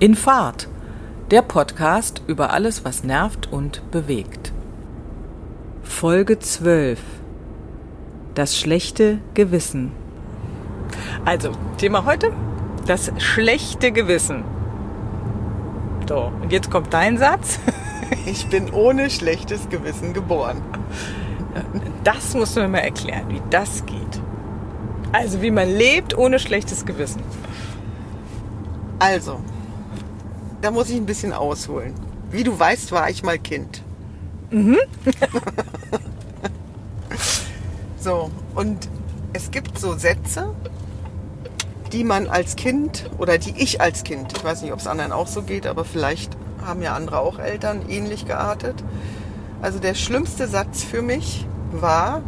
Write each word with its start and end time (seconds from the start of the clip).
In 0.00 0.14
Fahrt, 0.14 0.68
der 1.32 1.42
Podcast 1.42 2.22
über 2.28 2.52
alles, 2.52 2.84
was 2.84 3.02
nervt 3.02 3.50
und 3.50 3.90
bewegt. 3.90 4.52
Folge 5.82 6.38
12. 6.38 7.00
Das 8.36 8.56
schlechte 8.56 9.18
Gewissen. 9.34 9.90
Also, 11.24 11.50
Thema 11.78 12.04
heute, 12.04 12.32
das 12.86 13.10
schlechte 13.18 13.90
Gewissen. 13.90 14.44
So, 16.08 16.30
und 16.42 16.52
jetzt 16.52 16.70
kommt 16.70 16.94
dein 16.94 17.18
Satz. 17.18 17.58
Ich 18.24 18.48
bin 18.48 18.70
ohne 18.70 19.10
schlechtes 19.10 19.68
Gewissen 19.68 20.14
geboren. 20.14 20.62
Das 22.04 22.34
musst 22.34 22.56
du 22.56 22.60
mir 22.60 22.68
mal 22.68 22.78
erklären, 22.78 23.28
wie 23.28 23.42
das 23.50 23.84
geht. 23.84 24.22
Also, 25.12 25.42
wie 25.42 25.50
man 25.50 25.68
lebt 25.68 26.16
ohne 26.16 26.38
schlechtes 26.38 26.86
Gewissen. 26.86 27.22
Also, 28.98 29.40
da 30.60 30.70
muss 30.70 30.90
ich 30.90 30.96
ein 30.96 31.06
bisschen 31.06 31.32
ausholen. 31.32 31.94
Wie 32.30 32.44
du 32.44 32.58
weißt, 32.58 32.92
war 32.92 33.08
ich 33.10 33.22
mal 33.22 33.38
Kind. 33.38 33.82
Mhm. 34.50 34.78
so, 37.98 38.30
und 38.54 38.88
es 39.32 39.50
gibt 39.50 39.78
so 39.78 39.96
Sätze, 39.96 40.54
die 41.92 42.04
man 42.04 42.28
als 42.28 42.56
Kind 42.56 43.10
oder 43.18 43.38
die 43.38 43.54
ich 43.56 43.80
als 43.80 44.04
Kind, 44.04 44.36
ich 44.36 44.44
weiß 44.44 44.62
nicht, 44.62 44.72
ob 44.72 44.78
es 44.78 44.86
anderen 44.86 45.12
auch 45.12 45.26
so 45.26 45.42
geht, 45.42 45.66
aber 45.66 45.84
vielleicht 45.84 46.36
haben 46.64 46.82
ja 46.82 46.94
andere 46.94 47.20
auch 47.20 47.38
Eltern 47.38 47.82
ähnlich 47.88 48.26
geartet. 48.26 48.76
Also 49.62 49.78
der 49.78 49.94
schlimmste 49.94 50.48
Satz 50.48 50.84
für 50.84 51.02
mich 51.02 51.46
war, 51.72 52.22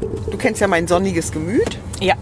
du 0.00 0.36
kennst 0.38 0.60
ja 0.60 0.68
mein 0.68 0.86
sonniges 0.86 1.32
Gemüt. 1.32 1.78
Ja. 2.00 2.14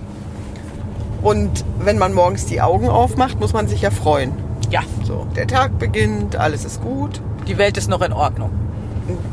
Und 1.23 1.65
wenn 1.79 1.99
man 1.99 2.13
morgens 2.13 2.47
die 2.47 2.61
Augen 2.61 2.89
aufmacht, 2.89 3.41
muss 3.41 3.53
man 3.53 3.69
sich 3.69 3.83
ja 3.83 3.91
freuen. 3.91 4.33
Ja. 4.71 4.81
So, 5.05 5.27
der 5.37 5.47
Tag 5.47 5.79
beginnt, 5.79 6.37
alles 6.37 6.65
ist 6.65 6.83
gut. 6.83 7.21
Die 7.47 7.59
Welt 7.59 7.77
ist 7.77 7.89
noch 7.89 8.03
in 8.03 8.13
Ordnung. 8.13 8.51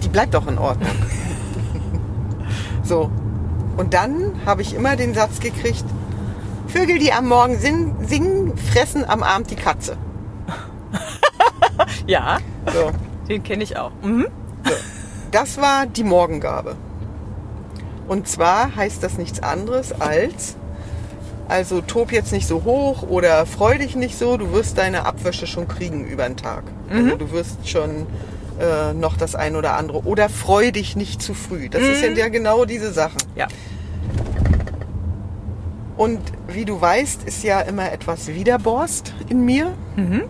Die 0.03 0.09
bleibt 0.09 0.33
doch 0.33 0.47
in 0.47 0.57
Ordnung. 0.57 0.91
so. 2.83 3.09
Und 3.75 3.93
dann 3.93 4.39
habe 4.45 4.61
ich 4.61 4.75
immer 4.75 4.95
den 4.95 5.15
Satz 5.15 5.39
gekriegt, 5.39 5.83
Vögel, 6.67 6.99
die 6.99 7.11
am 7.11 7.27
Morgen 7.27 7.57
singen, 7.57 8.57
fressen 8.57 9.07
am 9.07 9.23
Abend 9.23 9.49
die 9.51 9.55
Katze. 9.55 9.97
ja, 12.07 12.37
so. 12.71 12.91
den 13.27 13.43
kenne 13.43 13.63
ich 13.63 13.77
auch. 13.77 13.91
Mhm. 14.03 14.27
So. 14.63 14.73
Das 15.31 15.59
war 15.59 15.87
die 15.87 16.03
Morgengabe. 16.03 16.75
Und 18.07 18.27
zwar 18.27 18.75
heißt 18.75 19.01
das 19.01 19.17
nichts 19.17 19.41
anderes 19.41 19.99
als, 19.99 20.57
also 21.47 21.81
tob 21.81 22.11
jetzt 22.11 22.31
nicht 22.31 22.47
so 22.47 22.63
hoch 22.63 23.03
oder 23.03 23.45
freu 23.45 23.77
dich 23.77 23.95
nicht 23.95 24.17
so, 24.17 24.37
du 24.37 24.53
wirst 24.53 24.77
deine 24.77 25.05
Abwäsche 25.05 25.47
schon 25.47 25.67
kriegen 25.67 26.05
über 26.05 26.23
den 26.23 26.37
Tag. 26.37 26.63
Mhm. 26.89 26.97
Also 26.97 27.17
du 27.17 27.31
wirst 27.31 27.67
schon 27.67 28.07
äh, 28.59 28.93
noch 28.93 29.17
das 29.17 29.35
ein 29.35 29.55
oder 29.55 29.75
andere. 29.75 30.03
Oder 30.05 30.29
freu 30.29 30.71
dich 30.71 30.95
nicht 30.95 31.21
zu 31.21 31.33
früh. 31.33 31.69
Das 31.69 31.81
mhm. 31.81 31.89
ist 31.89 32.17
ja 32.17 32.29
genau 32.29 32.65
diese 32.65 32.91
Sachen. 32.91 33.21
Ja. 33.35 33.47
Und 35.97 36.19
wie 36.47 36.65
du 36.65 36.79
weißt, 36.79 37.23
ist 37.23 37.43
ja 37.43 37.61
immer 37.61 37.91
etwas 37.91 38.27
Widerborst 38.27 39.13
in 39.29 39.45
mir. 39.45 39.73
Mhm. 39.95 40.23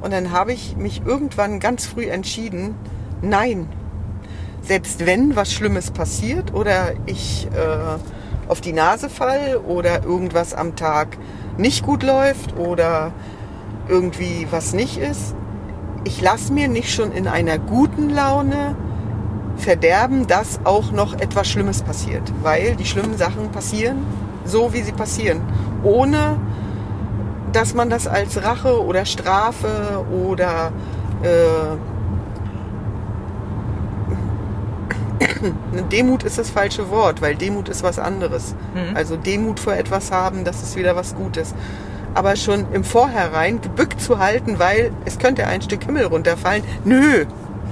Und 0.00 0.12
dann 0.12 0.32
habe 0.32 0.52
ich 0.52 0.76
mich 0.76 1.02
irgendwann 1.04 1.60
ganz 1.60 1.86
früh 1.86 2.06
entschieden, 2.06 2.74
nein, 3.22 3.68
selbst 4.62 5.06
wenn 5.06 5.36
was 5.36 5.52
Schlimmes 5.52 5.90
passiert 5.90 6.52
oder 6.54 6.92
ich 7.06 7.46
äh, 7.46 7.98
auf 8.48 8.60
die 8.60 8.72
Nase 8.72 9.08
fall 9.08 9.60
oder 9.66 10.04
irgendwas 10.04 10.54
am 10.54 10.76
Tag 10.76 11.18
nicht 11.56 11.84
gut 11.84 12.02
läuft 12.02 12.56
oder 12.56 13.12
irgendwie 13.88 14.46
was 14.50 14.72
nicht 14.72 14.98
ist. 14.98 15.34
Ich 16.04 16.20
lasse 16.20 16.52
mir 16.52 16.68
nicht 16.68 16.92
schon 16.92 17.12
in 17.12 17.28
einer 17.28 17.58
guten 17.58 18.10
Laune 18.10 18.76
verderben, 19.56 20.26
dass 20.26 20.60
auch 20.64 20.90
noch 20.92 21.14
etwas 21.14 21.48
Schlimmes 21.48 21.82
passiert, 21.82 22.32
weil 22.42 22.74
die 22.76 22.86
schlimmen 22.86 23.16
Sachen 23.16 23.50
passieren 23.50 23.98
so, 24.44 24.72
wie 24.72 24.82
sie 24.82 24.92
passieren, 24.92 25.40
ohne 25.82 26.38
dass 27.52 27.74
man 27.74 27.90
das 27.90 28.06
als 28.06 28.42
Rache 28.42 28.82
oder 28.84 29.04
Strafe 29.04 30.04
oder 30.10 30.72
äh, 31.22 31.76
Demut 35.90 36.22
ist 36.22 36.38
das 36.38 36.50
falsche 36.50 36.90
Wort, 36.90 37.22
weil 37.22 37.34
Demut 37.34 37.68
ist 37.68 37.82
was 37.82 37.98
anderes. 37.98 38.54
Mhm. 38.74 38.96
Also 38.96 39.16
Demut 39.16 39.60
vor 39.60 39.74
etwas 39.74 40.10
haben, 40.10 40.44
das 40.44 40.62
ist 40.62 40.76
wieder 40.76 40.96
was 40.96 41.14
Gutes. 41.14 41.54
Aber 42.14 42.36
schon 42.36 42.66
im 42.72 42.84
Vorhinein 42.84 43.60
gebückt 43.60 44.00
zu 44.00 44.18
halten, 44.18 44.58
weil 44.58 44.92
es 45.04 45.18
könnte 45.18 45.46
ein 45.46 45.62
Stück 45.62 45.84
Himmel 45.84 46.06
runterfallen. 46.06 46.62
Nö. 46.84 47.24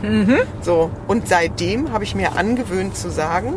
Mhm. 0.02 0.38
So. 0.62 0.90
Und 1.06 1.28
seitdem 1.28 1.92
habe 1.92 2.04
ich 2.04 2.14
mir 2.14 2.36
angewöhnt 2.36 2.96
zu 2.96 3.10
sagen, 3.10 3.54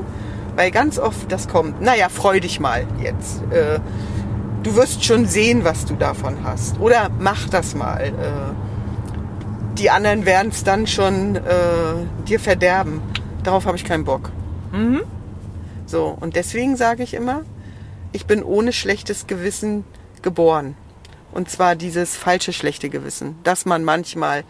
weil 0.55 0.71
ganz 0.71 0.99
oft 0.99 1.31
das 1.31 1.47
kommt, 1.47 1.81
naja, 1.81 2.09
freu 2.09 2.39
dich 2.39 2.59
mal 2.59 2.85
jetzt. 3.01 3.41
Äh, 3.51 3.79
du 4.63 4.75
wirst 4.75 5.03
schon 5.03 5.25
sehen, 5.25 5.63
was 5.63 5.85
du 5.85 5.95
davon 5.95 6.37
hast. 6.43 6.79
Oder 6.79 7.09
mach 7.19 7.47
das 7.49 7.75
mal. 7.75 8.07
Äh, 8.07 9.73
die 9.77 9.89
anderen 9.89 10.25
werden 10.25 10.49
es 10.51 10.63
dann 10.63 10.85
schon 10.85 11.35
äh, 11.35 11.39
dir 12.27 12.39
verderben. 12.39 13.01
Darauf 13.43 13.65
habe 13.65 13.77
ich 13.77 13.85
keinen 13.85 14.05
Bock. 14.05 14.31
Mhm. 14.71 15.03
So, 15.85 16.17
und 16.19 16.35
deswegen 16.35 16.77
sage 16.77 17.03
ich 17.03 17.13
immer, 17.13 17.43
ich 18.13 18.25
bin 18.25 18.43
ohne 18.43 18.73
schlechtes 18.73 19.27
Gewissen 19.27 19.83
geboren. 20.21 20.75
Und 21.31 21.49
zwar 21.49 21.75
dieses 21.75 22.15
falsche 22.15 22.53
schlechte 22.53 22.89
Gewissen, 22.89 23.35
dass 23.43 23.65
man 23.65 23.83
manchmal 23.83 24.43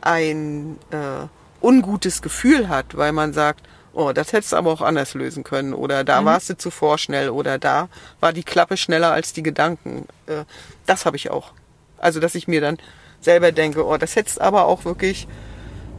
ein 0.00 0.78
äh, 0.90 1.26
ungutes 1.60 2.22
Gefühl 2.22 2.68
hat, 2.68 2.96
weil 2.96 3.12
man 3.12 3.32
sagt, 3.32 3.66
oh, 3.92 4.12
das 4.12 4.32
hättest 4.32 4.52
du 4.52 4.56
aber 4.56 4.70
auch 4.72 4.80
anders 4.80 5.14
lösen 5.14 5.44
können 5.44 5.74
oder 5.74 6.04
da 6.04 6.20
mhm. 6.20 6.26
warst 6.26 6.50
du 6.50 6.56
zu 6.56 6.70
vorschnell 6.70 7.28
oder 7.30 7.58
da 7.58 7.88
war 8.20 8.32
die 8.32 8.44
Klappe 8.44 8.76
schneller 8.76 9.12
als 9.12 9.32
die 9.32 9.42
Gedanken. 9.42 10.06
Äh, 10.26 10.44
das 10.86 11.04
habe 11.04 11.16
ich 11.16 11.30
auch. 11.30 11.52
Also, 11.98 12.18
dass 12.18 12.34
ich 12.34 12.48
mir 12.48 12.60
dann 12.60 12.78
selber 13.20 13.52
denke, 13.52 13.86
oh, 13.86 13.96
das 13.96 14.16
hättest 14.16 14.40
aber 14.40 14.66
auch 14.66 14.84
wirklich 14.84 15.28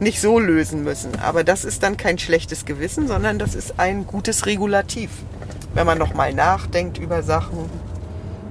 nicht 0.00 0.20
so 0.20 0.38
lösen 0.38 0.84
müssen. 0.84 1.18
Aber 1.20 1.44
das 1.44 1.64
ist 1.64 1.82
dann 1.82 1.96
kein 1.96 2.18
schlechtes 2.18 2.64
Gewissen, 2.64 3.08
sondern 3.08 3.38
das 3.38 3.54
ist 3.54 3.78
ein 3.78 4.06
gutes 4.06 4.46
Regulativ. 4.46 5.10
Wenn 5.74 5.86
man 5.86 5.98
nochmal 5.98 6.32
nachdenkt 6.32 6.98
über 6.98 7.22
Sachen. 7.22 7.70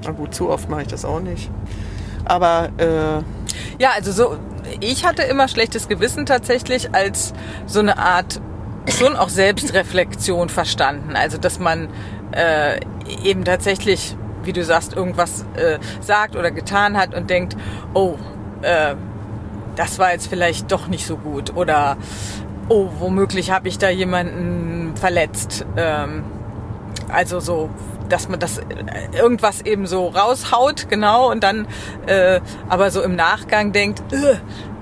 Na 0.04 0.12
gut, 0.12 0.34
zu 0.34 0.50
oft 0.50 0.70
mache 0.70 0.84
ich 0.84 0.88
das 0.88 1.06
auch 1.06 1.20
nicht. 1.20 1.50
Aber 2.26 2.70
äh, 2.78 3.82
ja, 3.82 3.92
also 3.96 4.12
so, 4.12 4.38
ich 4.80 5.06
hatte 5.06 5.24
immer 5.24 5.48
schlechtes 5.48 5.88
Gewissen 5.88 6.26
tatsächlich 6.26 6.94
als 6.94 7.34
so 7.66 7.80
eine 7.80 7.98
Art 7.98 8.42
schon 8.90 9.16
auch 9.16 9.30
Selbstreflexion 9.30 10.50
verstanden. 10.50 11.16
Also 11.16 11.38
dass 11.38 11.60
man 11.60 11.90
äh, 12.32 12.80
eben 13.24 13.46
tatsächlich, 13.46 14.16
wie 14.44 14.54
du 14.54 14.64
sagst, 14.64 14.94
irgendwas 14.94 15.46
äh, 15.56 15.80
sagt 16.02 16.36
oder 16.36 16.52
getan 16.52 16.98
hat 16.98 17.14
und 17.14 17.30
denkt, 17.30 17.56
oh, 17.94 18.18
äh, 18.62 18.96
das 19.76 20.00
war 20.00 20.12
jetzt 20.12 20.28
vielleicht 20.28 20.72
doch 20.72 20.88
nicht 20.88 21.06
so 21.06 21.18
gut 21.18 21.56
oder 21.56 21.98
oh, 22.70 22.90
womöglich 23.00 23.52
habe 23.52 23.68
ich 23.68 23.78
da 23.78 23.90
jemanden 23.90 24.96
verletzt. 24.96 25.66
Ähm, 25.76 26.24
also 27.10 27.40
so, 27.40 27.70
dass 28.10 28.30
man 28.30 28.40
das 28.40 28.58
äh, 28.58 28.64
irgendwas 29.14 29.62
eben 29.62 29.88
so 29.88 30.08
raushaut, 30.08 30.90
genau, 30.90 31.32
und 31.32 31.44
dann 31.44 31.68
äh, 32.08 32.40
aber 32.70 32.92
so 32.92 33.02
im 33.02 33.16
Nachgang 33.16 33.72
denkt, 33.72 34.04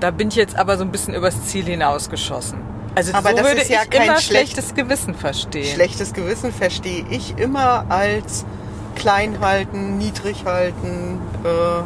da 0.00 0.10
bin 0.10 0.28
ich 0.28 0.36
jetzt 0.36 0.56
aber 0.56 0.76
so 0.76 0.84
ein 0.84 0.90
bisschen 0.90 1.14
übers 1.14 1.44
Ziel 1.46 1.64
hinausgeschossen. 1.64 2.58
Also 2.94 3.14
aber 3.14 3.30
so 3.30 3.36
das 3.36 3.46
würde 3.46 3.60
ist 3.62 3.70
ja 3.70 3.82
ich 3.84 3.90
kein 3.90 4.08
immer 4.08 4.18
schlechtes 4.18 4.74
Gewissen 4.74 5.14
verstehen. 5.14 5.74
Schlechtes 5.74 6.12
Gewissen 6.12 6.52
verstehe 6.52 7.04
ich 7.10 7.38
immer 7.38 7.86
als 7.88 8.44
klein 8.96 9.40
halten, 9.40 9.96
niedrig 9.96 10.44
halten, 10.44 11.20
äh, 11.44 11.82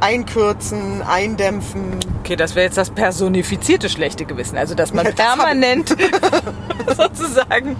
einkürzen, 0.00 1.02
eindämpfen. 1.02 1.98
Okay, 2.20 2.36
das 2.36 2.54
wäre 2.54 2.66
jetzt 2.66 2.78
das 2.78 2.90
personifizierte 2.90 3.88
schlechte 3.88 4.24
Gewissen. 4.24 4.58
Also, 4.58 4.74
dass 4.74 4.92
man 4.92 5.04
ja, 5.06 5.12
das 5.12 5.26
permanent 5.26 5.96
sozusagen 6.96 7.76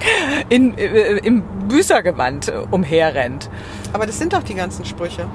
in, 0.48 0.76
äh, 0.76 1.16
im 1.18 1.42
Büßergewand 1.68 2.52
umherrennt. 2.70 3.50
Aber 3.92 4.06
das 4.06 4.18
sind 4.18 4.32
doch 4.32 4.42
die 4.42 4.54
ganzen 4.54 4.84
Sprüche. 4.84 5.26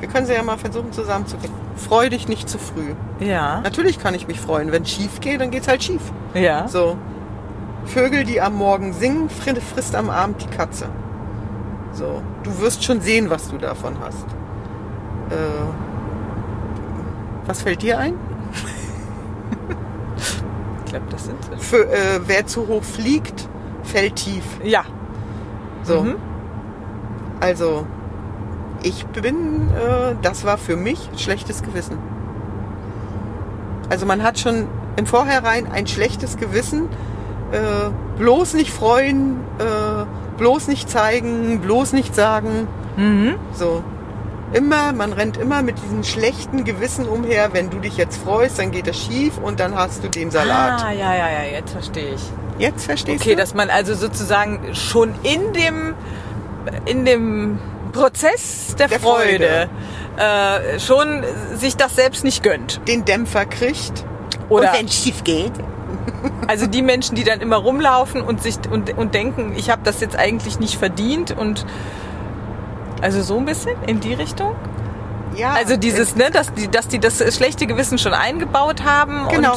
Wir 0.00 0.08
können 0.08 0.26
sie 0.26 0.32
ja 0.32 0.42
mal 0.42 0.58
versuchen 0.58 0.92
zusammenzukriegen. 0.92 1.54
Freu 1.76 2.10
dich 2.10 2.26
nicht 2.26 2.48
zu 2.48 2.58
früh. 2.58 2.94
Ja. 3.20 3.60
Natürlich 3.60 4.00
kann 4.00 4.14
ich 4.14 4.26
mich 4.26 4.40
freuen. 4.40 4.72
Wenn 4.72 4.82
es 4.82 4.90
schief 4.90 5.20
geht, 5.20 5.40
dann 5.40 5.52
geht 5.52 5.62
es 5.62 5.68
halt 5.68 5.84
schief. 5.84 6.02
Ja. 6.34 6.66
So. 6.66 6.96
Vögel, 7.84 8.24
die 8.24 8.40
am 8.40 8.56
Morgen 8.56 8.92
singen, 8.92 9.30
frisst 9.30 9.94
am 9.94 10.10
Abend 10.10 10.42
die 10.42 10.48
Katze. 10.48 10.88
So. 11.92 12.20
Du 12.42 12.58
wirst 12.60 12.82
schon 12.82 13.00
sehen, 13.00 13.30
was 13.30 13.48
du 13.48 13.58
davon 13.58 13.96
hast. 14.00 14.26
Äh, 15.30 15.91
was 17.52 17.60
fällt 17.60 17.82
dir 17.82 17.98
ein? 17.98 18.14
ich 20.86 20.90
glaube, 20.90 21.04
das 21.10 21.24
sind 21.26 21.36
sie. 21.44 21.62
Für, 21.62 21.84
äh, 21.84 22.20
wer 22.26 22.46
zu 22.46 22.66
hoch 22.66 22.82
fliegt, 22.82 23.46
fällt 23.82 24.16
tief. 24.16 24.42
Ja. 24.64 24.84
So. 25.82 26.00
Mhm. 26.00 26.14
Also, 27.40 27.86
ich 28.82 29.04
bin, 29.04 29.68
äh, 29.68 30.14
das 30.22 30.46
war 30.46 30.56
für 30.56 30.76
mich 30.76 31.10
schlechtes 31.18 31.62
Gewissen. 31.62 31.98
Also 33.90 34.06
man 34.06 34.22
hat 34.22 34.38
schon 34.38 34.66
im 34.96 35.04
Vorhinein 35.04 35.70
ein 35.70 35.86
schlechtes 35.86 36.38
Gewissen, 36.38 36.88
äh, 37.50 37.90
bloß 38.16 38.54
nicht 38.54 38.70
freuen, 38.70 39.40
äh, 39.58 40.06
bloß 40.38 40.68
nicht 40.68 40.88
zeigen, 40.88 41.60
bloß 41.60 41.92
nicht 41.92 42.14
sagen. 42.14 42.66
Mhm. 42.96 43.34
So. 43.52 43.84
Immer, 44.52 44.92
man 44.92 45.12
rennt 45.14 45.36
immer 45.38 45.62
mit 45.62 45.82
diesem 45.82 46.04
schlechten 46.04 46.64
Gewissen 46.64 47.08
umher. 47.08 47.50
Wenn 47.52 47.70
du 47.70 47.78
dich 47.78 47.96
jetzt 47.96 48.22
freust, 48.22 48.58
dann 48.58 48.70
geht 48.70 48.86
das 48.86 48.98
schief 48.98 49.38
und 49.42 49.60
dann 49.60 49.74
hast 49.74 50.04
du 50.04 50.08
den 50.08 50.30
Salat. 50.30 50.82
Ah, 50.84 50.92
ja, 50.92 51.14
ja, 51.14 51.30
ja, 51.30 51.42
jetzt 51.52 51.72
verstehe 51.72 52.14
ich. 52.14 52.22
Jetzt 52.58 52.84
verstehst 52.84 53.22
Okay, 53.22 53.30
du? 53.30 53.36
dass 53.40 53.54
man 53.54 53.70
also 53.70 53.94
sozusagen 53.94 54.74
schon 54.74 55.14
in 55.22 55.52
dem, 55.54 55.94
in 56.84 57.04
dem 57.06 57.58
Prozess 57.92 58.74
der, 58.78 58.88
Der 58.88 59.00
Freude, 59.00 59.68
Äh, 60.18 60.78
schon 60.78 61.24
sich 61.54 61.76
das 61.78 61.96
selbst 61.96 62.22
nicht 62.22 62.42
gönnt. 62.42 62.80
den 62.86 63.06
Dämpfer 63.06 63.46
kriegt. 63.46 64.04
Oder 64.50 64.70
und 64.70 64.78
wenn 64.78 64.86
es 64.86 64.94
schief 65.02 65.24
geht, 65.24 65.52
also 66.46 66.66
die 66.66 66.82
Menschen, 66.82 67.14
die 67.14 67.24
dann 67.24 67.40
immer 67.40 67.56
rumlaufen 67.56 68.20
und 68.20 68.42
sich 68.42 68.56
und, 68.70 68.96
und 68.98 69.14
denken, 69.14 69.54
ich 69.56 69.70
habe 69.70 69.80
das 69.84 70.00
jetzt 70.00 70.16
eigentlich 70.18 70.58
nicht 70.60 70.76
verdient 70.78 71.30
und 71.36 71.64
also 73.02 73.20
so 73.22 73.36
ein 73.38 73.44
bisschen 73.44 73.76
in 73.86 74.00
die 74.00 74.14
Richtung. 74.14 74.54
ja. 75.36 75.52
Also 75.52 75.76
dieses, 75.76 76.16
ne, 76.16 76.30
dass 76.30 76.52
die, 76.54 76.68
dass 76.68 76.88
die 76.88 76.98
das 76.98 77.18
schlechte 77.36 77.66
Gewissen 77.66 77.98
schon 77.98 78.14
eingebaut 78.14 78.84
haben 78.84 79.28
Genau. 79.28 79.52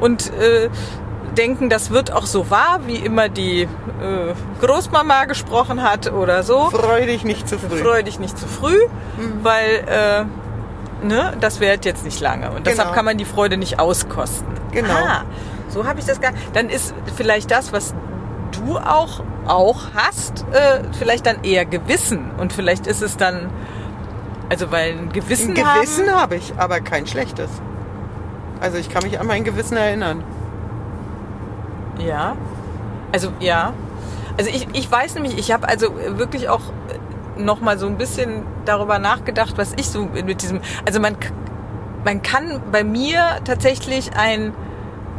und, 0.00 0.28
und 0.28 0.32
äh, 0.40 0.68
denken, 1.36 1.68
das 1.70 1.90
wird 1.90 2.12
auch 2.12 2.26
so 2.26 2.50
wahr, 2.50 2.80
wie 2.86 2.96
immer 2.96 3.28
die 3.28 3.62
äh, 3.62 3.68
Großmama 4.60 5.26
gesprochen 5.26 5.82
hat 5.82 6.12
oder 6.12 6.42
so. 6.42 6.70
freu 6.70 7.06
dich 7.06 7.24
nicht 7.24 7.48
zu 7.48 7.58
früh. 7.58 7.76
Freu 7.76 8.02
dich 8.02 8.18
nicht 8.18 8.36
zu 8.36 8.46
früh, 8.48 8.78
weil 9.42 9.84
äh, 9.86 11.06
ne, 11.06 11.34
das 11.40 11.60
währt 11.60 11.84
jetzt 11.84 12.04
nicht 12.04 12.20
lange 12.20 12.50
und 12.50 12.66
deshalb 12.66 12.88
Genau. 12.88 12.94
kann 12.96 13.04
man 13.04 13.18
die 13.18 13.24
Freude 13.24 13.56
nicht 13.56 13.78
auskosten. 13.78 14.48
Genau. 14.72 14.92
Ah, 14.94 15.22
so 15.68 15.86
habe 15.86 16.00
ich 16.00 16.06
das 16.06 16.20
gar. 16.20 16.32
Dann 16.54 16.68
ist 16.70 16.94
vielleicht 17.16 17.50
das, 17.50 17.72
was 17.72 17.94
du 18.52 18.78
auch 18.78 19.20
auch 19.48 19.94
hast, 19.94 20.44
äh, 20.52 20.82
vielleicht 20.98 21.26
dann 21.26 21.42
eher 21.42 21.64
Gewissen 21.64 22.30
und 22.38 22.52
vielleicht 22.52 22.86
ist 22.86 23.02
es 23.02 23.16
dann 23.16 23.50
also 24.48 24.70
weil 24.70 24.92
ein 24.92 25.12
Gewissen, 25.12 25.56
Ein 25.56 25.64
Gewissen 25.74 26.10
habe 26.10 26.36
ich, 26.36 26.54
aber 26.56 26.80
kein 26.80 27.06
schlechtes. 27.06 27.50
Also 28.60 28.78
ich 28.78 28.88
kann 28.88 29.02
mich 29.02 29.20
an 29.20 29.26
mein 29.26 29.44
Gewissen 29.44 29.76
erinnern. 29.76 30.24
Ja. 31.98 32.36
Also 33.12 33.32
ja. 33.40 33.72
Also 34.38 34.50
ich, 34.50 34.68
ich 34.72 34.90
weiß 34.90 35.14
nämlich, 35.14 35.36
ich 35.36 35.52
habe 35.52 35.68
also 35.68 35.94
wirklich 36.18 36.48
auch 36.48 36.62
noch 37.36 37.60
mal 37.60 37.78
so 37.78 37.86
ein 37.86 37.98
bisschen 37.98 38.44
darüber 38.64 38.98
nachgedacht, 38.98 39.58
was 39.58 39.74
ich 39.76 39.88
so 39.88 40.06
mit 40.06 40.42
diesem, 40.42 40.60
also 40.86 41.00
man, 41.00 41.16
man 42.04 42.22
kann 42.22 42.60
bei 42.72 42.84
mir 42.84 43.40
tatsächlich 43.44 44.10
ein 44.16 44.54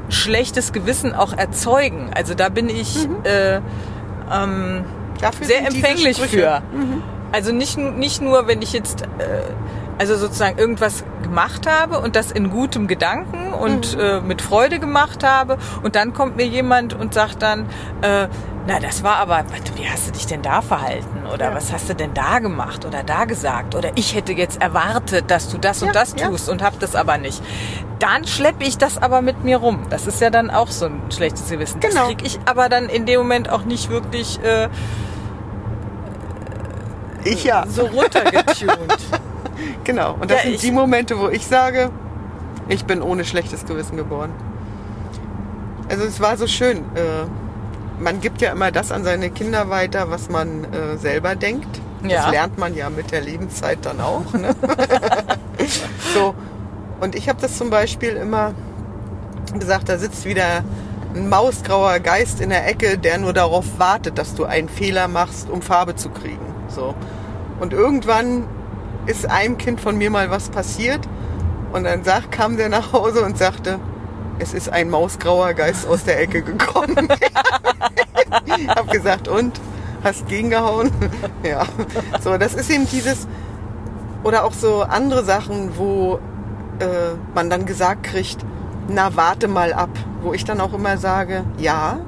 schlechtes 0.09 0.73
Gewissen 0.73 1.13
auch 1.13 1.33
erzeugen. 1.33 2.11
Also 2.15 2.33
da 2.33 2.49
bin 2.49 2.67
ich 2.67 3.07
äh, 3.23 3.61
ähm, 4.31 4.85
sehr 5.41 5.65
empfänglich 5.67 6.19
für. 6.21 6.61
Also 7.31 7.51
nicht, 7.51 7.77
nicht 7.77 8.21
nur, 8.21 8.47
wenn 8.47 8.61
ich 8.61 8.73
jetzt 8.73 9.03
äh, 9.03 9.07
also 9.99 10.15
sozusagen 10.15 10.57
irgendwas 10.57 11.03
gemacht 11.23 11.67
habe 11.69 11.99
und 11.99 12.15
das 12.15 12.31
in 12.31 12.49
gutem 12.49 12.87
Gedanken 12.87 13.53
und 13.53 13.95
Mhm. 13.95 14.01
äh, 14.01 14.21
mit 14.21 14.41
Freude 14.41 14.79
gemacht 14.79 15.23
habe 15.23 15.57
und 15.83 15.95
dann 15.95 16.13
kommt 16.13 16.37
mir 16.37 16.45
jemand 16.47 16.93
und 16.93 17.13
sagt 17.13 17.41
dann, 17.41 17.67
äh, 18.01 18.27
na 18.65 18.79
das 18.79 19.03
war 19.03 19.17
aber, 19.17 19.43
wie 19.75 19.87
hast 19.87 20.07
du 20.07 20.11
dich 20.13 20.25
denn 20.25 20.41
da 20.41 20.61
verhalten 20.61 21.25
oder 21.33 21.49
Ja. 21.49 21.55
was 21.55 21.71
hast 21.73 21.89
du 21.89 21.95
denn 21.95 22.13
da 22.13 22.39
gemacht 22.39 22.85
oder 22.85 23.03
da 23.03 23.25
gesagt 23.25 23.75
oder 23.75 23.89
ich 23.95 24.15
hätte 24.15 24.31
jetzt 24.33 24.61
erwartet, 24.61 25.29
dass 25.29 25.49
du 25.49 25.57
das 25.57 25.81
Ja, 25.81 25.87
und 25.87 25.95
das 25.95 26.15
ja. 26.17 26.27
tust 26.29 26.49
und 26.49 26.63
hab 26.63 26.79
das 26.79 26.95
aber 26.95 27.17
nicht. 27.17 27.43
Dann 27.99 28.25
schleppe 28.25 28.63
ich 28.63 28.77
das 28.77 28.97
aber 28.97 29.21
mit 29.21 29.43
mir 29.43 29.57
rum. 29.57 29.81
Das 29.89 30.07
ist 30.07 30.21
ja 30.21 30.29
dann 30.29 30.49
auch 30.49 30.69
so 30.69 30.85
ein 30.85 31.01
schlechtes 31.11 31.49
Gewissen. 31.49 31.79
Das 31.81 31.91
Genau. 31.93 32.07
kriege 32.07 32.25
ich 32.25 32.39
aber 32.45 32.69
dann 32.69 32.87
in 32.87 33.05
dem 33.05 33.19
Moment 33.19 33.49
auch 33.49 33.63
nicht 33.65 33.89
wirklich 33.89 34.39
äh, 34.43 34.69
Ich 37.23 37.43
ja. 37.43 37.65
so 37.67 37.85
runtergetunt. 37.85 38.97
Genau. 39.83 40.15
Und 40.19 40.31
das 40.31 40.43
Ja, 40.45 40.51
sind 40.51 40.61
die 40.63 40.71
Momente, 40.71 41.19
wo 41.19 41.27
ich 41.27 41.45
sage, 41.45 41.89
ich 42.69 42.85
bin 42.85 43.01
ohne 43.01 43.25
schlechtes 43.25 43.65
Gewissen 43.65 43.97
geboren. 43.97 44.29
Also 45.89 46.05
es 46.05 46.21
war 46.21 46.37
so 46.37 46.47
schön. 46.47 46.77
Äh, 46.95 47.25
man 48.01 48.21
gibt 48.21 48.41
ja 48.41 48.51
immer 48.53 48.71
das 48.71 48.91
an 48.91 49.03
seine 49.03 49.29
Kinder 49.31 49.69
weiter, 49.69 50.09
was 50.11 50.29
man 50.29 50.63
äh, 50.65 50.97
selber 50.97 51.35
denkt. 51.35 51.81
Ja. 52.03 52.21
Das 52.23 52.31
lernt 52.31 52.57
man 52.57 52.73
ja 52.75 52.89
mit 52.89 53.11
der 53.11 53.19
Lebenszeit 53.21 53.79
dann 53.81 53.99
auch. 53.99 54.31
Ne? 54.33 54.55
so. 56.13 56.33
Und 56.99 57.15
ich 57.15 57.29
habe 57.29 57.39
das 57.41 57.57
zum 57.57 57.69
Beispiel 57.69 58.09
immer 58.09 58.53
gesagt, 59.57 59.89
da 59.89 59.97
sitzt 59.97 60.25
wieder 60.25 60.63
ein 61.15 61.29
mausgrauer 61.29 61.99
Geist 61.99 62.41
in 62.41 62.49
der 62.49 62.67
Ecke, 62.67 62.97
der 62.97 63.17
nur 63.17 63.33
darauf 63.33 63.65
wartet, 63.77 64.17
dass 64.17 64.35
du 64.35 64.45
einen 64.45 64.69
Fehler 64.69 65.07
machst, 65.07 65.49
um 65.49 65.61
Farbe 65.61 65.95
zu 65.95 66.09
kriegen. 66.09 66.53
So. 66.67 66.93
Und 67.59 67.73
irgendwann 67.73 68.45
ist 69.05 69.29
einem 69.29 69.57
Kind 69.57 69.81
von 69.81 69.97
mir 69.97 70.11
mal 70.11 70.29
was 70.29 70.49
passiert 70.49 71.07
und 71.73 71.83
dann 71.83 72.03
sag, 72.03 72.31
kam 72.31 72.57
der 72.57 72.69
nach 72.69 72.93
Hause 72.93 73.23
und 73.23 73.37
sagte, 73.37 73.79
es 74.39 74.53
ist 74.53 74.69
ein 74.69 74.89
mausgrauer 74.89 75.53
Geist 75.53 75.87
aus 75.87 76.03
der 76.03 76.19
Ecke 76.21 76.41
gekommen. 76.41 77.09
ich 78.45 78.67
hab 78.67 78.89
gesagt, 78.89 79.27
und? 79.27 79.59
Hast 80.01 80.27
gegengehauen? 80.29 80.91
ja. 81.43 81.65
So, 82.21 82.37
das 82.37 82.53
ist 82.53 82.69
eben 82.69 82.87
dieses, 82.87 83.27
oder 84.23 84.45
auch 84.45 84.53
so 84.53 84.81
andere 84.83 85.25
Sachen, 85.25 85.77
wo 85.77 86.19
äh, 86.79 87.15
man 87.33 87.49
dann 87.49 87.65
gesagt 87.65 88.03
kriegt, 88.03 88.43
na 88.87 89.15
warte 89.15 89.47
mal 89.47 89.73
ab. 89.73 89.89
Wo 90.21 90.33
ich 90.33 90.43
dann 90.43 90.59
auch 90.59 90.73
immer 90.73 90.97
sage, 90.97 91.43
ja, 91.57 91.99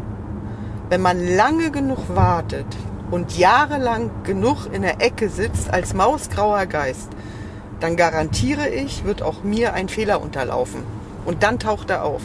wenn 0.89 1.01
man 1.01 1.25
lange 1.25 1.71
genug 1.71 2.15
wartet 2.15 2.65
und 3.09 3.38
jahrelang 3.38 4.12
genug 4.23 4.68
in 4.71 4.81
der 4.81 5.01
Ecke 5.01 5.29
sitzt 5.29 5.73
als 5.73 5.94
mausgrauer 5.94 6.65
Geist, 6.65 7.09
dann 7.79 7.95
garantiere 7.95 8.68
ich, 8.69 9.06
wird 9.06 9.21
auch 9.21 9.44
mir 9.44 9.73
ein 9.73 9.89
Fehler 9.89 10.21
unterlaufen. 10.21 10.83
Und 11.25 11.44
dann 11.44 11.59
taucht 11.59 11.89
er 11.89 12.03
auf. 12.03 12.21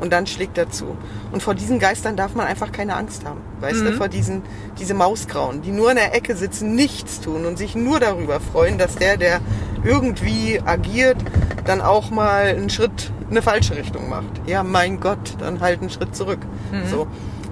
Und 0.00 0.12
dann 0.12 0.26
schlägt 0.26 0.56
er 0.56 0.70
zu. 0.70 0.96
Und 1.30 1.42
vor 1.42 1.54
diesen 1.54 1.78
Geistern 1.78 2.16
darf 2.16 2.34
man 2.34 2.46
einfach 2.46 2.72
keine 2.72 2.96
Angst 2.96 3.24
haben. 3.26 3.40
Weißt 3.60 3.82
du, 3.82 3.92
vor 3.92 4.08
diesen, 4.08 4.42
diese 4.78 4.94
Mausgrauen, 4.94 5.60
die 5.60 5.70
nur 5.72 5.90
in 5.90 5.96
der 5.96 6.14
Ecke 6.14 6.36
sitzen, 6.36 6.74
nichts 6.74 7.20
tun 7.20 7.44
und 7.44 7.58
sich 7.58 7.74
nur 7.74 8.00
darüber 8.00 8.40
freuen, 8.40 8.78
dass 8.78 8.94
der, 8.96 9.18
der 9.18 9.40
irgendwie 9.84 10.60
agiert, 10.64 11.18
dann 11.66 11.82
auch 11.82 12.10
mal 12.10 12.46
einen 12.46 12.70
Schritt 12.70 13.12
in 13.24 13.32
eine 13.32 13.42
falsche 13.42 13.76
Richtung 13.76 14.08
macht. 14.08 14.40
Ja, 14.46 14.62
mein 14.62 15.00
Gott, 15.00 15.36
dann 15.38 15.60
halt 15.60 15.80
einen 15.80 15.90
Schritt 15.90 16.16
zurück. 16.16 16.40
So. 16.88 17.06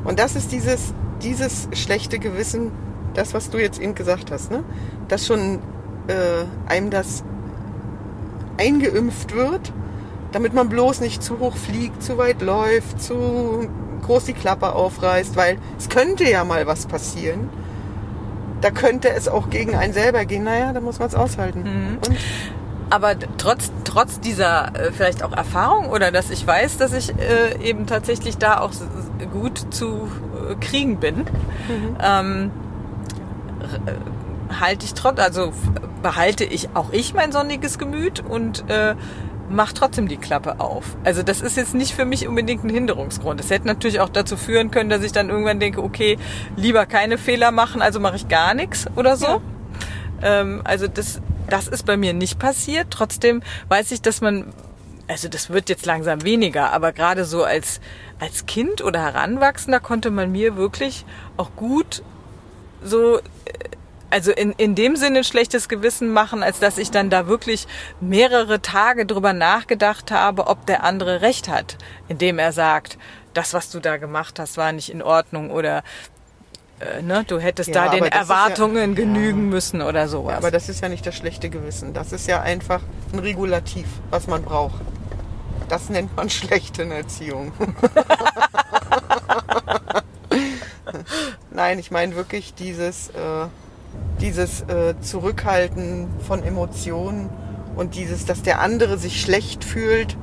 Und 0.05 0.19
das 0.19 0.35
ist 0.35 0.51
dieses, 0.51 0.95
dieses 1.23 1.69
schlechte 1.73 2.19
Gewissen, 2.19 2.73
das, 3.15 3.35
was 3.35 3.51
du 3.51 3.59
jetzt 3.59 3.79
eben 3.81 3.95
gesagt 3.95 4.31
hast, 4.31 4.51
ne? 4.51 4.65
Dass 5.09 5.27
schon 5.27 5.59
äh, 6.07 6.45
einem 6.67 6.91
das 6.91 7.23
eingeimpft 8.57 9.35
wird, 9.35 9.73
damit 10.33 10.55
man 10.55 10.69
bloß 10.69 11.01
nicht 11.01 11.23
zu 11.23 11.39
hoch 11.39 11.57
fliegt, 11.57 12.03
zu 12.03 12.19
weit 12.19 12.43
läuft, 12.43 13.01
zu 13.03 13.69
groß 14.03 14.25
die 14.25 14.33
Klappe 14.33 14.73
aufreißt, 14.73 15.37
weil 15.37 15.59
es 15.79 15.89
könnte 15.89 16.29
ja 16.29 16.45
mal 16.45 16.67
was 16.67 16.87
passieren. 16.87 17.49
Da 18.61 18.71
könnte 18.71 19.11
es 19.11 19.29
auch 19.29 19.51
gegen 19.51 19.77
einen 19.77 19.93
selber 19.93 20.25
gehen. 20.25 20.45
Naja, 20.45 20.73
da 20.73 20.81
muss 20.81 20.99
man 20.99 21.09
es 21.09 21.15
aushalten. 21.15 21.99
Und 22.07 22.17
Aber 22.91 23.15
trotz, 23.37 23.71
trotz 23.85 24.19
dieser 24.19 24.75
äh, 24.75 24.93
vielleicht 24.93 25.23
auch 25.23 25.33
Erfahrung 25.33 25.91
oder 25.91 26.11
dass 26.11 26.31
ich 26.31 26.47
weiß, 26.47 26.79
dass 26.79 26.93
ich 26.93 27.13
äh, 27.19 27.63
eben 27.63 27.87
tatsächlich 27.87 28.39
da 28.39 28.61
auch 28.61 28.73
gut 29.33 29.67
zu 29.75 30.09
äh, 30.51 30.55
kriegen 30.55 30.97
bin, 30.97 31.27
ähm, 32.03 32.51
r- 33.61 33.93
äh, 33.93 34.61
halte 34.61 34.87
ich 34.87 34.95
trotz, 34.95 35.21
also 35.21 35.53
behalte 36.03 36.45
ich 36.45 36.71
auch 36.75 36.91
ich 36.93 37.13
mein 37.13 37.31
sonniges 37.31 37.79
Gemüt 37.79 38.25
und 38.27 38.69
äh, 38.71 38.95
mach 39.51 39.73
trotzdem 39.73 40.09
die 40.09 40.17
Klappe 40.17 40.61
auf. 40.61 40.97
Also 41.05 41.23
das 41.23 41.41
ist 41.41 41.57
jetzt 41.57 41.75
nicht 41.75 41.95
für 41.95 42.05
mich 42.05 42.27
unbedingt 42.29 42.65
ein 42.65 42.71
Hinderungsgrund. 42.71 43.41
Es 43.41 43.51
hätte 43.51 43.67
natürlich 43.67 44.01
auch 44.01 44.09
dazu 44.09 44.37
führen 44.37 44.71
können, 44.71 44.91
dass 44.91 45.03
ich 45.03 45.13
dann 45.13 45.31
irgendwann 45.31 45.61
denke, 45.61 45.83
okay, 45.83 46.19
lieber 46.57 46.87
keine 46.87 47.19
Fehler 47.19 47.51
machen, 47.51 47.83
also 47.83 48.01
mache 48.01 48.17
ich 48.17 48.29
gar 48.29 48.55
nichts 48.55 48.87
oder 48.97 49.17
so. 49.17 49.27
Ja. 49.27 49.41
Ähm, 50.23 50.63
also 50.65 50.87
das, 50.89 51.21
das 51.49 51.69
ist 51.69 51.87
bei 51.87 51.97
mir 51.97 52.13
nicht 52.13 52.39
passiert. 52.39 52.89
Trotzdem 52.91 53.43
weiß 53.69 53.91
ich, 53.93 54.03
dass 54.03 54.21
man, 54.21 54.53
also 55.07 55.29
das 55.29 55.51
wird 55.51 55.69
jetzt 55.69 55.87
langsam 55.87 56.25
weniger, 56.25 56.73
aber 56.73 56.93
gerade 56.93 57.25
so 57.25 57.45
als, 57.45 57.81
als 58.19 58.47
Kind 58.47 58.83
oder 58.83 59.01
Heranwachsender 59.01 59.81
konnte 59.81 60.11
man 60.11 60.33
mir 60.33 60.57
wirklich 60.57 61.05
auch 61.37 61.51
gut 61.57 62.03
so, 62.83 63.19
äh, 63.19 63.21
also 64.11 64.33
in, 64.33 64.53
in 64.53 64.75
dem 64.75 64.97
Sinne 64.97 65.19
ein 65.19 65.25
schlechtes 65.25 65.69
Gewissen 65.69 66.13
machen, 66.13 66.43
als 66.43 66.59
dass 66.61 66.79
ich 66.79 66.91
dann 66.91 67.11
da 67.11 67.27
wirklich 67.27 67.67
mehrere 68.01 68.61
Tage 68.63 69.05
drüber 69.07 69.33
nachgedacht 69.33 70.11
habe, 70.11 70.47
ob 70.47 70.67
der 70.67 70.85
andere 70.85 71.21
recht 71.23 71.49
hat, 71.49 71.77
indem 72.09 72.39
er 72.39 72.53
sagt, 72.53 72.99
das, 73.35 73.53
was 73.55 73.71
du 73.71 73.81
da 73.81 73.97
gemacht 73.99 74.39
hast, 74.39 74.57
war 74.57 74.73
nicht 74.73 74.91
in 74.91 75.03
Ordnung 75.03 75.51
oder 75.51 75.83
äh, 76.81 77.03
ne, 77.03 77.25
du 77.27 77.39
hättest 77.39 77.69
Ja, 77.71 77.85
da 77.87 77.91
den 77.91 78.05
ist 78.05 78.15
ja- 78.15 78.21
Erwartungen 78.21 78.95
genügen 78.95 79.49
müssen 79.49 79.83
oder 79.83 80.09
sowas. 80.09 80.37
Aber 80.39 80.51
das 80.51 80.69
ist 80.69 80.81
ja 80.81 80.89
nicht 80.89 81.05
das 81.07 81.15
schlechte 81.17 81.51
Gewissen. 81.51 81.93
Das 81.93 82.13
ist 82.13 82.27
ja 82.27 82.41
einfach 82.41 82.81
ein 83.13 83.19
Regulativ, 83.19 83.87
was 84.11 84.27
man 84.27 84.43
braucht. 84.43 84.81
Das 85.69 85.91
nennt 85.91 86.17
man 86.17 86.31
schlechte 86.31 86.85
Erziehung. 86.89 87.53
Nein, 91.51 91.79
ich 91.79 91.91
meine 91.91 92.15
wirklich 92.17 92.55
dieses, 92.55 93.09
äh, 93.09 93.47
dieses 94.21 94.63
äh, 94.63 94.95
Zurückhalten 95.01 96.07
von 96.27 96.43
Emotionen 96.43 97.29
und 97.77 97.95
dieses, 97.95 98.25
dass 98.25 98.43
der 98.43 98.61
andere 98.61 98.99
sich 98.99 99.21
schlecht 99.21 99.65
fühlt 99.65 100.17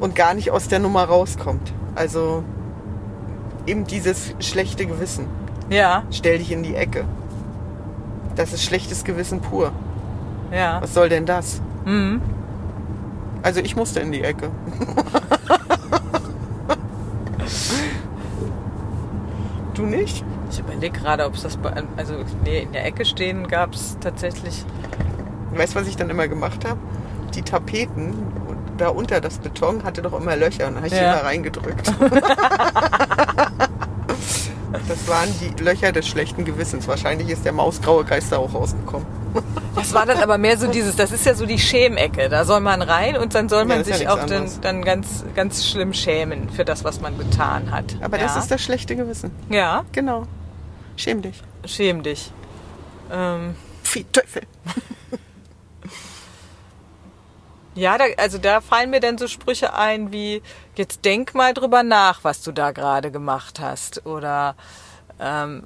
und 0.00 0.14
gar 0.14 0.34
nicht 0.34 0.50
aus 0.50 0.68
der 0.68 0.78
Nummer 0.78 1.04
rauskommt. 1.04 1.72
Also 1.94 2.44
eben 3.66 3.86
dieses 3.86 4.34
schlechte 4.40 4.86
Gewissen. 4.86 5.26
ja, 5.70 6.04
Stell 6.10 6.38
dich 6.38 6.52
in 6.52 6.62
die 6.62 6.74
Ecke. 6.74 7.04
Das 8.36 8.52
ist 8.52 8.64
schlechtes 8.64 9.04
Gewissen 9.04 9.40
pur. 9.40 9.72
ja. 10.52 10.80
Was 10.80 10.94
soll 10.94 11.08
denn 11.08 11.26
das? 11.26 11.60
Mhm. 11.84 12.20
Also 13.42 13.60
ich 13.60 13.76
musste 13.76 14.00
in 14.00 14.12
die 14.12 14.22
Ecke. 14.22 14.50
du 19.74 19.86
nicht? 19.86 20.24
Ich 20.52 20.58
überlege 20.58 20.98
gerade, 20.98 21.24
ob 21.24 21.34
es 21.34 21.42
das 21.42 21.56
bei, 21.56 21.72
also 21.96 22.14
nee, 22.44 22.60
in 22.60 22.72
der 22.72 22.84
Ecke 22.84 23.06
stehen 23.06 23.48
gab 23.48 23.72
es 23.72 23.96
tatsächlich. 24.00 24.64
Weißt 25.50 25.74
du, 25.74 25.80
was 25.80 25.88
ich 25.88 25.96
dann 25.96 26.10
immer 26.10 26.28
gemacht 26.28 26.68
habe? 26.68 26.78
Die 27.34 27.40
Tapeten 27.42 28.14
da 28.76 28.88
unter 28.88 29.20
das 29.22 29.38
Beton 29.38 29.82
hatte 29.84 30.02
doch 30.02 30.12
immer 30.12 30.36
Löcher 30.36 30.66
und 30.66 30.74
da 30.74 30.78
habe 30.78 30.88
ich 30.88 30.92
die 30.92 30.98
Ja. 30.98 31.14
immer 31.14 31.24
reingedrückt. 31.24 31.86
das 34.88 35.08
waren 35.08 35.28
die 35.40 35.62
Löcher 35.62 35.92
des 35.92 36.06
schlechten 36.06 36.44
Gewissens. 36.44 36.86
Wahrscheinlich 36.88 37.30
ist 37.30 37.44
der 37.46 37.52
mausgraue 37.52 38.04
Geist 38.04 38.32
da 38.32 38.36
auch 38.38 38.54
rausgekommen. 38.54 39.06
Das 39.74 39.94
war 39.94 40.04
dann 40.04 40.18
aber 40.18 40.36
mehr 40.36 40.58
so 40.58 40.66
dieses, 40.66 40.96
das 40.96 41.12
ist 41.12 41.24
ja 41.24 41.34
so 41.34 41.46
die 41.46 41.58
Schämecke. 41.58 42.28
Da 42.28 42.44
soll 42.44 42.60
man 42.60 42.82
rein 42.82 43.16
und 43.16 43.34
dann 43.34 43.48
soll 43.48 43.64
man 43.64 43.78
ja 43.78 43.84
sich 43.84 44.00
nichts 44.00 44.12
auch 44.12 44.26
dann, 44.26 44.50
dann 44.60 44.82
ganz, 44.82 45.24
ganz 45.34 45.66
schlimm 45.66 45.94
schämen 45.94 46.50
für 46.50 46.66
das, 46.66 46.84
was 46.84 47.00
man 47.00 47.16
getan 47.16 47.70
hat. 47.70 47.96
Aber 48.02 48.18
ja. 48.18 48.24
das 48.24 48.36
ist 48.36 48.50
das 48.50 48.60
schlechte 48.60 48.94
Gewissen. 48.96 49.30
Ja, 49.48 49.84
Genau. 49.92 50.26
Schäm 50.96 51.22
dich. 51.22 51.42
schäm 51.66 52.02
dich. 52.02 52.30
Ähm, 53.10 53.54
Pfui, 53.82 54.04
Teufel. 54.12 54.42
ja, 57.74 57.98
da, 57.98 58.04
also 58.16 58.38
da 58.38 58.60
fallen 58.60 58.90
mir 58.90 59.00
dann 59.00 59.18
so 59.18 59.26
Sprüche 59.28 59.74
ein 59.74 60.12
wie, 60.12 60.42
jetzt 60.76 61.04
denk 61.04 61.34
mal 61.34 61.54
drüber 61.54 61.82
nach, 61.82 62.24
was 62.24 62.42
du 62.42 62.52
da 62.52 62.70
gerade 62.70 63.10
gemacht 63.10 63.60
hast. 63.60 64.06
Oder 64.06 64.56
ähm, 65.20 65.64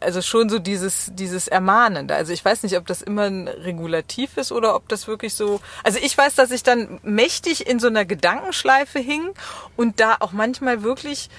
also 0.00 0.22
schon 0.22 0.48
so 0.48 0.58
dieses, 0.58 1.10
dieses 1.14 1.48
Ermahnende. 1.48 2.14
Also 2.14 2.32
ich 2.32 2.44
weiß 2.44 2.62
nicht, 2.62 2.76
ob 2.76 2.86
das 2.86 3.02
immer 3.02 3.24
ein 3.24 3.48
Regulativ 3.48 4.36
ist 4.36 4.52
oder 4.52 4.74
ob 4.74 4.88
das 4.88 5.06
wirklich 5.06 5.34
so. 5.34 5.60
Also 5.82 5.98
ich 6.02 6.16
weiß, 6.16 6.34
dass 6.34 6.50
ich 6.50 6.62
dann 6.62 7.00
mächtig 7.02 7.66
in 7.66 7.78
so 7.78 7.88
einer 7.88 8.04
Gedankenschleife 8.04 8.98
hing 8.98 9.30
und 9.76 10.00
da 10.00 10.16
auch 10.20 10.32
manchmal 10.32 10.82
wirklich 10.82 11.30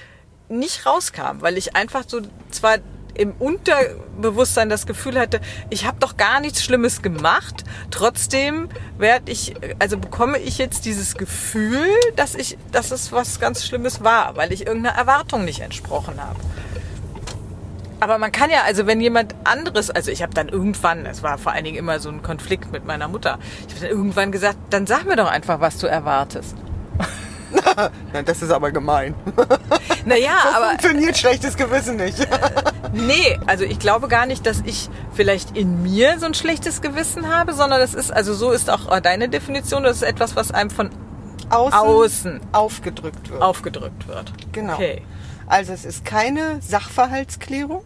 nicht 0.50 0.86
rauskam, 0.86 1.40
weil 1.40 1.58
ich 1.58 1.76
einfach 1.76 2.04
so 2.08 2.22
zwar 2.52 2.78
im 3.16 3.34
Unterbewusstsein 3.40 4.70
das 4.70 4.86
Gefühl 4.86 5.20
hatte, 5.20 5.40
ich 5.70 5.86
habe 5.86 5.98
doch 6.00 6.18
gar 6.18 6.40
nichts 6.40 6.64
Schlimmes 6.64 7.02
gemacht. 7.02 7.64
Trotzdem 7.92 8.70
werde 8.98 9.32
ich, 9.32 9.54
also 9.80 9.98
bekomme 9.98 10.40
ich 10.40 10.58
jetzt 10.58 10.86
dieses 10.86 11.16
Gefühl, 11.16 11.88
dass 12.16 12.36
ich, 12.36 12.58
dass 12.72 12.92
es 12.92 13.12
was 13.12 13.40
ganz 13.40 13.66
Schlimmes 13.66 14.04
war, 14.04 14.36
weil 14.36 14.52
ich 14.52 14.66
irgendeiner 14.66 14.98
Erwartung 14.98 15.46
nicht 15.46 15.62
entsprochen 15.62 16.22
habe. 16.22 16.40
Aber 18.00 18.18
man 18.18 18.34
kann 18.34 18.50
ja, 18.50 18.64
also 18.66 18.86
wenn 18.86 19.00
jemand 19.00 19.34
anderes, 19.46 19.90
also 19.90 20.12
ich 20.12 20.22
habe 20.22 20.34
dann 20.34 20.50
irgendwann, 20.50 21.06
es 21.06 21.24
war 21.24 21.38
vor 21.38 21.54
allen 21.54 21.64
Dingen 21.64 21.78
immer 21.78 22.00
so 22.00 22.10
ein 22.10 22.22
Konflikt 22.22 22.70
mit 22.72 22.86
meiner 22.86 23.08
Mutter, 23.08 23.40
ich 23.66 23.76
habe 23.76 23.88
dann 23.88 23.98
irgendwann 23.98 24.32
gesagt, 24.34 24.58
dann 24.72 24.86
sag 24.86 25.06
mir 25.06 25.16
doch 25.16 25.32
einfach, 25.32 25.62
was 25.62 25.78
du 25.78 25.88
erwartest. 25.88 26.58
Na, 28.14 28.22
das 28.22 28.42
ist 28.42 28.52
aber 28.52 28.72
gemein. 28.72 29.16
Naja, 30.06 30.32
So 30.44 30.58
aber 30.58 30.70
funktioniert 30.72 31.18
schlechtes 31.18 31.56
Gewissen 31.56 31.96
nicht. 31.96 32.18
nee, 32.94 33.40
also 33.48 33.64
ich 33.64 33.80
glaube 33.80 34.10
gar 34.10 34.26
nicht, 34.26 34.46
dass 34.46 34.62
ich 34.66 34.90
vielleicht 35.14 35.56
in 35.56 35.82
mir 35.82 36.20
so 36.20 36.26
ein 36.26 36.34
schlechtes 36.34 36.82
Gewissen 36.82 37.34
habe, 37.34 37.54
sondern 37.54 37.80
das 37.80 37.94
ist, 37.94 38.12
also 38.12 38.34
so 38.34 38.52
ist 38.52 38.70
auch 38.70 39.00
deine 39.00 39.30
Definition, 39.30 39.84
das 39.84 39.98
ist 39.98 40.04
etwas, 40.04 40.36
was 40.36 40.52
einem 40.52 40.70
von 40.70 40.90
Außen, 41.50 41.74
Außen. 41.80 42.42
aufgedrückt 42.52 43.30
wird. 43.30 43.42
aufgedrückt 43.42 44.08
wird. 44.08 44.34
Genau. 44.52 44.74
Okay. 44.74 45.04
Also 45.48 45.72
es 45.72 45.86
ist 45.86 46.04
keine 46.04 46.62
Sachverhaltsklärung, 46.62 47.84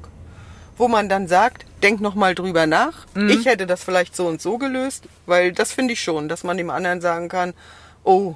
wo 0.77 0.87
man 0.87 1.09
dann 1.09 1.27
sagt, 1.27 1.65
denk 1.83 2.01
noch 2.01 2.15
mal 2.15 2.33
drüber 2.33 2.65
nach. 2.65 3.05
Mhm. 3.13 3.29
Ich 3.29 3.45
hätte 3.45 3.67
das 3.67 3.83
vielleicht 3.83 4.15
so 4.15 4.27
und 4.27 4.41
so 4.41 4.57
gelöst, 4.57 5.05
weil 5.25 5.51
das 5.51 5.71
finde 5.71 5.93
ich 5.93 6.01
schon, 6.01 6.29
dass 6.29 6.43
man 6.43 6.57
dem 6.57 6.69
anderen 6.69 7.01
sagen 7.01 7.29
kann, 7.29 7.53
oh, 8.03 8.35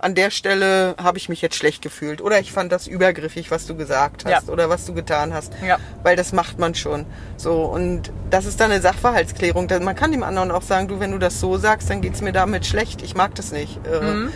an 0.00 0.14
der 0.14 0.30
Stelle 0.30 0.94
habe 1.02 1.18
ich 1.18 1.28
mich 1.28 1.42
jetzt 1.42 1.56
schlecht 1.56 1.82
gefühlt 1.82 2.20
oder 2.22 2.40
ich 2.40 2.52
fand 2.52 2.72
das 2.72 2.86
übergriffig, 2.86 3.50
was 3.50 3.66
du 3.66 3.74
gesagt 3.76 4.24
hast 4.24 4.46
Ja. 4.46 4.52
oder 4.52 4.68
was 4.68 4.86
du 4.86 4.94
getan 4.94 5.32
hast, 5.34 5.52
Ja. 5.66 5.76
weil 6.02 6.16
das 6.16 6.32
macht 6.32 6.58
man 6.58 6.74
schon. 6.74 7.06
So 7.36 7.64
und 7.64 8.10
das 8.30 8.46
ist 8.46 8.60
dann 8.60 8.70
eine 8.70 8.80
Sachverhaltsklärung. 8.80 9.68
Man 9.82 9.94
kann 9.94 10.10
dem 10.12 10.22
anderen 10.22 10.50
auch 10.50 10.62
sagen, 10.62 10.88
du, 10.88 11.00
wenn 11.00 11.12
du 11.12 11.18
das 11.18 11.38
so 11.40 11.56
sagst, 11.58 11.90
dann 11.90 12.00
geht's 12.00 12.20
mir 12.22 12.32
damit 12.32 12.66
schlecht. 12.66 13.02
Ich 13.02 13.14
mag 13.14 13.34
das 13.34 13.52
nicht. 13.52 13.78
Äh, 13.86 14.00
Mhm. 14.00 14.32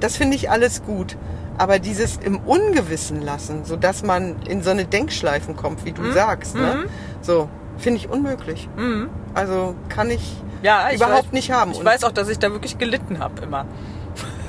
Das 0.00 0.16
finde 0.16 0.36
ich 0.36 0.50
alles 0.50 0.82
gut. 0.82 1.16
Aber 1.56 1.78
dieses 1.78 2.16
im 2.16 2.38
Ungewissen 2.38 3.22
lassen, 3.22 3.64
so 3.64 3.76
dass 3.76 4.02
man 4.02 4.42
in 4.42 4.62
so 4.64 4.70
eine 4.70 4.84
Denkschleifen 4.84 5.54
kommt, 5.56 5.84
wie 5.84 5.92
du 5.92 6.10
sagst, 6.12 6.56
ne? 6.56 6.86
so 7.22 7.48
finde 7.78 7.98
ich 8.00 8.08
unmöglich. 8.10 8.68
Mhm. 8.76 9.08
Also 9.34 9.76
kann 9.88 10.10
ich 10.10 10.36
Ja, 10.62 10.88
ich 10.90 10.96
überhaupt 10.96 11.26
weiß, 11.26 11.32
nicht 11.32 11.52
haben. 11.52 11.70
Ich 11.70 11.78
Und 11.78 11.84
weiß 11.84 12.02
auch, 12.02 12.10
dass 12.12 12.28
ich 12.28 12.38
da 12.40 12.50
wirklich 12.50 12.78
gelitten 12.78 13.20
habe 13.20 13.40
immer. 13.42 13.66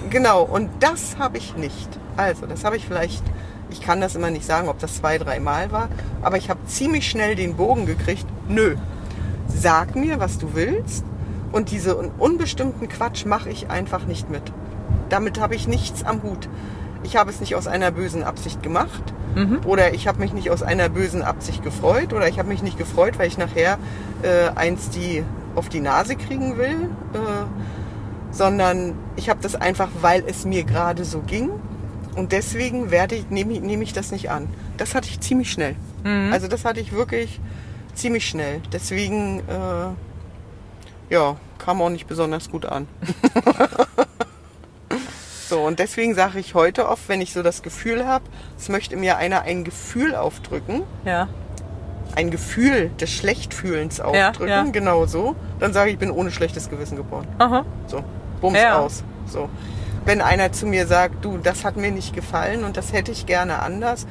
Genau, 0.09 0.43
und 0.43 0.69
das 0.79 1.17
habe 1.19 1.37
ich 1.37 1.55
nicht. 1.55 1.89
Also, 2.17 2.45
das 2.45 2.63
habe 2.63 2.77
ich 2.77 2.85
vielleicht, 2.85 3.23
ich 3.69 3.81
kann 3.81 4.01
das 4.01 4.15
immer 4.15 4.29
nicht 4.29 4.45
sagen, 4.45 4.67
ob 4.69 4.79
das 4.79 4.95
zwei, 4.97 5.17
dreimal 5.17 5.71
war, 5.71 5.89
aber 6.21 6.37
ich 6.37 6.49
habe 6.49 6.59
ziemlich 6.67 7.09
schnell 7.09 7.35
den 7.35 7.55
Bogen 7.55 7.85
gekriegt. 7.85 8.25
Nö, 8.47 8.75
sag 9.47 9.95
mir, 9.95 10.19
was 10.19 10.37
du 10.37 10.49
willst 10.53 11.03
und 11.51 11.71
diese 11.71 11.97
un- 11.97 12.11
unbestimmten 12.17 12.87
Quatsch 12.87 13.25
mache 13.25 13.49
ich 13.49 13.69
einfach 13.69 14.05
nicht 14.05 14.29
mit. 14.29 14.43
Damit 15.09 15.39
habe 15.39 15.55
ich 15.55 15.67
nichts 15.67 16.03
am 16.03 16.23
Hut. 16.23 16.47
Ich 17.03 17.15
habe 17.17 17.29
es 17.29 17.39
nicht 17.39 17.55
aus 17.55 17.67
einer 17.67 17.91
bösen 17.91 18.23
Absicht 18.23 18.63
gemacht 18.63 19.03
oder 19.65 19.93
ich 19.93 20.07
habe 20.07 20.19
mich 20.19 20.31
nicht 20.33 20.49
aus 20.49 20.63
einer 20.63 20.87
bösen 20.87 21.21
Absicht 21.21 21.61
gefreut 21.61 22.13
oder 22.13 22.27
ich 22.29 22.39
habe 22.39 22.47
mich 22.47 22.63
nicht 22.63 22.77
gefreut, 22.77 23.19
weil 23.19 23.27
ich 23.27 23.37
nachher 23.37 23.77
äh, 24.23 24.49
eins 24.55 24.89
die 24.89 25.23
auf 25.55 25.67
die 25.69 25.81
Nase 25.81 26.15
kriegen 26.15 26.57
will. 26.57 26.89
Äh, 27.13 27.17
sondern 28.35 28.93
ich 29.15 29.29
habe 29.29 29.39
das 29.41 29.55
einfach, 29.55 29.89
weil 30.01 30.23
es 30.27 30.43
mir 30.45 30.63
gerade 30.65 31.05
so 31.05 31.21
ging. 31.21 31.49
Und 32.15 32.31
deswegen 32.33 32.91
werde 32.91 33.15
ich, 33.15 33.29
nehme 33.29 33.53
ich, 33.53 33.61
nehme 33.61 33.83
ich 33.83 33.93
das 33.93 34.11
nicht 34.11 34.29
an. 34.29 34.47
Das 34.77 34.93
hatte 34.93 35.07
ich 35.09 35.19
ziemlich 35.21 35.51
schnell. 35.51 35.75
Also 36.31 36.47
das 36.47 36.65
hatte 36.65 36.79
ich 36.81 36.91
wirklich 36.93 37.39
ziemlich 37.95 38.27
schnell. 38.27 38.61
Deswegen, 38.71 39.39
äh, 39.39 41.13
ja, 41.13 41.35
kam 41.57 41.81
auch 41.81 41.89
nicht 41.89 42.05
besonders 42.07 42.51
gut 42.51 42.65
an. 42.67 42.87
so, 45.49 45.61
und 45.61 45.79
deswegen 45.79 46.15
sage 46.15 46.39
ich 46.39 46.53
heute 46.55 46.87
oft, 46.89 47.07
wenn 47.09 47.21
ich 47.21 47.33
so 47.33 47.43
das 47.43 47.61
Gefühl 47.63 48.05
habe, 48.05 48.25
es 48.57 48.69
möchte 48.69 48.95
mir 48.97 49.17
einer 49.17 49.41
ein 49.41 49.63
Gefühl 49.63 50.15
aufdrücken, 50.15 50.83
Ja. 51.05 51.27
ein 52.15 52.31
Gefühl 52.31 52.89
des 52.99 53.11
Schlechtfühlens 53.11 53.97
Ja, 53.97 54.05
aufdrücken, 54.29 54.49
ja. 54.49 54.63
genau 54.65 55.05
so, 55.05 55.35
dann 55.59 55.73
sage 55.73 55.89
ich, 55.89 55.93
ich 55.95 55.99
bin 55.99 56.11
ohne 56.11 56.31
schlechtes 56.31 56.69
Gewissen 56.69 56.95
geboren. 56.97 57.27
Aha. 57.39 57.65
So, 57.87 58.03
bums 58.45 58.59
Ja. 58.59 58.79
aus. 58.79 59.03
So. 59.27 59.49
Wenn 60.05 60.21
einer 60.21 60.51
zu 60.51 60.65
mir 60.67 60.85
sagt, 60.87 61.25
du, 61.25 61.37
das 61.37 61.63
hat 61.65 61.77
mir 61.77 61.91
nicht 61.91 62.13
gefallen 62.13 62.63
und 62.63 62.77
das 62.77 62.93
hätte 62.93 63.11
ich 63.11 63.25
gerne 63.25 63.59
anders, 63.59 64.05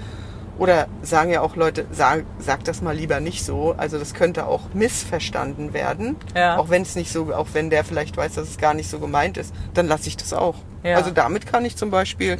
oder 0.56 0.86
sagen 1.02 1.30
ja 1.30 1.40
auch 1.40 1.56
Leute, 1.56 1.84
sag, 1.90 2.24
sag 2.38 2.62
das 2.64 2.80
mal 2.80 2.94
lieber 2.94 3.18
nicht 3.18 3.44
so. 3.44 3.74
Also 3.76 3.98
das 3.98 4.14
könnte 4.14 4.46
auch 4.46 4.60
missverstanden 4.72 5.72
werden. 5.72 6.14
Ja. 6.34 6.58
Auch 6.58 6.68
wenn 6.70 6.82
es 6.82 6.94
nicht 6.94 7.12
so, 7.12 7.34
auch 7.34 7.48
wenn 7.54 7.70
der 7.70 7.82
vielleicht 7.84 8.16
weiß, 8.16 8.34
dass 8.34 8.48
es 8.48 8.58
gar 8.58 8.72
nicht 8.72 8.88
so 8.88 9.00
gemeint 9.00 9.36
ist, 9.36 9.52
dann 9.74 9.88
lasse 9.88 10.06
ich 10.08 10.16
das 10.16 10.32
auch. 10.32 10.54
Ja. 10.84 10.96
Also 10.96 11.10
damit 11.10 11.46
kann 11.46 11.64
ich 11.64 11.76
zum 11.76 11.90
Beispiel 11.90 12.36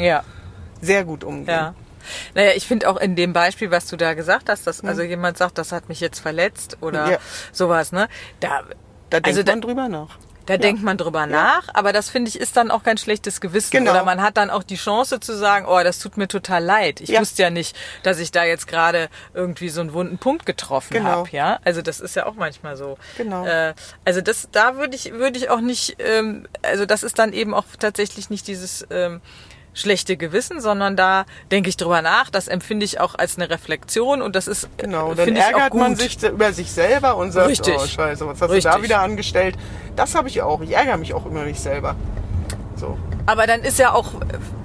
sehr 0.81 1.05
gut 1.05 1.25
umgehen. 1.25 1.49
Ja. 1.55 1.75
Naja, 2.35 2.51
ich 2.55 2.67
finde 2.69 2.89
auch 2.89 2.99
in 2.99 3.17
dem 3.17 3.33
Beispiel, 3.33 3.71
was 3.73 3.87
du 3.87 3.97
da 3.97 4.15
gesagt 4.15 4.49
hast, 4.49 4.67
dass 4.67 4.83
Mhm. 4.83 4.91
also 4.91 5.03
jemand 5.03 5.37
sagt, 5.39 5.59
das 5.59 5.73
hat 5.73 5.89
mich 5.89 5.99
jetzt 6.01 6.21
verletzt 6.21 6.77
oder 6.83 7.13
Ja. 7.13 7.19
sowas, 7.51 7.91
ne? 7.93 8.09
Da, 8.41 8.61
Da 9.11 9.21
denkt 9.21 9.27
also 9.29 9.43
da, 9.43 9.53
man 9.53 9.61
drüber 9.63 9.89
nach. 9.89 10.19
Da 10.47 10.57
denkt 10.59 10.83
man 10.83 10.97
drüber 10.99 11.27
nach, 11.27 11.69
aber 11.75 11.93
das 11.93 12.11
finde 12.11 12.29
ich 12.29 12.39
ist 12.39 12.57
dann 12.57 12.71
auch 12.71 12.83
kein 12.83 12.99
schlechtes 12.99 13.41
Gewissen. 13.41 13.71
Genau. 13.71 13.91
Oder 13.93 14.05
man 14.05 14.23
hat 14.23 14.37
dann 14.37 14.51
auch 14.51 14.63
die 14.63 14.77
Chance 14.77 15.21
zu 15.21 15.37
sagen, 15.37 15.67
oh, 15.69 15.83
das 15.83 15.99
tut 15.99 16.17
mir 16.17 16.29
total 16.29 16.63
leid. 16.63 17.01
Ich 17.01 17.11
Ja. 17.11 17.21
wusste 17.21 17.43
ja 17.43 17.51
nicht, 17.51 17.77
dass 18.03 18.19
ich 18.19 18.31
da 18.33 18.45
jetzt 18.45 18.67
gerade 18.67 19.09
irgendwie 19.33 19.69
so 19.69 19.81
einen 19.81 19.93
wunden 19.93 20.19
Punkt 20.19 20.47
getroffen 20.47 20.95
Genau. 20.95 21.09
habe. 21.09 21.29
Ja, 21.33 21.59
also 21.65 21.83
das 21.83 22.01
ist 22.01 22.17
ja 22.17 22.27
auch 22.27 22.35
manchmal 22.35 22.77
so. 22.77 22.99
Genau. 23.17 23.45
Äh, 23.47 23.75
also 24.05 24.21
das, 24.21 24.49
da 24.53 24.77
würde 24.77 24.95
ich, 24.97 25.13
würde 25.13 25.39
ich 25.39 25.51
auch 25.51 25.61
nicht, 25.61 25.97
ähm, 25.99 26.47
also 26.63 26.85
das 26.87 27.03
ist 27.03 27.19
dann 27.19 27.33
eben 27.33 27.55
auch 27.55 27.65
tatsächlich 27.79 28.31
nicht 28.31 28.47
dieses 28.47 28.87
ähm, 28.91 29.21
schlechte 29.75 30.17
Gewissen, 30.17 30.61
sondern 30.61 30.97
da 30.97 31.27
denke 31.51 31.69
ich 31.69 31.77
drüber 31.77 32.01
nach, 32.01 32.31
das 32.31 32.49
empfinde 32.49 32.85
ich 32.85 33.01
auch 33.01 33.15
als 33.17 33.37
eine 33.37 33.51
Reflexion 33.51 34.23
und 34.23 34.35
das 34.35 34.47
ist 34.49 34.69
Genau, 34.79 35.15
dann 35.15 35.37
ärgert 35.37 35.75
man 35.75 35.97
sich 35.97 36.23
über 36.23 36.53
sich 36.53 36.71
selber 36.73 37.17
und 37.17 37.33
sagt, 37.33 37.49
Richtig. 37.49 37.75
oh 37.77 37.87
scheiße, 37.87 38.27
was 38.27 38.41
hast 38.41 38.51
Richtig. 38.51 38.71
du 38.71 38.79
da 38.79 38.83
wieder 38.83 39.01
angestellt? 39.01 39.57
Das 39.97 40.15
habe 40.15 40.29
ich 40.29 40.43
auch. 40.43 40.61
Ich 40.61 40.73
ärgere 40.73 40.97
mich 40.97 41.13
auch 41.15 41.27
über 41.27 41.43
mich 41.45 41.61
selber. 41.61 41.97
So. 42.77 42.99
Aber 43.27 43.47
dann 43.47 43.63
ist 43.63 43.79
ja 43.79 43.93
auch, 43.93 44.13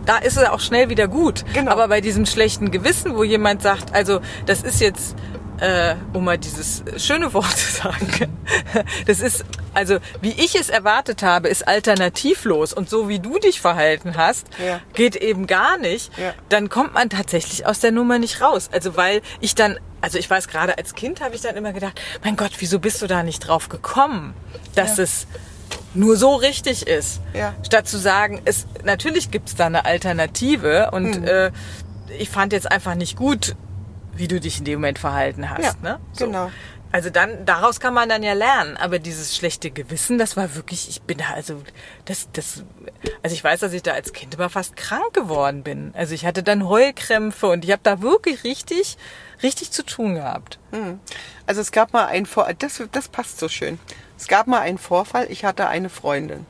da 0.06 0.18
ist 0.18 0.38
es 0.38 0.48
auch 0.48 0.60
schnell 0.60 0.90
wieder 0.90 1.08
gut. 1.08 1.46
Genau. 1.54 1.72
Aber 1.72 1.88
bei 1.88 2.02
diesem 2.02 2.26
schlechten 2.26 2.72
Gewissen, 2.72 3.16
wo 3.16 3.24
jemand 3.24 3.62
sagt, 3.62 3.94
also 3.94 4.20
das 4.46 4.64
ist 4.64 4.82
jetzt, 4.82 5.16
äh, 5.62 5.96
um 6.14 6.24
mal 6.26 6.38
dieses 6.38 6.84
schöne 6.98 7.34
Wort 7.34 7.58
zu 7.58 7.72
sagen, 7.82 8.38
das 9.08 9.20
ist, 9.20 9.46
also 9.74 9.98
wie 10.22 10.32
ich 10.32 10.56
es 10.56 10.70
erwartet 10.70 11.24
habe, 11.24 11.48
ist 11.50 11.68
alternativlos. 11.68 12.74
Und 12.74 12.90
so 12.90 13.08
wie 13.10 13.20
du 13.20 13.40
dich 13.40 13.62
verhalten 13.62 14.16
hast, 14.18 14.48
Ja. 14.64 14.80
geht 14.94 15.16
eben 15.16 15.48
gar 15.48 15.78
nicht. 15.78 16.12
Ja. 16.18 16.34
Dann 16.50 16.70
kommt 16.70 16.94
man 16.94 17.10
tatsächlich 17.10 17.66
aus 17.66 17.80
der 17.80 17.92
Nummer 17.92 18.20
nicht 18.20 18.42
raus. 18.42 18.70
Also 18.72 18.96
weil 18.98 19.22
ich 19.40 19.56
dann, 19.56 19.78
also 20.02 20.18
ich 20.18 20.30
weiß 20.30 20.48
gerade 20.48 20.78
als 20.78 20.96
Kind 20.96 21.22
habe 21.22 21.36
ich 21.36 21.42
dann 21.42 21.56
immer 21.56 21.74
gedacht, 21.74 22.00
mein 22.24 22.36
Gott, 22.36 22.52
wieso 22.60 22.80
bist 22.80 23.02
du 23.02 23.08
da 23.08 23.24
nicht 23.24 23.40
drauf 23.40 23.70
gekommen, 23.70 24.34
dass 24.76 24.98
Ja. 24.98 25.04
es 25.04 25.28
nur 25.94 26.16
so 26.18 26.36
richtig 26.36 26.88
ist. 26.88 27.20
Ja. 27.34 27.54
Statt 27.66 27.88
zu 27.88 27.98
sagen, 27.98 28.42
es 28.46 28.66
natürlich 28.84 29.30
gibt's 29.32 29.56
da 29.56 29.66
eine 29.68 29.86
Alternative 29.86 30.90
und 30.92 31.22
Mhm. 31.22 31.28
äh, 31.28 31.52
ich 32.18 32.30
fand 32.30 32.54
jetzt 32.54 32.72
einfach 32.72 32.96
nicht 32.96 33.16
gut, 33.18 33.56
wie 34.20 34.28
du 34.28 34.40
dich 34.40 34.60
in 34.60 34.66
dem 34.66 34.80
Moment 34.80 35.00
verhalten 35.00 35.50
hast. 35.50 35.64
Ja, 35.64 35.74
ne? 35.82 36.00
genau. 36.18 36.52
Also 36.92 37.12
dann, 37.12 37.46
daraus 37.46 37.80
kann 37.80 37.94
man 37.94 38.10
dann 38.10 38.24
ja 38.24 38.34
lernen. 38.34 38.76
Aber 38.76 38.98
dieses 38.98 39.36
schlechte 39.36 39.70
Gewissen, 39.70 40.18
das 40.18 40.36
war 40.36 40.56
wirklich, 40.56 40.90
ich 40.90 41.02
bin 41.04 41.20
da 41.20 41.26
also, 41.36 41.62
das, 42.06 42.30
das, 42.34 42.64
also 43.22 43.34
ich 43.34 43.44
weiß, 43.44 43.60
dass 43.60 43.74
ich 43.74 43.84
da 43.84 43.94
als 43.94 44.12
Kind 44.12 44.34
immer 44.34 44.50
fast 44.50 44.76
krank 44.76 45.14
geworden 45.14 45.64
bin. 45.64 45.94
Also 45.96 46.16
ich 46.16 46.26
hatte 46.26 46.42
dann 46.42 46.68
Heulkrämpfe 46.68 47.48
und 47.48 47.64
ich 47.64 47.72
habe 47.72 47.82
da 47.84 48.02
wirklich 48.02 48.44
richtig, 48.44 48.98
richtig 49.44 49.72
zu 49.72 49.86
tun 49.86 50.16
gehabt. 50.16 50.58
Also 51.46 51.62
es 51.62 51.72
gab 51.72 51.94
mal 51.94 52.08
einen 52.08 52.26
Vor 52.26 52.52
das, 52.58 52.82
das 52.92 53.08
passt 53.08 53.40
so 53.40 53.50
schön. 53.50 53.80
Es 54.18 54.28
gab 54.28 54.48
mal 54.48 54.60
einen 54.60 54.80
Vorfall, 54.80 55.28
ich 55.30 55.46
hatte 55.46 55.68
eine 55.68 55.90
Freundin. 55.90 56.46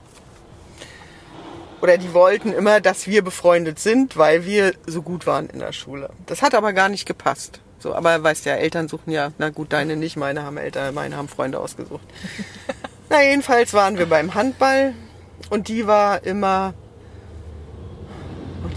Oder 1.81 1.97
die 1.97 2.13
wollten 2.13 2.51
immer, 2.51 2.81
dass 2.81 3.07
wir 3.07 3.23
befreundet 3.23 3.79
sind, 3.79 4.17
weil 4.17 4.45
wir 4.45 4.73
so 4.85 5.01
gut 5.01 5.25
waren 5.25 5.49
in 5.49 5.59
der 5.59 5.71
Schule. 5.71 6.09
Das 6.25 6.41
hat 6.41 6.53
aber 6.55 6.73
gar 6.73 6.89
nicht 6.89 7.05
gepasst. 7.05 7.61
So, 7.79 7.95
aber 7.95 8.21
weißt 8.21 8.45
ja, 8.45 8.55
Eltern 8.55 8.89
suchen 8.89 9.11
ja, 9.11 9.31
na 9.37 9.49
gut, 9.49 9.71
deine 9.71 9.95
nicht, 9.95 10.17
meine 10.17 10.43
haben 10.43 10.57
Eltern, 10.57 10.93
meine 10.93 11.15
haben 11.15 11.29
Freunde 11.29 11.59
ausgesucht. 11.59 12.05
na, 13.09 13.23
jedenfalls 13.23 13.73
waren 13.73 13.97
wir 13.97 14.05
beim 14.07 14.35
Handball 14.35 14.93
und 15.49 15.69
die 15.69 15.87
war 15.87 16.25
immer, 16.25 16.73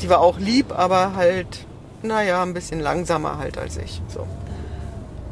die 0.00 0.08
war 0.08 0.20
auch 0.20 0.38
lieb, 0.38 0.70
aber 0.70 1.16
halt, 1.16 1.66
naja, 2.02 2.42
ein 2.42 2.54
bisschen 2.54 2.78
langsamer 2.78 3.38
halt 3.38 3.58
als 3.58 3.76
ich. 3.76 4.00
So 4.06 4.28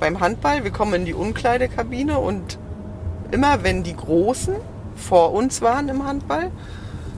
beim 0.01 0.19
Handball, 0.19 0.65
wir 0.65 0.73
kommen 0.73 0.95
in 0.95 1.05
die 1.05 1.15
Umkleidekabine 1.15 2.19
und 2.19 2.59
immer 3.31 3.63
wenn 3.63 3.85
die 3.85 3.95
Großen 3.95 4.57
vor 4.97 5.33
uns 5.33 5.63
waren 5.63 5.89
im 5.89 6.05
Handball, 6.05 6.51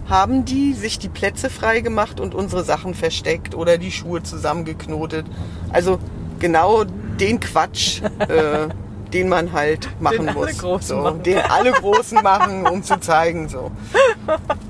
haben 0.09 0.45
die 0.45 0.75
sich 0.75 0.99
die 0.99 1.09
Plätze 1.09 1.51
frei 1.51 1.81
gemacht 1.81 2.21
und 2.21 2.35
unsere 2.35 2.65
Sachen 2.65 2.95
versteckt 2.95 3.55
oder 3.55 3.79
die 3.79 3.93
Schuhe 3.93 4.23
zusammengeknotet. 4.23 5.27
Also 5.73 5.99
genau 6.39 6.85
den 6.85 7.41
Quatsch, 7.41 8.03
äh, 8.19 8.69
den 9.13 9.29
man 9.29 9.53
halt 9.53 9.89
machen 10.01 10.27
Den 10.27 10.29
alle 10.31 10.39
muss. 10.39 10.59
Großen 10.59 10.97
so, 10.97 11.03
machen. 11.03 11.23
Den 11.23 11.39
alle 11.39 11.73
Großen 11.73 12.23
machen, 12.23 12.67
um 12.67 12.83
zu 12.83 12.99
zeigen. 13.01 13.49
So. 13.49 13.71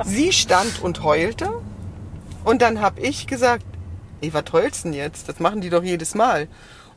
Sie 0.04 0.32
stand 0.32 0.82
und 0.82 1.02
heulte 1.02 1.50
und 2.44 2.62
dann 2.62 2.80
habe 2.80 3.00
ich 3.00 3.26
gesagt, 3.26 3.64
ey, 4.20 4.32
was 4.34 4.44
heulst 4.52 4.84
denn 4.84 4.92
jetzt? 4.92 5.28
Das 5.28 5.40
machen 5.40 5.60
die 5.60 5.70
doch 5.70 5.82
jedes 5.82 6.14
Mal. 6.14 6.48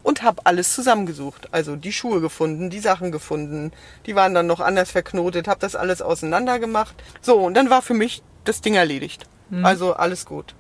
Und 0.06 0.22
habe 0.22 0.46
alles 0.46 0.74
zusammengesucht. 0.76 1.50
Also 1.52 1.76
die 1.76 1.92
Schuhe 1.92 2.22
gefunden, 2.22 2.70
die 2.70 2.80
Sachen 2.80 3.12
gefunden. 3.12 3.72
Die 4.06 4.16
waren 4.16 4.36
dann 4.36 4.46
noch 4.46 4.60
anders 4.60 4.92
verknotet, 4.92 5.48
habe 5.48 5.60
das 5.60 5.76
alles 5.76 6.04
auseinander 6.04 6.60
gemacht. 6.60 6.94
So, 7.22 7.38
und 7.40 7.56
dann 7.56 7.72
war 7.72 7.82
für 7.82 7.96
mich 7.96 8.22
das 8.44 8.62
Ding 8.62 8.76
erledigt. 8.76 9.26
Also 9.64 9.94
alles 9.94 10.26
gut. 10.26 10.54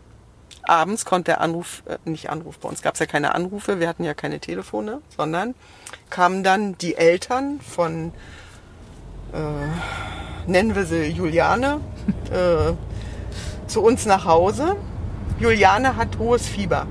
Abends 0.63 1.05
konnte 1.05 1.31
der 1.31 1.41
Anruf, 1.41 1.83
äh, 1.85 1.97
nicht 2.09 2.29
Anruf, 2.29 2.57
bei 2.57 2.69
uns 2.69 2.81
gab 2.81 2.95
es 2.95 2.99
ja 2.99 3.05
keine 3.05 3.35
Anrufe, 3.35 3.79
wir 3.79 3.87
hatten 3.87 4.03
ja 4.03 4.15
keine 4.15 4.39
Telefone, 4.39 5.01
sondern 5.15 5.53
kamen 6.09 6.43
dann 6.43 6.75
die 6.79 6.95
Eltern 6.95 7.59
von, 7.61 8.11
äh, 9.31 10.49
nennen 10.49 10.75
wir 10.75 10.85
sie 10.85 11.05
Juliane, 11.05 11.81
äh, 12.31 12.73
zu 13.67 13.81
uns 13.83 14.05
nach 14.05 14.25
Hause. 14.25 14.75
Juliane 15.39 15.97
hat 15.97 16.17
hohes 16.17 16.47
Fieber. 16.47 16.87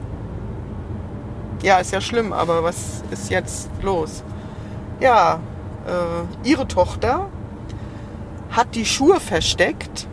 Ja, 1.64 1.78
ist 1.78 1.92
ja 1.92 2.02
schlimm, 2.02 2.34
aber 2.34 2.62
was 2.62 3.02
ist 3.10 3.30
jetzt 3.30 3.70
los? 3.80 4.22
Ja, 5.00 5.40
äh, 5.86 6.46
ihre 6.46 6.68
Tochter 6.68 7.30
hat 8.50 8.74
die 8.74 8.84
Schuhe 8.84 9.18
versteckt 9.18 10.06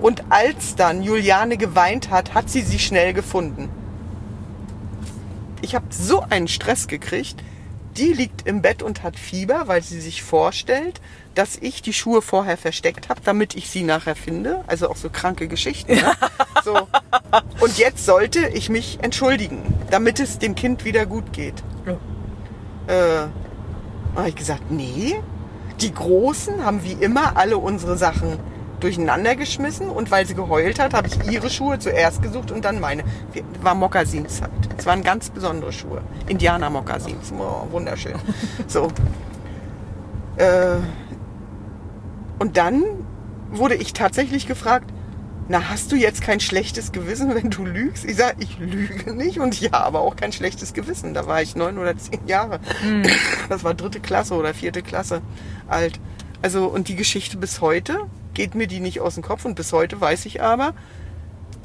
und 0.00 0.24
als 0.28 0.76
dann 0.76 1.02
Juliane 1.02 1.56
geweint 1.56 2.10
hat, 2.10 2.34
hat 2.34 2.50
sie 2.50 2.60
sie 2.60 2.78
schnell 2.78 3.14
gefunden. 3.14 3.70
Ich 5.62 5.74
habe 5.74 5.86
so 5.88 6.24
einen 6.28 6.46
Stress 6.46 6.88
gekriegt. 6.88 7.42
Die 7.96 8.12
liegt 8.12 8.46
im 8.46 8.62
Bett 8.62 8.82
und 8.82 9.02
hat 9.02 9.18
Fieber, 9.18 9.68
weil 9.68 9.82
sie 9.82 10.00
sich 10.00 10.22
vorstellt, 10.22 11.00
dass 11.34 11.56
ich 11.56 11.82
die 11.82 11.92
Schuhe 11.92 12.22
vorher 12.22 12.56
versteckt 12.56 13.08
habe, 13.08 13.20
damit 13.24 13.54
ich 13.54 13.68
sie 13.68 13.82
nachher 13.82 14.16
finde. 14.16 14.64
Also 14.66 14.88
auch 14.88 14.96
so 14.96 15.10
kranke 15.10 15.48
Geschichten. 15.48 15.94
Ne? 15.94 16.12
So. 16.64 16.86
Und 17.58 17.76
jetzt 17.76 18.06
sollte 18.06 18.46
ich 18.46 18.68
mich 18.68 19.00
entschuldigen, 19.02 19.74
damit 19.90 20.20
es 20.20 20.38
dem 20.38 20.54
Kind 20.54 20.84
wieder 20.84 21.06
gut 21.06 21.32
geht. 21.32 21.54
Äh, 22.86 23.26
habe 24.14 24.28
ich 24.28 24.36
gesagt, 24.36 24.70
nee, 24.70 25.20
die 25.80 25.92
Großen 25.92 26.64
haben 26.64 26.84
wie 26.84 26.92
immer 26.92 27.36
alle 27.36 27.58
unsere 27.58 27.96
Sachen 27.96 28.38
durcheinander 28.82 29.36
geschmissen 29.36 29.88
und 29.88 30.10
weil 30.10 30.26
sie 30.26 30.34
geheult 30.34 30.78
hat, 30.78 30.94
habe 30.94 31.08
ich 31.08 31.30
ihre 31.30 31.50
Schuhe 31.50 31.78
zuerst 31.78 32.22
gesucht 32.22 32.50
und 32.50 32.64
dann 32.64 32.80
meine. 32.80 33.04
War 33.62 33.74
Mokasinszeit. 33.74 34.50
Es 34.76 34.86
waren 34.86 35.02
ganz 35.02 35.30
besondere 35.30 35.72
Schuhe. 35.72 36.02
Indianer-Mokassins. 36.28 37.32
Oh, 37.38 37.66
wunderschön. 37.70 38.14
So. 38.68 38.88
Äh, 40.36 40.76
und 42.38 42.56
dann 42.56 42.82
wurde 43.50 43.74
ich 43.74 43.92
tatsächlich 43.92 44.46
gefragt, 44.46 44.90
na, 45.48 45.68
hast 45.68 45.92
du 45.92 45.96
jetzt 45.96 46.22
kein 46.22 46.40
schlechtes 46.40 46.92
Gewissen, 46.92 47.34
wenn 47.34 47.50
du 47.50 47.64
lügst? 47.64 48.04
Ich 48.04 48.16
sage, 48.16 48.36
ich 48.40 48.58
lüge 48.58 49.12
nicht 49.14 49.38
und 49.38 49.60
ich 49.60 49.72
habe 49.72 49.98
auch 49.98 50.16
kein 50.16 50.32
schlechtes 50.32 50.72
Gewissen. 50.72 51.14
Da 51.14 51.26
war 51.26 51.42
ich 51.42 51.56
neun 51.56 51.78
oder 51.78 51.96
zehn 51.96 52.26
Jahre. 52.26 52.60
Das 53.48 53.62
war 53.62 53.74
dritte 53.74 54.00
Klasse 54.00 54.34
oder 54.34 54.54
vierte 54.54 54.82
Klasse 54.82 55.20
alt. 55.68 56.00
Also, 56.40 56.66
und 56.66 56.88
die 56.88 56.96
Geschichte 56.96 57.36
bis 57.36 57.60
heute 57.60 58.08
geht 58.34 58.54
mir 58.54 58.66
die 58.66 58.80
nicht 58.80 59.00
aus 59.00 59.14
dem 59.14 59.22
Kopf 59.22 59.44
und 59.44 59.54
bis 59.54 59.72
heute 59.72 60.00
weiß 60.00 60.26
ich 60.26 60.42
aber, 60.42 60.74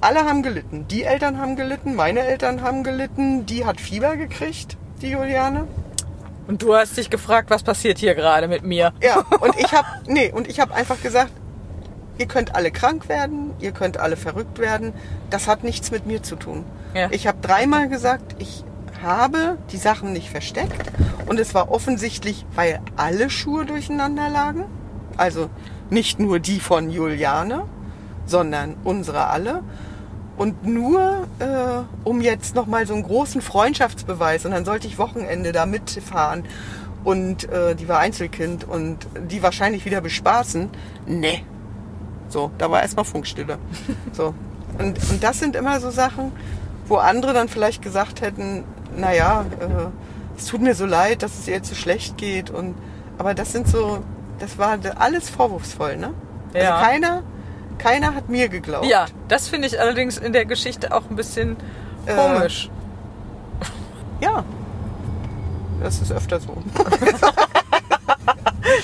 alle 0.02 0.26
haben 0.26 0.44
gelitten. 0.44 0.88
Die 0.88 1.04
Eltern 1.04 1.40
haben 1.40 1.56
gelitten, 1.56 1.96
meine 1.96 2.22
Eltern 2.22 2.62
haben 2.62 2.84
gelitten, 2.84 3.46
die 3.46 3.66
hat 3.66 3.82
Fieber 3.82 4.16
gekriegt, 4.16 4.78
die 5.02 5.10
Juliane. 5.10 5.68
Und 6.48 6.62
du 6.62 6.76
hast 6.76 6.96
dich 6.96 7.10
gefragt, 7.10 7.50
was 7.50 7.64
passiert 7.64 7.98
hier 7.98 8.16
gerade 8.16 8.48
mit 8.48 8.64
mir? 8.64 8.94
Ja, 9.02 9.18
und 9.40 9.56
ich 9.58 9.74
habe 9.74 9.88
nee, 10.08 10.32
und 10.32 10.48
ich 10.48 10.60
habe 10.60 10.74
einfach 10.74 11.02
gesagt, 11.02 11.32
ihr 12.18 12.28
könnt 12.28 12.56
alle 12.56 12.72
krank 12.72 13.10
werden, 13.10 13.52
ihr 13.60 13.72
könnt 13.72 13.98
alle 13.98 14.18
verrückt 14.18 14.60
werden, 14.60 14.94
das 15.30 15.48
hat 15.48 15.64
nichts 15.64 15.92
mit 15.92 16.06
mir 16.06 16.24
zu 16.24 16.36
tun. 16.36 16.64
Ja. 16.94 17.10
Ich 17.12 17.28
habe 17.28 17.40
dreimal 17.42 17.90
gesagt, 17.90 18.36
ich 18.40 18.64
habe 19.04 19.58
die 19.72 19.78
Sachen 19.78 20.14
nicht 20.14 20.30
versteckt 20.30 20.92
und 21.28 21.40
es 21.40 21.54
war 21.54 21.70
offensichtlich, 21.70 22.46
weil 22.56 22.80
alle 22.96 23.30
Schuhe 23.30 23.66
durcheinander 23.66 24.30
lagen, 24.30 24.66
also 25.18 25.50
nicht 25.90 26.20
nur 26.20 26.40
die 26.40 26.60
von 26.60 26.90
Juliane, 26.90 27.64
sondern 28.26 28.76
unsere 28.84 29.28
alle. 29.28 29.64
Und 30.38 30.66
nur 30.66 31.28
äh, 31.40 31.46
um 32.04 32.22
jetzt 32.22 32.54
nochmal 32.54 32.86
so 32.86 32.94
einen 32.94 33.04
großen 33.04 33.42
Freundschaftsbeweis 33.42 34.46
und 34.46 34.52
dann 34.52 34.66
sollte 34.66 34.88
ich 34.88 35.00
Wochenende 35.00 35.52
da 35.52 35.66
mitfahren 35.66 36.44
und 37.04 37.50
äh, 37.50 37.74
die 37.74 37.88
war 37.88 38.00
Einzelkind 38.00 38.66
und 38.66 39.08
die 39.32 39.42
wahrscheinlich 39.42 39.86
wieder 39.86 40.02
bespaßen. 40.02 40.70
Nee. 41.08 41.44
So, 42.30 42.52
da 42.58 42.70
war 42.70 42.82
erstmal 42.82 43.06
Funkstille. 43.06 43.58
So. 44.12 44.34
Und, 44.78 45.00
und 45.10 45.24
das 45.24 45.40
sind 45.40 45.56
immer 45.56 45.80
so 45.80 45.90
Sachen, 45.90 46.32
wo 46.88 46.98
andere 46.98 47.34
dann 47.34 47.48
vielleicht 47.48 47.82
gesagt 47.82 48.22
hätten, 48.22 48.64
naja, 48.96 49.46
äh, 49.60 49.88
es 50.38 50.46
tut 50.46 50.62
mir 50.62 50.76
so 50.76 50.86
leid, 50.86 51.24
dass 51.24 51.40
es 51.40 51.48
ihr 51.48 51.64
so 51.64 51.76
schlecht 51.76 52.18
geht. 52.18 52.50
Und, 52.50 52.76
aber 53.18 53.34
das 53.34 53.54
sind 53.54 53.68
so, 53.68 54.04
das 54.40 54.58
war 54.58 54.78
alles 54.98 55.30
vorwurfsvoll, 55.30 55.98
ne? 55.98 56.14
Ja. 56.54 56.76
Also 56.76 56.86
keiner, 56.86 57.24
keiner 57.78 58.16
hat 58.16 58.30
mir 58.30 58.50
geglaubt. 58.50 58.86
Ja, 58.86 59.06
das 59.28 59.48
finde 59.48 59.68
ich 59.68 59.80
allerdings 59.80 60.18
in 60.18 60.34
der 60.34 60.46
Geschichte 60.46 60.94
auch 60.94 61.10
ein 61.10 61.16
bisschen 61.16 61.56
Äh, 62.06 62.16
komisch. 62.16 62.70
Ja. 64.20 64.44
Das 65.84 66.02
ist 66.02 66.12
öfter 66.12 66.40
so. 66.40 66.58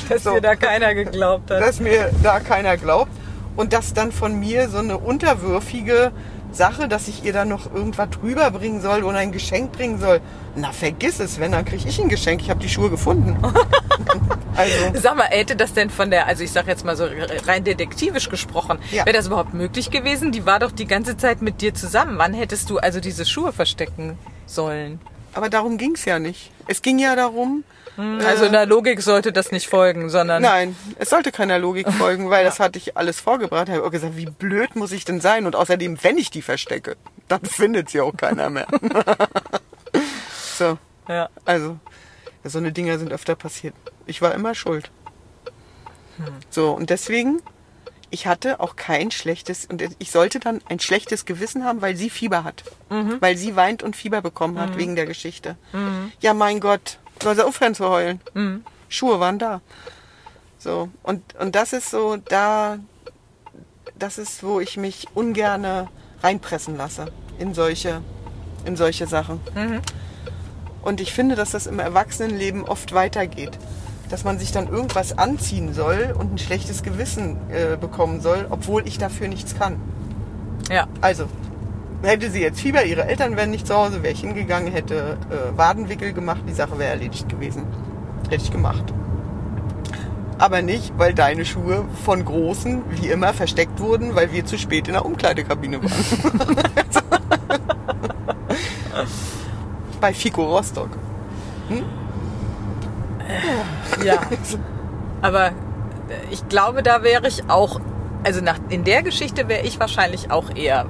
dass 0.09 0.23
so. 0.23 0.33
dir 0.35 0.41
da 0.41 0.55
keiner 0.55 0.93
geglaubt 0.93 1.49
hat. 1.49 1.59
dass 1.61 1.79
mir 1.79 2.11
da 2.21 2.39
keiner 2.39 2.77
glaubt 2.77 3.11
und 3.55 3.73
dass 3.73 3.93
dann 3.93 4.11
von 4.11 4.39
mir 4.39 4.69
so 4.69 4.77
eine 4.77 4.97
unterwürfige 4.99 6.11
Sache, 6.53 6.87
dass 6.87 7.07
ich 7.07 7.23
ihr 7.23 7.33
dann 7.33 7.49
noch 7.49 7.73
irgendwas 7.73 8.09
drüber 8.11 8.49
bringen 8.51 8.81
soll 8.81 9.03
oder 9.03 9.17
ein 9.17 9.31
Geschenk 9.31 9.71
bringen 9.71 9.99
soll. 9.99 10.21
Na, 10.55 10.71
vergiss 10.71 11.19
es, 11.19 11.39
wenn, 11.39 11.51
dann 11.51 11.65
kriege 11.65 11.87
ich 11.87 11.99
ein 11.99 12.09
Geschenk. 12.09 12.41
Ich 12.41 12.49
habe 12.49 12.59
die 12.59 12.69
Schuhe 12.69 12.89
gefunden. 12.89 13.37
also. 14.55 14.75
Sag 14.93 15.17
mal, 15.17 15.25
hätte 15.25 15.55
das 15.55 15.73
denn 15.73 15.89
von 15.89 16.11
der, 16.11 16.27
also 16.27 16.43
ich 16.43 16.51
sage 16.51 16.69
jetzt 16.69 16.85
mal 16.85 16.95
so 16.95 17.07
rein 17.47 17.63
detektivisch 17.63 18.29
gesprochen, 18.29 18.79
ja. 18.91 19.05
wäre 19.05 19.15
das 19.15 19.27
überhaupt 19.27 19.53
möglich 19.53 19.89
gewesen? 19.89 20.31
Die 20.31 20.45
war 20.45 20.59
doch 20.59 20.71
die 20.71 20.85
ganze 20.85 21.17
Zeit 21.17 21.41
mit 21.41 21.61
dir 21.61 21.73
zusammen. 21.73 22.17
Wann 22.17 22.33
hättest 22.33 22.69
du 22.69 22.77
also 22.77 22.99
diese 22.99 23.25
Schuhe 23.25 23.51
verstecken 23.51 24.17
sollen? 24.45 24.99
Aber 25.33 25.49
darum 25.49 25.77
ging 25.77 25.95
es 25.95 26.05
ja 26.05 26.19
nicht. 26.19 26.51
Es 26.67 26.81
ging 26.81 26.99
ja 26.99 27.15
darum, 27.15 27.63
hm. 27.95 28.21
Also 28.25 28.45
in 28.45 28.51
der 28.51 28.65
Logik 28.65 29.01
sollte 29.01 29.31
das 29.31 29.51
nicht 29.51 29.67
folgen, 29.67 30.09
sondern. 30.09 30.41
Nein, 30.41 30.75
es 30.97 31.09
sollte 31.09 31.31
keiner 31.31 31.59
Logik 31.59 31.91
folgen, 31.91 32.29
weil 32.29 32.43
das 32.43 32.59
hatte 32.59 32.79
ich 32.79 32.97
alles 32.97 33.19
vorgebracht. 33.19 33.69
Ich 33.69 33.75
habe 33.75 33.85
auch 33.85 33.91
gesagt, 33.91 34.17
wie 34.17 34.25
blöd 34.25 34.75
muss 34.75 34.91
ich 34.91 35.05
denn 35.05 35.21
sein? 35.21 35.45
Und 35.45 35.55
außerdem, 35.55 36.03
wenn 36.03 36.17
ich 36.17 36.31
die 36.31 36.41
verstecke, 36.41 36.95
dann 37.27 37.41
findet 37.41 37.89
sie 37.89 38.01
auch 38.01 38.15
keiner 38.15 38.49
mehr. 38.49 38.67
so. 40.57 40.77
Ja. 41.07 41.29
Also, 41.45 41.77
so 42.43 42.57
eine 42.57 42.71
Dinger 42.71 42.97
sind 42.97 43.11
öfter 43.11 43.35
passiert. 43.35 43.75
Ich 44.07 44.21
war 44.21 44.33
immer 44.33 44.55
schuld. 44.55 44.89
Hm. 46.17 46.25
So, 46.49 46.71
und 46.71 46.89
deswegen, 46.89 47.41
ich 48.13 48.27
hatte 48.27 48.59
auch 48.59 48.75
kein 48.75 49.09
schlechtes, 49.09 49.65
und 49.65 49.83
ich 49.97 50.11
sollte 50.11 50.39
dann 50.39 50.61
ein 50.69 50.79
schlechtes 50.79 51.25
Gewissen 51.25 51.65
haben, 51.65 51.81
weil 51.81 51.95
sie 51.95 52.11
Fieber 52.11 52.43
hat. 52.43 52.63
Mhm. 52.91 53.19
Weil 53.19 53.35
sie 53.37 53.55
weint 53.55 53.81
und 53.81 53.95
Fieber 53.95 54.21
bekommen 54.21 54.59
hat 54.59 54.75
mhm. 54.75 54.77
wegen 54.77 54.95
der 54.95 55.07
Geschichte. 55.07 55.57
Mhm. 55.73 56.11
Ja, 56.19 56.35
mein 56.35 56.59
Gott, 56.59 56.99
soll 57.23 57.35
sie 57.35 57.43
aufhören 57.43 57.73
zu 57.73 57.89
heulen. 57.89 58.21
Mhm. 58.35 58.63
Schuhe 58.87 59.19
waren 59.19 59.39
da. 59.39 59.61
So, 60.59 60.89
und, 61.01 61.23
und 61.39 61.55
das 61.55 61.73
ist 61.73 61.89
so, 61.89 62.17
da, 62.17 62.77
das 63.97 64.19
ist, 64.19 64.43
wo 64.43 64.59
ich 64.59 64.77
mich 64.77 65.07
ungerne 65.15 65.89
reinpressen 66.21 66.77
lasse 66.77 67.11
in 67.39 67.55
solche, 67.55 68.03
in 68.65 68.75
solche 68.75 69.07
Sachen. 69.07 69.41
Mhm. 69.55 69.81
Und 70.83 71.01
ich 71.01 71.13
finde, 71.13 71.33
dass 71.33 71.49
das 71.49 71.65
im 71.65 71.79
Erwachsenenleben 71.79 72.63
oft 72.63 72.93
weitergeht. 72.93 73.57
Dass 74.13 74.23
man 74.23 74.37
sich 74.37 74.51
dann 74.51 74.67
irgendwas 74.67 75.17
anziehen 75.17 75.73
soll 75.73 76.13
und 76.15 76.33
ein 76.33 76.37
schlechtes 76.37 76.83
Gewissen 76.83 77.37
äh, 77.49 77.77
bekommen 77.77 78.21
soll, 78.21 78.45
obwohl 78.51 78.87
ich 78.87 78.99
dafür 78.99 79.27
nichts 79.27 79.55
kann. 79.55 79.77
Ja. 80.69 80.85
Also, 81.01 81.25
hätte 82.03 82.29
sie 82.29 82.39
jetzt 82.39 82.59
Fieber, 82.59 82.85
ihre 82.85 83.05
Eltern 83.05 83.35
wären 83.37 83.49
nicht 83.49 83.65
zu 83.65 83.73
Hause, 83.73 84.03
wäre 84.03 84.13
ich 84.13 84.19
hingegangen, 84.19 84.71
hätte 84.71 85.17
äh, 85.31 85.57
Wadenwickel 85.57 86.13
gemacht, 86.13 86.41
die 86.47 86.53
Sache 86.53 86.77
wäre 86.77 86.91
erledigt 86.91 87.27
gewesen. 87.27 87.63
Hätte 88.29 88.43
ich 88.43 88.51
gemacht. 88.51 88.83
Aber 90.37 90.61
nicht, 90.61 90.93
weil 90.95 91.15
deine 91.15 91.43
Schuhe 91.43 91.83
von 92.05 92.23
Großen, 92.23 92.83
wie 92.91 93.07
immer, 93.07 93.33
versteckt 93.33 93.79
wurden, 93.79 94.13
weil 94.13 94.31
wir 94.31 94.45
zu 94.45 94.59
spät 94.59 94.87
in 94.87 94.93
der 94.93 95.05
Umkleidekabine 95.05 95.81
waren. 95.81 95.91
Bei 99.99 100.13
Fico 100.13 100.55
Rostock. 100.55 100.89
Hm? 101.69 101.79
Ja. 101.79 101.83
Aber 105.21 105.51
ich 106.31 106.47
glaube, 106.49 106.83
da 106.83 107.03
wäre 107.03 107.27
ich 107.27 107.49
auch, 107.49 107.79
also 108.23 108.41
nach, 108.41 108.59
in 108.69 108.83
der 108.83 109.03
Geschichte 109.03 109.47
wäre 109.47 109.65
ich 109.65 109.79
wahrscheinlich 109.79 110.31
auch 110.31 110.55
eher 110.55 110.85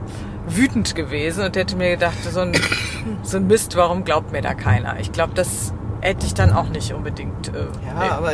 wütend 0.47 0.95
gewesen 0.95 1.45
und 1.45 1.55
hätte 1.55 1.75
mir 1.75 1.91
gedacht, 1.91 2.17
so 2.23 2.41
ein, 2.41 2.53
so 3.23 3.37
ein 3.37 3.47
Mist, 3.47 3.75
warum 3.75 4.03
glaubt 4.03 4.31
mir 4.31 4.41
da 4.41 4.53
keiner? 4.53 4.99
Ich 4.99 5.11
glaube, 5.11 5.33
das 5.35 5.73
hätte 6.01 6.25
ich 6.25 6.33
dann 6.33 6.51
auch 6.51 6.69
nicht 6.69 6.93
unbedingt. 6.93 7.49
Äh, 7.49 7.65
ja, 7.85 7.99
nee. 7.99 8.09
aber 8.09 8.33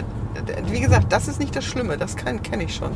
wie 0.65 0.79
gesagt, 0.79 1.11
das 1.11 1.27
ist 1.27 1.39
nicht 1.39 1.55
das 1.55 1.65
Schlimme, 1.65 1.97
das 1.97 2.15
kenne 2.15 2.63
ich 2.63 2.75
schon. 2.75 2.91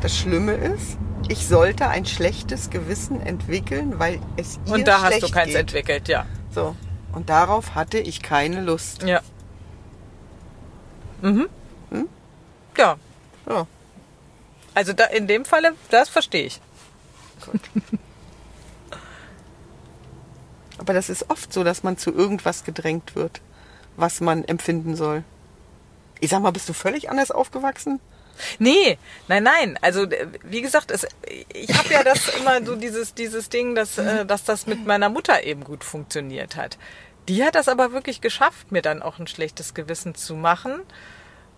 Das 0.00 0.16
Schlimme 0.16 0.52
ist, 0.52 0.96
ich 1.28 1.46
sollte 1.46 1.88
ein 1.88 2.06
schlechtes 2.06 2.70
Gewissen 2.70 3.20
entwickeln, 3.20 3.98
weil 3.98 4.20
es 4.36 4.60
ihr 4.66 4.74
Und 4.74 4.86
da 4.86 5.02
hast 5.02 5.22
du 5.22 5.28
keins 5.28 5.48
geht. 5.48 5.56
entwickelt, 5.56 6.08
ja. 6.08 6.24
So. 6.54 6.76
Und 7.12 7.28
darauf 7.30 7.74
hatte 7.74 7.98
ich 7.98 8.22
keine 8.22 8.60
Lust. 8.60 9.02
Ja. 9.02 9.20
Mhm. 11.22 11.48
Hm? 11.90 12.08
Ja. 12.76 12.96
ja. 13.48 13.66
Also 14.74 14.92
da, 14.92 15.04
in 15.04 15.26
dem 15.26 15.44
Falle, 15.44 15.74
das 15.90 16.08
verstehe 16.08 16.44
ich. 16.44 16.60
Gut. 17.44 17.60
Aber 20.78 20.92
das 20.92 21.08
ist 21.10 21.28
oft 21.28 21.52
so, 21.52 21.64
dass 21.64 21.82
man 21.82 21.98
zu 21.98 22.12
irgendwas 22.14 22.64
gedrängt 22.64 23.16
wird, 23.16 23.40
was 23.96 24.20
man 24.20 24.44
empfinden 24.44 24.94
soll. 24.96 25.24
Ich 26.20 26.30
sag 26.30 26.40
mal, 26.40 26.52
bist 26.52 26.68
du 26.68 26.72
völlig 26.72 27.10
anders 27.10 27.30
aufgewachsen? 27.30 28.00
Nee, 28.58 28.98
nein, 29.26 29.42
nein. 29.42 29.78
Also 29.82 30.06
wie 30.44 30.62
gesagt, 30.62 30.90
es, 30.90 31.06
ich 31.52 31.76
habe 31.76 31.92
ja 31.92 32.04
das 32.04 32.28
immer 32.40 32.64
so 32.64 32.76
dieses 32.76 33.14
dieses 33.14 33.48
Ding, 33.48 33.74
dass 33.74 33.98
äh, 33.98 34.24
dass 34.24 34.44
das 34.44 34.66
mit 34.66 34.86
meiner 34.86 35.08
Mutter 35.08 35.42
eben 35.44 35.64
gut 35.64 35.84
funktioniert 35.84 36.56
hat. 36.56 36.78
Die 37.28 37.44
hat 37.44 37.54
das 37.54 37.68
aber 37.68 37.92
wirklich 37.92 38.20
geschafft, 38.20 38.72
mir 38.72 38.82
dann 38.82 39.02
auch 39.02 39.18
ein 39.18 39.26
schlechtes 39.26 39.74
Gewissen 39.74 40.14
zu 40.14 40.34
machen. 40.34 40.80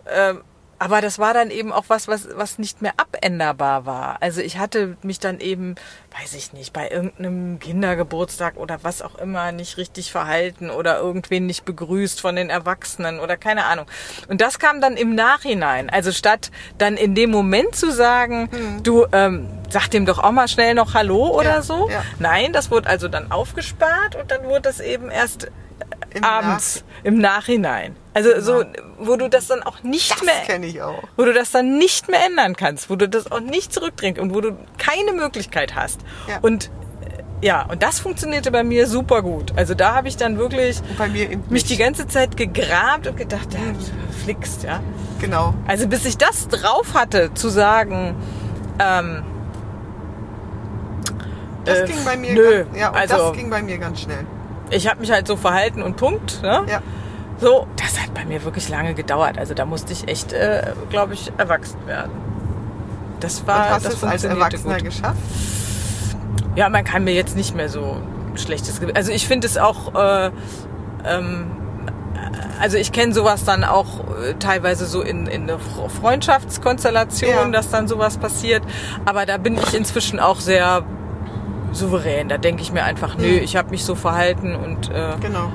Ähm, 0.07 0.43
aber 0.81 1.03
das 1.03 1.19
war 1.19 1.35
dann 1.35 1.51
eben 1.51 1.73
auch 1.73 1.85
was, 1.89 2.09
was, 2.09 2.27
was 2.37 2.59
nicht 2.59 2.81
mehr 2.81 2.95
abänderbar 2.97 3.85
war. 3.85 4.17
Also 4.21 4.41
ich 4.41 4.57
hatte 4.57 4.97
mich 5.03 5.21
dann 5.21 5.39
eben, 5.39 5.75
weiß 6.19 6.33
ich 6.33 6.55
nicht, 6.55 6.73
bei 6.73 6.89
irgendeinem 6.89 7.59
Kindergeburtstag 7.59 8.57
oder 8.57 8.79
was 8.83 9.03
auch 9.03 9.17
immer 9.17 9.53
nicht 9.53 9.77
richtig 9.77 10.11
verhalten 10.11 10.71
oder 10.71 10.97
irgendwen 10.97 11.45
nicht 11.45 11.67
begrüßt 11.67 12.23
von 12.23 12.35
den 12.35 12.49
Erwachsenen 12.49 13.21
oder 13.21 13.37
keine 13.37 13.67
Ahnung. 13.67 13.85
Und 14.29 14.41
das 14.41 14.59
kam 14.59 14.81
dann 14.81 14.97
im 14.97 15.15
Nachhinein. 15.15 15.91
Also 15.91 16.13
statt 16.13 16.51
dann 16.79 16.97
in 16.97 17.15
dem 17.15 17.31
Moment 17.31 17.77
zu 17.77 17.93
sagen, 17.93 18.49
mhm. 18.51 18.83
du 18.83 19.07
ähm, 19.13 19.51
sag 19.69 19.89
dem 19.89 20.07
doch 20.07 20.19
auch 20.19 20.33
mal 20.33 20.49
schnell 20.49 20.73
noch 20.73 20.95
Hallo 20.95 21.29
oder 21.29 21.57
ja, 21.57 21.63
so. 21.63 21.91
Ja. 21.91 22.03
Nein, 22.19 22.55
das 22.55 22.71
wurde 22.71 22.89
also 22.89 23.07
dann 23.09 23.31
aufgespart 23.31 24.17
und 24.17 24.31
dann 24.31 24.45
wurde 24.45 24.63
das 24.63 24.81
eben 24.81 25.11
erst 25.11 25.49
im 26.15 26.25
abends 26.25 26.77
Nach 26.77 27.05
im 27.05 27.19
Nachhinein. 27.19 27.97
Also 28.13 28.31
genau. 28.31 28.43
so, 28.43 28.65
wo 28.99 29.17
du 29.17 29.29
das 29.29 29.47
dann 29.47 29.63
auch 29.63 29.83
nicht 29.83 30.11
das 30.11 30.23
mehr, 30.23 30.87
auch, 30.87 31.03
wo 31.17 31.25
du 31.25 31.33
das 31.33 31.53
dann 31.53 31.79
nicht 31.79 32.09
mehr 32.09 32.25
ändern 32.27 32.57
kannst, 32.57 32.91
wo 32.91 32.97
du 32.97 33.09
das 33.09 33.31
auch 33.31 33.41
nicht 33.41 33.73
zurückdrängst 33.73 34.21
und 34.21 34.35
wo 34.35 34.41
du 34.41 34.57
keine 34.79 35.13
Möglichkeit 35.13 35.77
hast. 35.77 36.01
Ja. 36.29 36.39
Und 36.43 36.67
äh, 37.03 37.47
ja, 37.47 37.63
und 37.63 37.83
das 37.83 38.01
funktionierte 38.01 38.51
bei 38.51 38.65
mir 38.65 38.89
super 38.89 39.23
gut. 39.23 39.53
Also 39.57 39.75
da 39.75 39.95
habe 39.95 40.09
ich 40.09 40.17
dann 40.17 40.39
wirklich 40.39 40.81
mich 41.49 41.65
die 41.65 41.77
ganze 41.77 42.09
Zeit 42.09 42.37
gegrabt 42.37 43.07
und 43.07 43.17
gedacht, 43.17 43.55
ja, 43.55 43.61
flickst, 44.25 44.65
ja. 44.65 44.81
Genau. 45.21 45.55
Also 45.69 45.87
bis 45.87 46.05
ich 46.05 46.19
das 46.19 46.49
drauf 46.49 46.95
hatte, 46.95 47.33
zu 47.35 47.49
sagen, 47.49 48.17
ähm, 48.81 49.23
das 51.65 51.81
äh, 51.81 51.87
ging 51.87 52.05
bei 52.05 52.17
mir 52.17 52.33
nö, 52.33 52.65
ganz, 52.65 52.79
ja, 52.79 52.91
also, 52.91 53.17
das 53.17 53.37
ging 53.37 53.51
bei 53.51 53.63
mir 53.63 53.79
ganz 53.79 54.01
schnell 54.01 54.27
ich 54.71 54.89
habe 54.89 55.01
mich 55.01 55.11
halt 55.11 55.27
so 55.27 55.37
verhalten 55.37 55.83
und 55.83 55.97
Punkt. 55.97 56.43
Ne? 56.43 56.63
Ja. 56.69 56.83
So, 57.41 57.67
das 57.77 58.01
hat 58.01 58.13
bei 58.15 58.25
mir 58.25 58.45
wirklich 58.45 58.69
lange 58.69 58.95
gedauert. 58.95 59.39
Also 59.39 59.55
da 59.55 59.65
musste 59.65 59.93
ich 59.93 60.09
echt, 60.09 60.33
äh, 60.33 60.73
glaube 60.91 61.15
ich, 61.15 61.33
erwachsen 61.39 61.87
werden. 61.87 62.13
Das 63.21 63.47
war 63.47 63.67
und 63.67 63.71
hast 63.71 63.87
das 63.87 63.95
es 63.95 64.05
als 64.05 64.25
Erwachsener 64.25 64.77
gut. 64.77 64.85
geschafft? 64.85 65.19
Ja, 66.55 66.69
man 66.69 66.85
kann 66.85 67.05
mir 67.05 67.15
jetzt 67.15 67.37
nicht 67.37 67.55
mehr 67.55 67.69
so 67.69 68.01
schlechtes. 68.35 68.81
Also 68.95 69.13
ich 69.13 69.27
finde 69.27 69.47
es 69.47 69.57
auch. 69.57 69.95
Äh, 69.95 70.31
ähm, 71.05 71.53
also 72.61 72.77
ich 72.77 72.93
kenne 72.93 73.15
sowas 73.15 73.45
dann 73.45 73.65
auch 73.65 74.01
äh, 74.23 74.35
teilweise 74.35 74.85
so 74.85 75.01
in, 75.01 75.27
in 75.27 75.45
eine 75.45 75.59
Freundschaftskonstellation, 76.01 77.31
ja. 77.31 77.49
dass 77.49 77.71
dann 77.71 77.89
sowas 77.89 78.19
passiert. 78.19 78.63
Aber 79.07 79.25
da 79.25 79.39
bin 79.39 79.55
ich 79.57 79.73
inzwischen 79.75 80.21
auch 80.21 80.41
sehr 80.41 80.85
souverän. 81.75 82.29
Da 82.29 82.39
denke 82.39 82.63
ich 82.63 82.73
mir 82.73 82.85
einfach, 82.85 83.17
nö, 83.17 83.27
ich 83.27 83.57
habe 83.57 83.71
mich 83.71 83.85
so 83.85 83.95
verhalten 83.95 84.55
und 84.55 84.91
äh, 84.91 85.15
genau. 85.21 85.53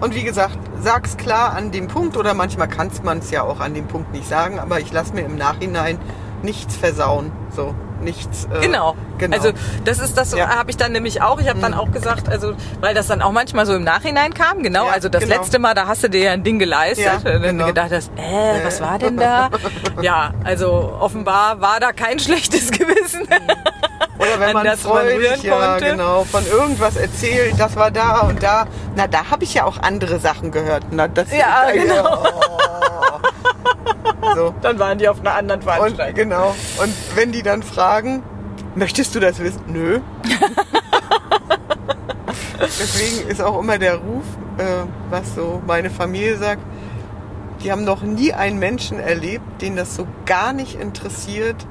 Und 0.00 0.14
wie 0.14 0.22
gesagt, 0.22 0.58
sag's 0.80 1.16
klar 1.16 1.54
an 1.56 1.72
dem 1.72 1.88
Punkt 1.88 2.16
oder 2.16 2.32
manchmal 2.34 2.68
kann 2.68 2.90
man 3.02 3.18
es 3.18 3.30
ja 3.30 3.42
auch 3.42 3.60
an 3.60 3.74
dem 3.74 3.86
Punkt 3.86 4.12
nicht 4.12 4.28
sagen, 4.28 4.58
aber 4.60 4.80
ich 4.80 4.92
lasse 4.92 5.12
mir 5.12 5.22
im 5.22 5.36
Nachhinein 5.36 5.98
nichts 6.42 6.76
versauen. 6.76 7.32
So, 7.50 7.74
nichts. 8.00 8.48
Äh, 8.52 8.60
genau. 8.60 8.96
genau. 9.18 9.36
Also 9.36 9.52
das 9.84 9.98
ist 9.98 10.16
das, 10.16 10.32
ja. 10.32 10.48
habe 10.48 10.70
ich 10.70 10.76
dann 10.76 10.92
nämlich 10.92 11.22
auch. 11.22 11.40
Ich 11.40 11.48
habe 11.48 11.60
dann 11.60 11.72
mhm. 11.72 11.78
auch 11.78 11.90
gesagt, 11.92 12.28
also 12.28 12.54
weil 12.80 12.94
das 12.94 13.06
dann 13.06 13.22
auch 13.22 13.32
manchmal 13.32 13.66
so 13.66 13.74
im 13.74 13.84
Nachhinein 13.84 14.34
kam. 14.34 14.62
Genau. 14.62 14.86
Ja, 14.86 14.92
also 14.92 15.08
das 15.08 15.24
genau. 15.24 15.36
letzte 15.36 15.58
Mal, 15.58 15.74
da 15.74 15.86
hast 15.86 16.04
du 16.04 16.10
dir 16.10 16.20
ja 16.20 16.32
ein 16.32 16.42
Ding 16.42 16.58
geleistet 16.58 17.06
ja, 17.06 17.16
und 17.16 17.24
dann 17.24 17.42
genau. 17.42 17.66
gedacht 17.66 17.90
hast, 17.92 18.10
äh, 18.16 18.64
was 18.64 18.80
war 18.80 18.98
denn 18.98 19.16
da? 19.16 19.50
ja, 20.02 20.32
also 20.44 20.96
offenbar 21.00 21.60
war 21.60 21.80
da 21.80 21.92
kein 21.92 22.18
schlechtes 22.18 22.70
Gewissen. 22.70 23.26
Oder 24.18 24.40
wenn 24.40 24.52
man 24.52 24.64
das 24.64 24.80
freudig, 24.80 25.42
ja, 25.42 25.78
genau, 25.78 26.24
von 26.24 26.44
irgendwas 26.46 26.96
erzählt, 26.96 27.54
das 27.58 27.76
war 27.76 27.90
da 27.90 28.22
und 28.22 28.42
da. 28.42 28.66
Na, 28.96 29.06
da 29.06 29.30
habe 29.30 29.44
ich 29.44 29.54
ja 29.54 29.64
auch 29.64 29.78
andere 29.80 30.18
Sachen 30.18 30.50
gehört. 30.50 30.84
Na, 30.90 31.06
das 31.06 31.30
ja, 31.32 31.70
genau. 31.72 32.24
Oh. 32.24 33.07
So. 34.34 34.54
Dann 34.62 34.78
waren 34.78 34.98
die 34.98 35.08
auf 35.08 35.20
einer 35.20 35.34
anderen 35.34 35.62
Veranstaltung. 35.62 36.08
Und, 36.08 36.14
genau. 36.14 36.54
Und 36.82 36.94
wenn 37.14 37.32
die 37.32 37.42
dann 37.42 37.62
fragen, 37.62 38.22
möchtest 38.74 39.14
du 39.14 39.20
das 39.20 39.38
wissen? 39.38 39.62
Nö. 39.66 40.00
Deswegen 42.60 43.28
ist 43.28 43.40
auch 43.40 43.60
immer 43.60 43.78
der 43.78 43.96
Ruf, 43.96 44.24
äh, 44.58 44.84
was 45.10 45.34
so 45.34 45.62
meine 45.66 45.90
Familie 45.90 46.36
sagt, 46.36 46.62
die 47.62 47.72
haben 47.72 47.84
noch 47.84 48.02
nie 48.02 48.32
einen 48.32 48.58
Menschen 48.58 49.00
erlebt, 49.00 49.62
den 49.62 49.76
das 49.76 49.94
so 49.96 50.06
gar 50.26 50.52
nicht 50.52 50.80
interessiert, 50.80 51.66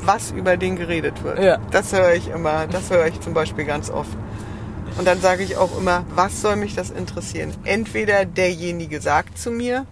was 0.00 0.30
über 0.30 0.56
den 0.56 0.76
geredet 0.76 1.22
wird. 1.24 1.38
Ja. 1.38 1.58
Das 1.70 1.92
höre 1.92 2.14
ich 2.14 2.28
immer, 2.28 2.66
das 2.66 2.90
höre 2.90 3.06
ich 3.06 3.20
zum 3.20 3.34
Beispiel 3.34 3.64
ganz 3.64 3.90
oft. 3.90 4.16
Und 4.98 5.06
dann 5.06 5.20
sage 5.20 5.42
ich 5.42 5.56
auch 5.56 5.76
immer, 5.78 6.04
was 6.14 6.40
soll 6.40 6.56
mich 6.56 6.74
das 6.74 6.90
interessieren? 6.90 7.52
Entweder 7.64 8.24
derjenige 8.24 9.00
sagt 9.00 9.38
zu 9.38 9.50
mir, 9.50 9.84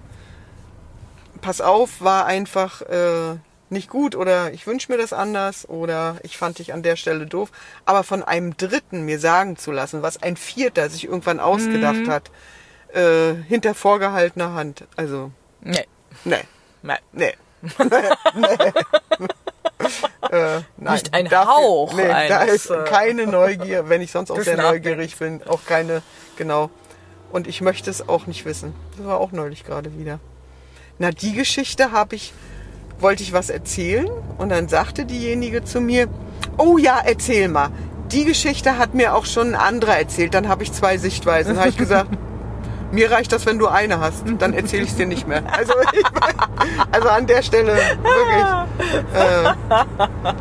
pass 1.45 1.61
auf, 1.61 2.01
war 2.01 2.25
einfach 2.25 2.81
äh, 2.83 3.37
nicht 3.69 3.91
gut 3.91 4.17
oder 4.17 4.51
ich 4.53 4.67
wünsche 4.67 4.91
mir 4.91 4.97
das 4.97 5.13
anders 5.13 5.69
oder 5.69 6.17
ich 6.23 6.39
fand 6.39 6.59
dich 6.59 6.73
an 6.73 6.83
der 6.83 6.97
Stelle 6.97 7.27
doof. 7.27 7.51
Aber 7.85 8.03
von 8.03 8.23
einem 8.23 8.57
Dritten 8.57 9.05
mir 9.05 9.19
sagen 9.19 9.59
zu 9.59 9.71
lassen, 9.71 10.01
was 10.01 10.23
ein 10.23 10.39
Vierter 10.39 10.89
sich 10.89 11.05
irgendwann 11.05 11.41
ausgedacht 11.41 12.09
hat, 12.09 12.31
äh, 12.95 13.35
hinter 13.47 13.75
vorgehaltener 13.75 14.55
Hand. 14.55 14.85
Also, 14.97 15.31
Nee. 15.61 15.85
nee, 16.25 16.39
Nein. 16.83 16.99
nee. 17.13 17.35
nee. 17.61 17.71
äh, 20.31 20.61
nein, 20.77 20.93
Nicht 20.95 21.15
ein 21.15 21.31
Hauch 21.31 21.93
Nee, 21.95 22.09
da 22.09 22.41
eines, 22.41 22.55
ist 22.55 22.71
äh, 22.71 22.85
keine 22.85 23.27
Neugier, 23.27 23.89
wenn 23.91 24.01
ich 24.01 24.13
sonst 24.13 24.31
auch 24.31 24.41
sehr 24.41 24.57
neugierig 24.57 25.19
bin. 25.19 25.43
Auch 25.47 25.67
keine, 25.67 26.01
genau. 26.37 26.71
Und 27.31 27.47
ich 27.49 27.61
möchte 27.61 27.91
es 27.91 28.09
auch 28.09 28.27
nicht 28.27 28.47
wissen. 28.47 28.75
Das 28.97 29.05
war 29.07 29.21
auch 29.21 29.33
neulich 29.33 29.65
gerade 29.65 29.99
wieder. 29.99 30.21
Na, 30.99 31.11
die 31.11 31.33
Geschichte 31.33 31.93
habe 31.93 32.15
ich, 32.15 32.33
wollte 33.01 33.23
ich 33.23 33.33
was 33.33 33.51
erzählen 33.51 34.09
und 34.39 34.51
dann 34.51 34.69
sagte 34.69 35.05
diejenige 35.05 35.65
zu 35.65 35.81
mir, 35.81 36.09
oh 36.57 36.79
ja, 36.79 37.01
erzähl 37.05 37.49
mal. 37.49 37.71
Die 38.13 38.25
Geschichte 38.25 38.79
hat 38.79 38.95
mir 38.95 39.15
auch 39.15 39.27
schon 39.27 39.55
ein 39.55 39.61
anderer 39.61 39.97
erzählt. 39.99 40.35
Dann 40.35 40.49
habe 40.49 40.63
ich 40.63 40.73
zwei 40.73 40.99
Sichtweisen. 40.99 41.55
Dann 41.55 41.59
habe 41.61 41.71
ich 41.71 41.77
gesagt, 41.77 42.11
mir 42.93 43.11
reicht 43.11 43.33
das, 43.33 43.45
wenn 43.45 43.59
du 43.59 43.67
eine 43.67 43.99
hast. 43.99 44.23
Dann 44.39 44.53
erzähle 44.55 44.85
ich 44.85 44.91
es 44.91 44.97
dir 44.97 45.07
nicht 45.07 45.27
mehr. 45.27 45.43
Also, 45.51 45.73
ich, 45.93 46.03
also 46.93 47.09
an 47.09 47.27
der 47.27 47.43
Stelle 47.43 47.75
wirklich. 47.75 48.45
Äh, 49.15 49.55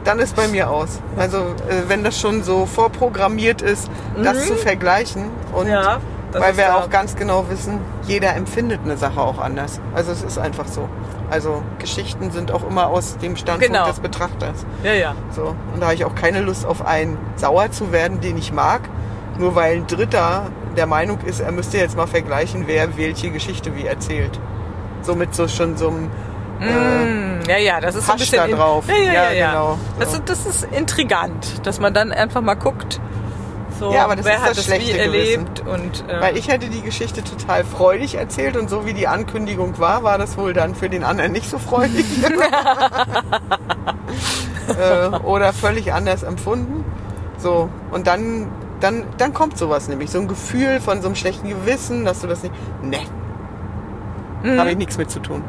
dann 0.04 0.20
ist 0.20 0.36
bei 0.36 0.48
mir 0.48 0.70
aus. 0.70 1.00
Also 1.18 1.38
äh, 1.38 1.88
wenn 1.88 2.04
das 2.04 2.20
schon 2.20 2.44
so 2.44 2.66
vorprogrammiert 2.66 3.62
ist, 3.62 3.90
das 4.22 4.48
zu 4.48 4.56
vergleichen 4.56 5.30
und 5.54 5.66
Mhm. 5.66 5.72
Ja, 5.72 6.02
weil 6.40 6.58
wir 6.58 6.76
auch 6.78 6.90
ganz 6.90 7.16
genau 7.16 7.46
wissen, 7.50 7.80
jeder 8.08 8.36
empfindet 8.36 8.82
eine 8.84 8.98
Sache 8.98 9.20
auch 9.22 9.40
anders. 9.40 9.80
Also 9.94 10.12
es 10.12 10.24
ist 10.24 10.38
einfach 10.38 10.68
so. 10.68 10.88
Also 11.30 11.64
Geschichten 11.80 12.32
sind 12.32 12.52
auch 12.52 12.68
immer 12.68 12.88
aus 12.88 13.18
dem 13.18 13.36
Standpunkt 13.36 13.74
Genau. 13.74 13.88
des 13.88 14.00
Betrachters. 14.00 14.66
Ja, 14.84 14.94
ja. 14.94 15.16
So. 15.36 15.56
Und 15.74 15.80
da 15.80 15.86
habe 15.88 15.96
ich 15.96 16.06
auch 16.06 16.16
keine 16.16 16.42
Lust 16.42 16.66
auf 16.66 16.86
einen 16.86 17.18
sauer 17.36 17.72
zu 17.72 17.92
werden, 17.92 18.20
den 18.22 18.38
ich 18.38 18.52
mag, 18.54 18.82
nur 19.40 19.56
weil 19.56 19.78
ein 19.78 19.88
Dritter 19.88 20.48
der 20.78 20.86
Meinung 20.86 21.20
ist, 21.26 21.40
er 21.40 21.52
müsste 21.52 21.78
jetzt 21.78 21.96
mal 21.98 22.08
vergleichen, 22.08 22.64
wer 22.68 22.98
welche 22.98 23.30
Geschichte 23.32 23.76
wie 23.76 23.86
erzählt. 23.86 24.40
Somit 25.02 25.34
so 25.36 25.48
schon 25.48 25.78
so 25.78 25.88
einem 25.90 26.10
äh, 26.62 26.66
Mm, 26.66 27.40
ja, 27.50 27.58
ja, 27.58 27.82
das 27.82 27.96
ist 27.96 28.06
so 28.06 28.12
ein 28.12 28.16
Hasch 28.16 28.22
bisschen 28.32 28.50
da 28.52 28.56
drauf. 28.56 28.86
Ja, 28.88 28.96
ja, 28.96 29.04
ja, 29.04 29.14
Ja, 29.14 29.32
ja. 29.32 29.52
genau. 29.52 29.78
Das, 30.00 30.12
So. 30.12 30.18
ist, 30.20 30.30
das 30.30 30.46
ist 30.46 30.64
intrigant, 30.72 31.66
dass 31.66 31.80
man 31.80 31.94
dann 31.94 32.12
einfach 32.12 32.42
mal 32.42 32.54
guckt, 32.54 33.02
so, 33.80 33.94
Ja, 33.94 34.06
aber 34.06 34.16
das 34.16 34.26
wer 34.26 34.36
ist 34.36 34.42
hat 34.42 34.50
das 34.52 34.58
das 34.58 34.68
wie 34.68 34.72
schlechte 34.72 35.00
erlebt 35.00 35.62
und 35.62 36.08
äh, 36.08 36.22
Weil 36.22 36.38
ich 36.38 36.48
hätte 36.48 36.70
die 36.70 36.82
Geschichte 36.82 37.24
total 37.24 37.64
freudig 37.64 38.16
erzählt 38.16 38.58
und 38.58 38.70
so 38.70 38.86
wie 38.86 38.94
die 38.94 39.08
Ankündigung 39.08 39.80
war, 39.80 40.04
war 40.04 40.18
das 40.18 40.38
wohl 40.38 40.54
dann 40.54 40.76
für 40.76 40.90
den 40.90 41.04
anderen 41.04 41.32
nicht 41.32 41.50
so 41.50 41.58
freudig. 41.58 42.06
äh, 44.68 45.08
oder 45.24 45.54
völlig 45.54 45.94
anders 45.94 46.24
empfunden. 46.24 46.84
So, 47.38 47.70
und 47.92 48.08
dann, 48.08 48.50
dann, 48.80 49.04
dann 49.18 49.34
kommt 49.34 49.58
sowas 49.58 49.88
nämlich. 49.88 50.12
So 50.12 50.20
ein 50.20 50.28
Gefühl 50.28 50.80
von 50.80 51.02
so 51.02 51.08
einem 51.08 51.16
schlechten 51.16 51.50
Gewissen, 51.50 52.06
dass 52.06 52.22
du 52.22 52.28
das 52.28 52.44
nicht. 52.44 52.54
Ne. 52.82 53.00
Mhm. 54.44 54.60
Habe 54.60 54.72
ich 54.72 54.78
nichts 54.78 54.98
mit 54.98 55.10
zu 55.10 55.20
tun. 55.20 55.44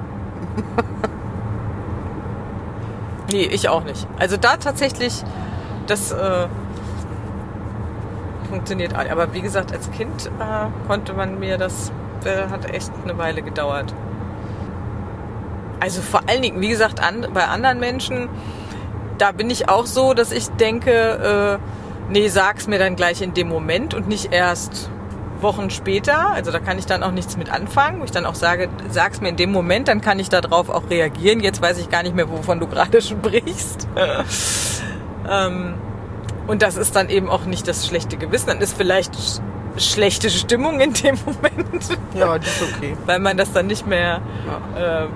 nee, 3.32 3.44
ich 3.44 3.68
auch 3.68 3.84
nicht. 3.84 4.06
Also 4.18 4.36
da 4.36 4.56
tatsächlich, 4.56 5.22
das 5.86 6.12
äh, 6.12 6.46
funktioniert 8.54 8.94
all. 8.94 9.10
Aber 9.10 9.34
wie 9.34 9.40
gesagt, 9.40 9.72
als 9.72 9.90
Kind 9.90 10.26
äh, 10.26 10.86
konnte 10.86 11.12
man 11.12 11.40
mir 11.40 11.58
das, 11.58 11.90
äh, 12.24 12.48
hat 12.50 12.72
echt 12.72 12.92
eine 13.02 13.18
Weile 13.18 13.42
gedauert. 13.42 13.92
Also 15.80 16.02
vor 16.02 16.22
allen 16.28 16.40
Dingen, 16.40 16.60
wie 16.60 16.68
gesagt, 16.68 17.00
an, 17.00 17.26
bei 17.34 17.44
anderen 17.44 17.80
Menschen, 17.80 18.28
da 19.18 19.32
bin 19.32 19.50
ich 19.50 19.68
auch 19.68 19.86
so, 19.86 20.14
dass 20.14 20.30
ich 20.30 20.48
denke, 20.50 21.58
äh, 21.60 22.12
nee, 22.12 22.28
sag's 22.28 22.68
mir 22.68 22.78
dann 22.78 22.94
gleich 22.94 23.22
in 23.22 23.34
dem 23.34 23.48
Moment 23.48 23.92
und 23.92 24.06
nicht 24.06 24.32
erst 24.32 24.88
Wochen 25.40 25.70
später. 25.70 26.30
Also 26.30 26.52
da 26.52 26.60
kann 26.60 26.78
ich 26.78 26.86
dann 26.86 27.02
auch 27.02 27.10
nichts 27.10 27.36
mit 27.36 27.50
anfangen, 27.52 28.00
wo 28.00 28.04
ich 28.04 28.12
dann 28.12 28.24
auch 28.24 28.36
sage, 28.36 28.68
sag's 28.88 29.20
mir 29.20 29.30
in 29.30 29.36
dem 29.36 29.50
Moment, 29.50 29.88
dann 29.88 30.00
kann 30.00 30.20
ich 30.20 30.28
darauf 30.28 30.70
auch 30.70 30.88
reagieren. 30.90 31.40
Jetzt 31.40 31.60
weiß 31.60 31.78
ich 31.78 31.90
gar 31.90 32.04
nicht 32.04 32.14
mehr, 32.14 32.30
wovon 32.30 32.60
du 32.60 32.68
gerade 32.68 33.02
sprichst. 33.02 33.88
ähm, 35.28 35.74
und 36.46 36.62
das 36.62 36.76
ist 36.76 36.94
dann 36.96 37.08
eben 37.08 37.28
auch 37.28 37.44
nicht 37.46 37.66
das 37.68 37.86
schlechte 37.86 38.16
Gewissen, 38.16 38.46
dann 38.48 38.58
ist 38.60 38.76
vielleicht 38.76 39.14
sch- 39.14 39.40
schlechte 39.76 40.30
Stimmung 40.30 40.80
in 40.80 40.92
dem 40.92 41.16
Moment, 41.24 41.98
Ja, 42.14 42.38
das 42.38 42.60
ist 42.60 42.74
okay. 42.76 42.96
weil 43.06 43.18
man 43.18 43.36
das 43.36 43.52
dann 43.52 43.66
nicht 43.66 43.86
mehr 43.86 44.20
Ja. 44.76 45.04
äh, 45.04 45.08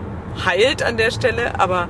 heilt 0.45 0.83
an 0.83 0.97
der 0.97 1.11
Stelle. 1.11 1.59
Aber 1.61 1.89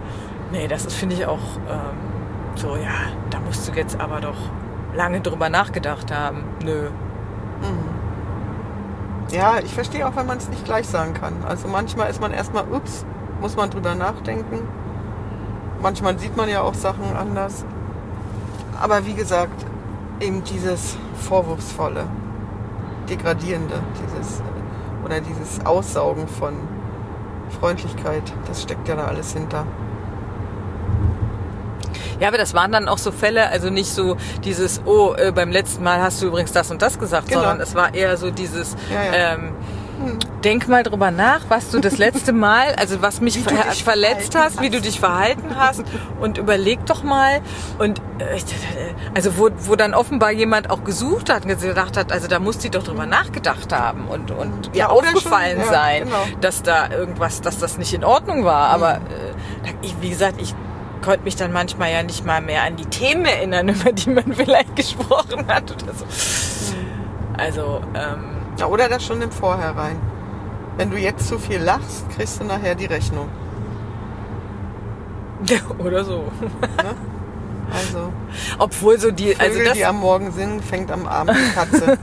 nee, 0.53 0.69
das 0.69 0.85
ist, 0.87 0.95
finde 0.97 1.15
ich, 1.17 1.27
auch 1.27 1.39
ähm, 1.69 2.57
so, 2.57 2.77
ja, 2.77 3.13
da 3.31 3.39
musst 3.41 3.67
du 3.69 3.73
jetzt 3.73 3.99
aber 4.01 4.21
doch 4.21 4.37
lange 4.95 5.21
drüber 5.21 5.49
nachgedacht 5.49 6.13
haben. 6.15 6.45
Nö. 6.65 6.89
Ja, 9.31 9.59
ich 9.63 9.75
verstehe 9.75 10.07
auch, 10.09 10.17
wenn 10.17 10.27
man 10.27 10.39
es 10.39 10.49
nicht 10.49 10.65
gleich 10.65 10.87
sagen 10.89 11.13
kann. 11.15 11.35
Also 11.47 11.69
manchmal 11.69 12.09
ist 12.11 12.21
man 12.21 12.33
erstmal, 12.33 12.65
ups, 12.71 13.05
muss 13.41 13.57
man 13.57 13.69
drüber 13.71 13.95
nachdenken. 13.95 14.61
Manchmal 15.83 16.19
sieht 16.19 16.37
man 16.37 16.49
ja 16.49 16.63
auch 16.63 16.75
Sachen 16.75 17.15
anders. 17.17 17.65
Aber 18.81 19.05
wie 19.07 19.15
gesagt, 19.15 19.65
eben 20.21 20.43
dieses 20.45 20.97
Vorwurfsvolle, 21.29 22.05
Degradierende, 23.09 23.75
dieses 24.03 24.43
oder 25.05 25.21
dieses 25.21 25.65
Aussaugen 25.65 26.29
von 26.29 26.55
Freundlichkeit, 27.61 28.23
das 28.47 28.63
steckt 28.63 28.87
ja 28.89 28.97
da 28.97 29.07
alles 29.07 29.33
hinter. 29.33 29.65
Ja, 32.21 32.29
aber 32.29 32.37
das 32.39 32.53
waren 32.53 32.73
dann 32.73 32.89
auch 32.89 32.99
so 32.99 33.13
Fälle, 33.13 33.49
also 33.49 33.71
nicht 33.71 33.91
so 33.93 34.17
dieses, 34.45 34.83
oh, 34.85 35.15
äh, 35.17 35.31
beim 35.33 35.51
letzten 35.53 35.85
Mal 35.85 36.03
hast 36.03 36.21
du 36.21 36.27
übrigens 36.27 36.51
das 36.53 36.71
und 36.71 36.83
das 36.83 36.99
gesagt, 36.99 37.29
Genau. 37.29 37.41
sondern 37.43 37.61
es 37.61 37.75
war 37.77 37.95
eher 37.95 38.17
so 38.17 38.31
dieses, 38.31 38.77
Ja, 38.93 39.03
ja. 39.05 39.35
Ähm, 39.35 39.53
denk 40.45 40.69
mal 40.69 40.83
drüber 40.83 41.11
nach, 41.11 41.43
was 41.49 41.71
du 41.71 41.81
das 41.81 41.99
letzte 41.99 42.33
Mal, 42.39 42.75
also 42.77 43.03
was 43.03 43.21
mich 43.21 43.39
ver 43.39 43.73
verletzt 43.73 44.37
hast, 44.37 44.61
wie 44.61 44.71
du 44.71 44.81
dich 44.81 45.01
verhalten 45.01 45.57
hast. 45.57 45.83
Und 46.21 46.39
überleg 46.39 46.85
doch 46.87 47.03
mal. 47.03 47.41
Und 47.79 47.99
äh, 48.19 48.41
also 49.15 49.39
wo, 49.39 49.51
wo 49.61 49.77
dann 49.77 49.95
offenbar 49.95 50.31
jemand 50.33 50.71
auch 50.71 50.85
gesucht 50.85 51.31
hat 51.31 51.45
und 51.45 51.61
gedacht 51.61 51.97
hat, 51.97 52.13
also 52.13 52.29
da 52.29 52.39
muss 52.39 52.59
die 52.59 52.71
doch 52.71 52.83
drüber 52.83 53.07
nachgedacht 53.07 53.73
haben 53.73 54.07
und, 54.09 54.31
und 54.31 54.71
Ja, 54.75 54.91
oder 54.91 55.09
aufgefallen 55.09 55.57
schon, 55.57 55.67
ja, 55.67 55.73
sein, 55.73 56.05
genau. 56.05 56.25
dass 56.41 56.63
da 56.63 56.91
irgendwas, 56.91 57.41
dass 57.41 57.59
das 57.59 57.79
nicht 57.79 57.93
in 57.95 58.05
Ordnung 58.05 58.45
war, 58.45 58.69
aber 58.69 58.97
äh, 58.97 59.73
ich, 59.83 59.95
wie 60.01 60.11
gesagt, 60.11 60.41
ich 60.41 60.55
konnte 61.03 61.25
mich 61.25 61.37
dann 61.37 61.53
manchmal 61.53 61.93
ja 61.93 62.03
nicht 62.03 62.25
mal 62.25 62.41
mehr 62.41 62.63
an 62.63 62.77
die 62.77 62.87
Themen 62.87 63.25
erinnern, 63.25 63.69
über 63.81 63.93
die 63.93 64.11
man 64.11 64.33
vielleicht 64.33 64.77
gesprochen 64.77 65.47
hat 65.49 65.71
oder 65.71 65.95
so. 65.95 66.05
Also, 67.37 67.81
ähm, 67.95 68.38
Ja, 68.59 68.67
oder 68.67 68.89
das 68.89 69.05
schon 69.05 69.23
im 69.23 69.31
Vorhinein. 69.31 69.97
Wenn 70.77 70.91
du 70.91 70.97
jetzt 70.99 71.27
zu 71.29 71.39
viel 71.39 71.59
lachst, 71.61 72.09
kriegst 72.11 72.41
du 72.41 72.45
nachher 72.45 72.75
die 72.75 72.87
Rechnung. 72.87 73.29
oder 75.79 76.05
so. 76.05 76.25
Also, 77.71 78.13
Obwohl 78.59 78.99
so 78.99 79.11
die, 79.11 79.37
also 79.37 79.53
Vögel, 79.53 79.65
das, 79.67 79.75
die 79.75 79.85
am 79.85 79.99
Morgen 80.01 80.33
singen, 80.33 80.63
fängt 80.63 80.91
am 80.91 81.07
Abend 81.07 81.37
die 81.37 81.55
Katze. 81.55 81.99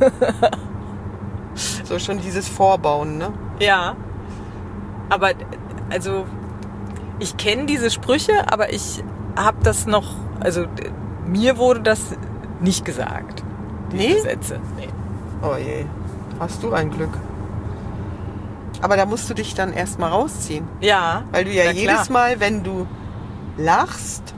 so 1.84 2.00
schon 2.00 2.20
dieses 2.20 2.48
Vorbauen, 2.48 3.18
ne? 3.18 3.32
ja. 3.60 3.96
Aber 5.08 5.32
also 5.92 6.26
ich 7.20 7.38
kenne 7.38 7.66
diese 7.68 7.92
Sprüche, 7.92 8.52
aber 8.52 8.74
ich 8.74 9.04
habe 9.36 9.58
das 9.62 9.86
noch, 9.86 10.16
also 10.40 10.66
mir 11.28 11.58
wurde 11.58 11.82
das 11.82 12.00
nicht 12.60 12.86
gesagt. 12.86 13.44
Diese 13.92 14.04
Nee? 14.16 14.20
Sätze. 14.20 14.60
Nee. 14.78 14.90
Oh 15.44 15.56
je, 15.58 15.86
hast 16.40 16.64
du 16.64 16.74
ein 16.74 16.92
Glück. 16.92 17.12
Aber 18.82 18.98
da 18.98 19.06
musst 19.06 19.30
du 19.30 19.34
dich 19.34 19.54
dann 19.56 19.74
erstmal 19.74 20.12
rausziehen. 20.12 20.68
Ja. 20.82 21.24
Weil 21.32 21.46
du 21.46 21.52
ja 21.52 21.72
jedes 21.72 22.04
klar. 22.08 22.12
Mal, 22.12 22.40
wenn 22.40 22.64
du 22.64 22.86
lachst, 23.58 24.34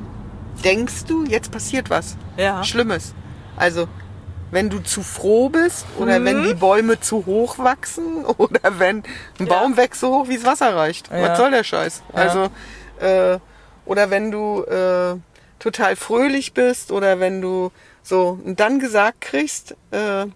denkst 0.63 1.05
du, 1.07 1.25
jetzt 1.25 1.51
passiert 1.51 1.89
was 1.89 2.15
Ja. 2.37 2.63
Schlimmes. 2.63 3.13
Also, 3.57 3.87
wenn 4.51 4.69
du 4.69 4.79
zu 4.79 5.01
froh 5.01 5.49
bist 5.49 5.85
oder 5.97 6.19
Mhm. 6.19 6.25
wenn 6.25 6.43
die 6.43 6.53
Bäume 6.53 6.99
zu 6.99 7.25
hoch 7.25 7.57
wachsen 7.59 8.23
oder 8.37 8.79
wenn 8.79 8.97
ein 8.97 9.03
Ja. 9.39 9.45
Baum 9.47 9.75
wächst 9.75 10.01
so 10.01 10.13
hoch, 10.19 10.27
wie 10.29 10.35
das 10.37 10.45
Wasser 10.45 10.75
reicht. 10.75 11.09
Ja. 11.11 11.29
Was 11.29 11.37
soll 11.37 11.51
der 11.51 11.63
Scheiß? 11.63 12.03
Ja. 12.13 12.21
Also, 12.21 12.49
äh, 12.99 13.39
oder 13.85 14.09
wenn 14.11 14.31
du 14.31 14.63
äh, 14.63 15.15
total 15.59 15.95
fröhlich 15.95 16.53
bist 16.53 16.91
oder 16.91 17.19
wenn 17.19 17.41
du 17.41 17.71
so 18.03 18.39
und 18.45 18.59
dann 18.59 18.79
gesagt 18.79 19.21
kriegst, 19.21 19.75
äh, 19.91 20.27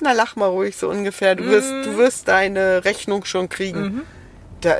na 0.00 0.12
lach 0.12 0.36
mal 0.36 0.46
ruhig 0.48 0.76
so 0.76 0.88
ungefähr, 0.90 1.34
du 1.34 1.44
wirst, 1.46 1.70
Mhm. 1.72 1.82
du 1.84 1.96
wirst 1.98 2.28
deine 2.28 2.84
Rechnung 2.84 3.24
schon 3.24 3.48
kriegen. 3.48 4.02
Da, 4.60 4.74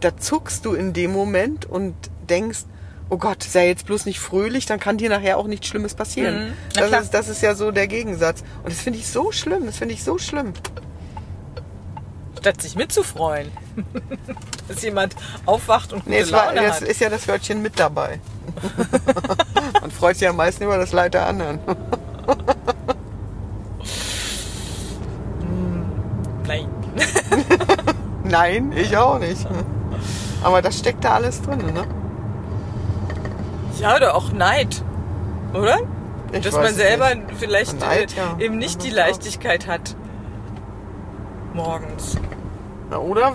da 0.00 0.16
zuckst 0.16 0.64
du 0.64 0.74
in 0.74 0.92
dem 0.92 1.12
Moment 1.12 1.66
und 1.66 1.94
denkst, 2.28 2.60
oh 3.08 3.16
Gott, 3.18 3.42
sei 3.42 3.66
jetzt 3.68 3.86
bloß 3.86 4.06
nicht 4.06 4.20
fröhlich, 4.20 4.66
dann 4.66 4.78
kann 4.78 4.96
dir 4.98 5.08
nachher 5.10 5.36
auch 5.38 5.46
nichts 5.46 5.66
Schlimmes 5.66 5.94
passieren. 5.94 6.48
Mhm. 6.48 6.52
Das, 6.74 7.02
ist, 7.04 7.14
das 7.14 7.28
ist 7.28 7.42
ja 7.42 7.54
so 7.54 7.70
der 7.72 7.86
Gegensatz. 7.88 8.42
Und 8.62 8.72
das 8.72 8.80
finde 8.80 8.98
ich 8.98 9.08
so 9.08 9.32
schlimm, 9.32 9.66
das 9.66 9.78
finde 9.78 9.94
ich 9.94 10.04
so 10.04 10.16
schlimm. 10.18 10.52
Statt 12.38 12.62
sich 12.62 12.74
mitzufreuen. 12.76 13.50
Dass 14.68 14.82
jemand 14.82 15.14
aufwacht 15.44 15.92
und 15.92 16.00
gute 16.04 16.10
Nee, 16.10 16.20
es 16.20 16.32
war, 16.32 16.54
Laune 16.54 16.66
das 16.68 16.80
hat. 16.80 16.88
ist 16.88 17.00
ja 17.00 17.08
das 17.10 17.26
Wörtchen 17.28 17.60
mit 17.60 17.78
dabei. 17.78 18.20
Man 19.80 19.90
freut 19.90 20.16
sich 20.16 20.28
am 20.28 20.36
meisten 20.36 20.64
über 20.64 20.78
das 20.78 20.92
Leid 20.92 21.14
der 21.14 21.26
anderen. 21.26 21.58
Nein. 26.50 26.68
Nein, 28.24 28.72
ich 28.74 28.96
auch 28.96 29.20
nicht. 29.20 29.46
Aber 30.42 30.62
das 30.62 30.78
steckt 30.78 31.04
da 31.04 31.14
alles 31.14 31.40
drin, 31.42 31.58
ne? 31.58 31.84
Ja, 33.78 33.94
oder 33.96 34.16
auch 34.16 34.32
Neid. 34.32 34.82
Oder? 35.54 35.78
Ich 36.32 36.42
Dass 36.42 36.54
man 36.54 36.74
selber 36.74 37.14
nicht. 37.14 37.38
vielleicht 37.38 37.78
Neid, 37.80 38.16
äh, 38.16 38.16
ja. 38.16 38.36
eben 38.44 38.58
nicht 38.58 38.82
die. 38.82 38.90
Leichtigkeit 38.90 39.68
hat. 39.68 39.94
Morgens. 41.54 42.16
Ja, 42.90 42.98
Oder, 42.98 43.32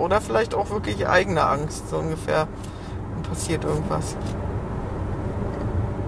oder 0.00 0.20
vielleicht 0.20 0.54
auch 0.54 0.68
wirklich 0.70 1.06
eigene 1.06 1.44
Angst, 1.46 1.88
so 1.88 1.96
ungefähr. 1.96 2.48
Dann 3.14 3.22
passiert 3.22 3.64
irgendwas. 3.64 4.14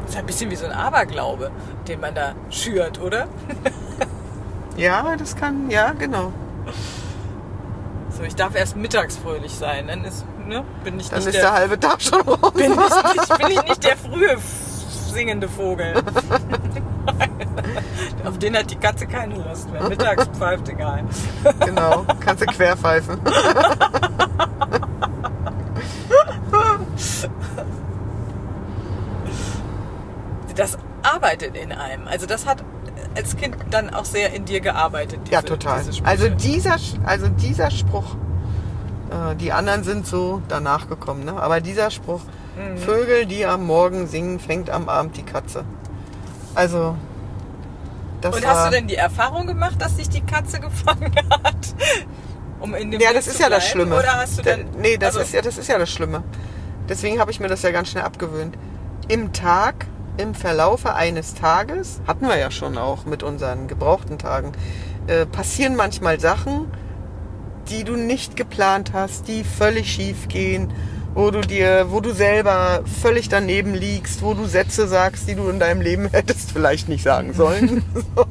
Das 0.03 0.11
ist 0.15 0.17
ein 0.19 0.27
bisschen 0.27 0.51
wie 0.51 0.57
so 0.57 0.67
ein 0.67 0.73
Aberglaube, 0.73 1.51
den 1.89 2.01
man 2.01 2.15
da 2.15 2.35
schürt, 2.51 3.01
oder? 3.01 3.29
Ja, 4.77 5.17
das 5.17 5.37
kann, 5.37 5.71
ja, 5.71 5.93
genau. 5.93 6.33
So, 8.21 8.27
ich 8.27 8.35
darf 8.35 8.55
erst 8.55 8.77
mittags 8.77 9.17
fröhlich 9.17 9.53
sein. 9.55 9.87
Dann 9.87 10.05
ist, 10.05 10.27
ne, 10.47 10.63
bin 10.85 11.01
ich 11.01 11.09
Dann 11.09 11.21
nicht 11.21 11.29
ist 11.29 11.35
der, 11.37 11.43
der 11.43 11.53
halbe 11.53 11.81
Tag 11.81 12.03
schon 12.03 12.21
rum. 12.21 12.53
bin 12.55 12.73
ich 12.73 12.79
nicht, 12.79 13.39
bin 13.39 13.51
ich 13.51 13.63
nicht 13.63 13.85
der 13.85 13.97
frühe 13.97 14.37
singende 15.11 15.49
Vogel. 15.49 15.95
Auf 18.25 18.39
den 18.39 18.57
hat 18.57 18.71
die 18.71 18.77
Katze 18.77 19.07
keine 19.07 19.37
Lust. 19.37 19.69
Wer 19.73 19.89
mittags 19.89 20.27
pfeift, 20.37 20.69
egal. 20.69 21.05
Genau, 21.65 22.05
kannst 22.21 22.43
du 22.43 22.47
querpfeifen. 22.47 23.19
Das 30.57 30.77
arbeitet 31.03 31.57
in 31.57 31.73
einem. 31.73 32.07
Also 32.07 32.27
das 32.27 32.47
hat 32.47 32.63
als 33.17 33.37
Kind 33.37 33.57
dann 33.71 33.91
auch 33.93 34.05
sehr 34.05 34.33
in 34.33 34.45
dir 34.45 34.61
gearbeitet. 34.61 35.21
Ja, 35.31 35.41
diese- 35.43 35.55
total. 35.59 35.83
diese. 35.85 36.05
Also 36.05 36.29
dieser, 36.29 36.77
also 37.05 37.29
dieser 37.29 37.71
Spruch, 37.71 38.15
äh, 39.11 39.35
die 39.37 39.53
anderen 39.53 39.83
sind 39.85 40.07
so 40.07 40.41
danach 40.49 40.89
gekommen, 40.89 41.25
ne? 41.25 41.33
aber 41.41 41.61
dieser 41.61 41.91
Spruch, 41.91 42.21
Mhm. 42.57 42.79
Vögel, 42.79 43.27
die 43.27 43.47
am 43.47 43.65
Morgen 43.65 44.07
singen, 44.09 44.39
fängt 44.41 44.71
am 44.71 44.89
Abend 44.89 45.17
die 45.17 45.23
Katze. 45.23 45.65
Also, 46.55 46.97
das 48.21 48.37
Und 48.37 48.45
war, 48.45 48.51
hast 48.55 48.67
du 48.67 48.71
denn 48.73 48.87
die 48.89 48.97
Erfahrung 48.97 49.47
gemacht, 49.47 49.77
dass 49.81 49.97
sich 49.97 50.09
die 50.09 50.21
Katze 50.21 50.59
gefangen 50.61 51.15
hat? 51.31 51.75
Um 52.59 52.75
in 52.75 52.91
dem 52.91 53.01
Ja, 53.01 53.11
Bild 53.13 53.19
das 53.19 53.29
ist 53.29 53.41
ja 53.41 53.49
das? 53.49 53.67
Schlimme. 53.67 53.97
Oder 53.97 54.15
hast 54.17 54.39
du 54.39 54.43
Da- 54.43 54.57
denn, 54.57 54.67
nee, 54.81 54.99
das, 54.99 55.11
also, 55.17 55.21
ist 55.21 55.33
ja, 55.33 55.41
das 55.43 55.57
ist 55.59 55.69
ja 55.69 55.79
das 55.79 55.89
Schlimme. 55.91 56.23
Deswegen 56.89 57.21
habe 57.21 57.31
ich 57.31 57.41
mir 57.41 57.49
das 57.49 57.63
ja 57.63 57.71
ganz 57.71 57.89
schnell 57.91 58.03
abgewöhnt. 58.05 58.59
Im 59.09 59.33
Tag, 59.33 59.87
im 60.17 60.35
Verlaufe 60.35 60.95
eines 60.95 61.35
Tages, 61.35 62.01
hatten 62.07 62.27
wir 62.29 62.37
ja 62.37 62.51
schon 62.51 62.77
auch 62.79 63.05
mit 63.07 63.23
unseren 63.23 63.69
gebrauchten 63.69 64.19
Tagen, 64.19 64.53
äh, 65.07 65.27
passieren 65.27 65.77
manchmal 65.77 66.21
Sachen, 66.21 66.67
die 67.71 67.85
du 67.85 67.97
nicht 67.97 68.37
geplant 68.37 68.93
hast, 68.93 69.29
die 69.29 69.45
völlig 69.45 69.91
schief 69.93 70.29
gehen, 70.29 70.73
wo 71.15 71.31
du 71.31 71.41
dir, 71.41 71.87
wo 71.91 72.01
du 72.01 72.13
selber 72.13 72.83
völlig 73.03 73.29
daneben 73.29 73.75
liegst, 73.75 74.23
wo 74.23 74.35
du 74.35 74.45
Sätze 74.47 74.87
sagst, 74.89 75.29
die 75.29 75.35
du 75.35 75.49
in 75.49 75.59
deinem 75.59 75.81
Leben 75.81 76.09
hättest 76.13 76.53
vielleicht 76.53 76.89
nicht 76.89 77.03
sagen 77.03 77.33
sollen. 77.33 77.83
so, 78.17 78.25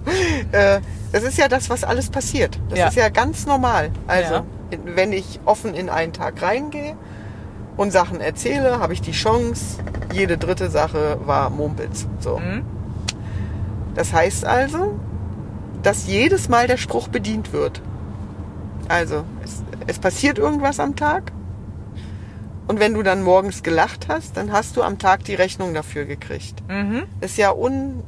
äh, 0.52 0.80
das 1.12 1.24
ist 1.24 1.38
ja 1.38 1.48
das, 1.48 1.70
was 1.70 1.84
alles 1.84 2.10
passiert. 2.10 2.60
Das 2.70 2.80
Ja. 2.80 2.88
ist 2.88 2.96
ja 2.96 3.10
ganz 3.10 3.46
normal. 3.46 3.92
Also, 4.08 4.34
Ja. 4.36 4.44
wenn 4.86 5.12
ich 5.12 5.40
offen 5.46 5.74
in 5.74 5.90
einen 5.90 6.14
Tag 6.14 6.42
reingehe 6.42 6.96
und 7.78 7.92
Sachen 7.92 8.22
erzähle, 8.22 8.80
habe 8.80 8.94
ich 8.94 9.02
die 9.02 9.12
Chance, 9.14 9.78
jede 10.14 10.38
dritte 10.38 10.70
Sache 10.70 11.20
war 11.26 11.50
Mumpitz. 11.50 12.08
So. 12.20 12.40
Mhm. 12.40 12.64
Das 13.96 14.14
heißt 14.14 14.46
also, 14.46 15.00
dass 15.84 16.08
jedes 16.08 16.50
Mal 16.50 16.68
der 16.68 16.78
Spruch 16.78 17.08
bedient 17.08 17.54
wird. 17.54 17.82
Also, 18.88 19.24
es, 19.44 19.64
es 19.88 20.00
passiert 20.00 20.38
irgendwas 20.38 20.80
am 20.80 20.96
Tag. 20.96 21.32
Und 22.68 22.80
wenn 22.80 22.94
du 22.94 23.02
dann 23.02 23.24
morgens 23.24 23.64
gelacht 23.64 24.08
hast, 24.08 24.38
dann 24.38 24.52
hast 24.52 24.78
du 24.78 24.84
am 24.84 25.00
Tag 25.00 25.24
die 25.24 25.34
Rechnung 25.36 25.74
dafür 25.74 26.06
gekriegt. 26.06 26.62
Mhm. 26.70 27.04
Ist 27.20 27.38
ja 27.38 27.52
un, 27.52 28.04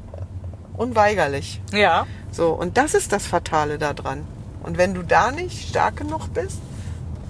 unweigerlich. 0.78 1.62
Ja. 1.72 2.06
So, 2.32 2.50
und 2.52 2.78
das 2.78 2.94
ist 2.94 3.12
das 3.12 3.26
Fatale 3.26 3.78
daran. 3.78 4.24
Und 4.64 4.78
wenn 4.78 4.94
du 4.94 5.02
da 5.02 5.32
nicht 5.32 5.70
stark 5.70 5.98
genug 5.98 6.34
bist, 6.34 6.60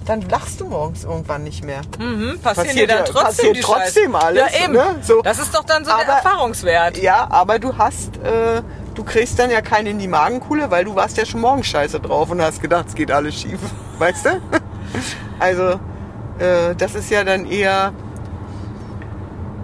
dann 0.04 0.22
lachst 0.28 0.60
du 0.60 0.66
morgens 0.66 1.04
irgendwann 1.04 1.44
nicht 1.44 1.64
mehr. 1.64 1.80
Mhm. 1.98 2.38
Passieren 2.40 2.66
Passiert 2.68 2.76
dir 2.76 2.86
dann 2.96 3.04
trotzdem 3.04 3.24
passiert 3.24 3.56
die 3.56 3.60
trotzdem 3.60 4.14
alles, 4.14 4.42
Ja, 4.52 4.64
eben. 4.64 4.72
ne? 4.74 4.84
So. 5.02 5.22
Das 5.22 5.38
ist 5.38 5.54
doch 5.54 5.64
dann 5.64 5.84
so 5.84 5.90
der 5.90 6.00
Aber- 6.00 6.12
Erfahrungswert. 6.14 6.98
Ja, 6.98 7.26
aber 7.30 7.58
du 7.58 7.76
hast, 7.78 8.16
äh, 8.18 8.62
du 8.94 9.04
kriegst 9.04 9.38
dann 9.38 9.50
ja 9.50 9.60
keinen 9.60 9.86
in 9.86 9.98
die 9.98 10.08
Magenkuhle, 10.08 10.70
weil 10.70 10.84
du 10.84 10.94
warst 10.94 11.16
ja 11.16 11.24
schon 11.24 11.40
morgens 11.40 11.66
scheiße 11.66 12.00
drauf 12.00 12.30
und 12.30 12.40
hast 12.42 12.60
gedacht, 12.60 12.86
es 12.88 12.94
geht 12.94 13.10
alles 13.10 13.34
schief. 13.34 13.60
Weißt 13.98 14.26
du? 14.26 14.30
Also, 15.38 15.80
äh, 16.38 16.74
das 16.76 16.94
ist 16.94 17.10
ja 17.10 17.24
dann 17.24 17.46
eher. 17.50 17.92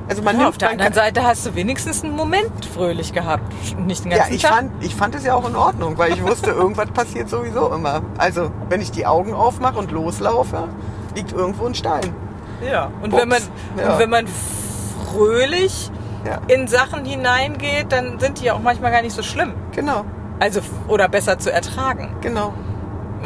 Also 0.09 0.23
man 0.23 0.35
Ja, 0.35 0.38
nimmt 0.38 0.49
auf 0.49 0.59
der 0.59 0.71
anderen 0.71 0.92
Seite 0.94 1.23
hast 1.23 1.44
du 1.47 1.55
wenigstens 1.55 2.03
einen 2.03 2.16
Moment 2.16 2.64
fröhlich 2.64 3.12
gehabt. 3.12 3.44
Nicht 3.79 4.05
den 4.05 4.12
Ja, 4.12 4.18
ganzen 4.18 4.35
ich 4.35 4.42
Tag. 4.42 4.55
fand, 4.55 4.71
ich 4.85 4.94
fand 4.94 5.14
es 5.14 5.25
ja 5.25 5.35
auch 5.35 5.47
in 5.49 5.55
Ordnung, 5.55 5.99
weil 5.99 6.12
ich 6.12 6.23
wusste, 6.23 6.51
irgendwas 6.53 6.90
passiert 6.90 7.29
sowieso 7.29 7.73
immer. 7.75 8.01
Also, 8.16 8.51
wenn 8.71 8.81
ich 8.81 8.90
die 8.90 9.07
Augen 9.07 9.35
aufmache 9.35 9.79
und 9.79 9.90
loslaufe, 9.92 10.68
liegt 11.14 11.33
irgendwo 11.33 11.66
ein 11.66 11.75
Stein. 11.75 12.14
Ja. 12.66 12.90
Und 13.03 13.11
Box. 13.11 13.23
wenn 13.23 13.29
man, 13.29 13.42
Ja. 13.79 13.92
und 13.92 13.99
wenn 13.99 14.11
man 14.11 14.27
fröhlich 15.12 15.90
Ja, 16.25 16.40
in 16.49 16.66
Sachen 16.68 17.05
hineingeht, 17.05 17.92
dann 17.92 18.18
sind 18.18 18.40
die 18.40 18.47
ja 18.47 18.55
auch 18.55 18.61
manchmal 18.61 18.90
gar 18.90 19.03
nicht 19.03 19.14
so 19.14 19.23
schlimm. 19.23 19.53
genau, 19.73 20.05
Also, 20.40 20.61
oder 20.88 21.09
besser 21.09 21.38
zu 21.38 21.53
ertragen. 21.53 22.16
genau. 22.21 22.53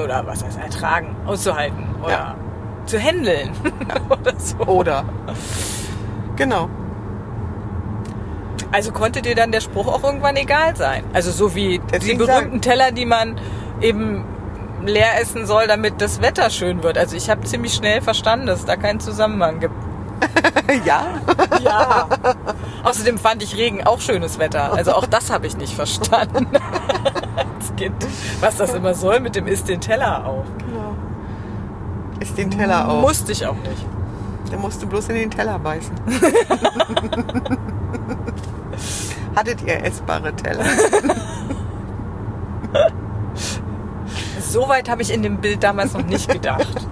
Oder 0.02 0.26
was 0.26 0.42
heißt 0.44 0.58
ertragen? 0.58 1.14
Auszuhalten. 1.26 1.84
Oder 2.02 2.10
Ja. 2.12 2.34
zu 2.86 2.98
handeln. 2.98 3.50
oder 4.10 4.32
so. 4.38 4.56
Oder. 4.66 5.04
Genau. 6.36 6.68
Also 8.70 8.90
konnte 8.92 9.20
dir 9.20 9.34
dann 9.34 9.52
der 9.52 9.60
Spruch 9.60 9.86
auch 9.86 10.02
irgendwann 10.02 10.36
egal 10.36 10.74
sein. 10.76 11.04
Also 11.12 11.30
so 11.30 11.54
wie 11.54 11.78
die 11.78 11.82
Deswegen 11.92 12.18
berühmten 12.18 12.52
sag- 12.54 12.62
Teller, 12.62 12.90
die 12.90 13.04
man 13.04 13.38
eben 13.80 14.24
leer 14.84 15.20
essen 15.20 15.46
soll, 15.46 15.66
damit 15.66 16.00
das 16.00 16.22
Wetter 16.22 16.48
schön 16.50 16.82
wird. 16.82 16.96
Also 16.96 17.14
ich 17.16 17.28
habe 17.28 17.42
ziemlich 17.42 17.74
schnell 17.74 18.00
verstanden, 18.00 18.46
dass 18.46 18.60
es 18.60 18.64
da 18.64 18.76
keinen 18.76 18.98
Zusammenhang 19.00 19.60
gibt. 19.60 19.74
ja, 20.86 21.04
Ja. 21.62 22.08
Außerdem 22.84 23.18
fand 23.18 23.42
ich 23.42 23.56
Regen 23.56 23.84
auch 23.84 24.00
schönes 24.00 24.38
Wetter. 24.38 24.72
Also 24.72 24.92
auch 24.94 25.06
das 25.06 25.30
habe 25.30 25.46
ich 25.46 25.56
nicht 25.56 25.74
verstanden. 25.74 26.46
Als 27.36 27.74
Kind. 27.76 27.94
Was 28.40 28.56
das 28.56 28.72
immer 28.74 28.94
soll 28.94 29.20
mit 29.20 29.36
dem 29.36 29.46
Isst 29.46 29.68
den 29.68 29.80
Teller 29.80 30.24
auf. 30.26 30.44
genau. 30.58 30.94
Ist 32.20 32.38
den 32.38 32.50
Teller 32.50 32.88
auf. 32.88 33.00
Musste 33.02 33.32
ich 33.32 33.44
auch 33.46 33.54
nicht. 33.56 33.84
Dann 34.52 34.60
musst 34.60 34.80
du 34.82 34.86
bloß 34.86 35.08
in 35.08 35.14
den 35.14 35.30
Teller 35.30 35.58
beißen. 35.58 35.94
Hattet 39.34 39.62
ihr 39.62 39.82
essbare 39.82 40.34
Teller? 40.34 40.64
So 44.40 44.68
weit 44.68 44.90
habe 44.90 45.00
ich 45.00 45.10
in 45.10 45.22
dem 45.22 45.38
Bild 45.38 45.62
damals 45.62 45.94
noch 45.94 46.04
nicht 46.04 46.30
gedacht. 46.30 46.86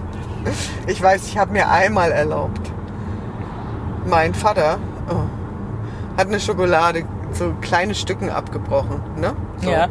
Ich 0.87 1.03
weiß, 1.03 1.27
ich 1.27 1.37
habe 1.37 1.53
mir 1.53 1.69
einmal 1.69 2.13
erlaubt. 2.13 2.73
Mein 4.07 4.33
Vater 4.33 4.79
oh, 5.11 5.25
hat 6.17 6.29
eine 6.29 6.41
Schokolade 6.41 7.05
so 7.33 7.53
kleine 7.61 7.95
Stücken 7.95 8.31
abgebrochen, 8.31 9.03
ne? 9.17 9.37
So. 9.59 9.71
Ja. 9.71 9.89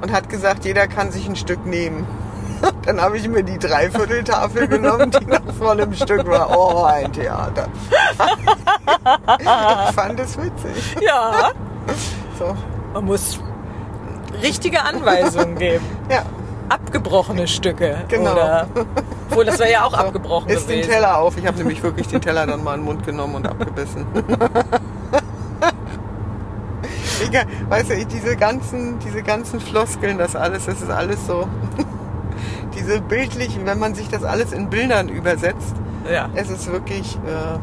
Und 0.00 0.10
hat 0.10 0.28
gesagt, 0.28 0.64
jeder 0.64 0.88
kann 0.88 1.12
sich 1.12 1.28
ein 1.28 1.36
Stück 1.36 1.64
nehmen. 1.66 2.04
Dann 2.86 3.00
habe 3.00 3.16
ich 3.16 3.28
mir 3.28 3.42
die 3.42 3.58
Dreivierteltafel 3.58 4.68
genommen, 4.68 5.10
die 5.10 5.24
noch 5.26 5.54
voll 5.58 5.80
im 5.80 5.92
Stück 5.94 6.26
war. 6.26 6.56
Oh, 6.56 6.84
ein 6.84 7.12
Theater. 7.12 7.68
ich 9.38 9.94
fand 9.94 10.20
es 10.20 10.36
witzig. 10.36 10.96
Ja, 11.00 11.50
So. 12.38 12.56
man 12.94 13.04
muss 13.04 13.40
richtige 14.42 14.82
Anweisungen 14.82 15.56
geben. 15.56 15.84
Ja, 16.10 16.22
Abgebrochene 16.68 17.48
Stücke. 17.48 17.98
Genau. 18.08 18.32
Oder, 18.32 18.66
obwohl, 19.28 19.44
das 19.44 19.58
wäre 19.58 19.70
ja 19.72 19.84
auch 19.84 19.90
so. 19.90 19.96
abgebrochen 19.98 20.48
den 20.48 20.58
gewesen. 20.58 20.90
Teller 20.90 21.18
auf. 21.18 21.36
Ich 21.36 21.46
habe 21.46 21.58
nämlich 21.58 21.82
wirklich 21.82 22.08
den 22.08 22.20
Teller 22.20 22.46
dann 22.46 22.64
mal 22.64 22.74
in 22.74 22.80
den 22.80 22.84
Mund 22.86 23.04
genommen 23.04 23.34
und 23.34 23.46
abgebissen. 23.46 24.06
Egal, 27.26 27.44
weißt 27.68 27.90
du, 27.90 28.06
diese 28.06 28.36
ganzen, 28.36 28.98
diese 29.00 29.22
ganzen 29.22 29.60
Floskeln, 29.60 30.16
das 30.16 30.34
alles, 30.34 30.64
das 30.64 30.80
ist 30.80 30.90
alles 30.90 31.26
so. 31.26 31.46
Diese 32.74 33.00
bildlichen, 33.00 33.66
wenn 33.66 33.78
man 33.78 33.94
sich 33.94 34.08
das 34.08 34.24
alles 34.24 34.52
in 34.52 34.70
Bildern 34.70 35.08
übersetzt, 35.08 35.74
Ja. 36.10 36.28
es 36.34 36.50
ist 36.50 36.70
wirklich, 36.70 37.16
äh, 37.26 37.58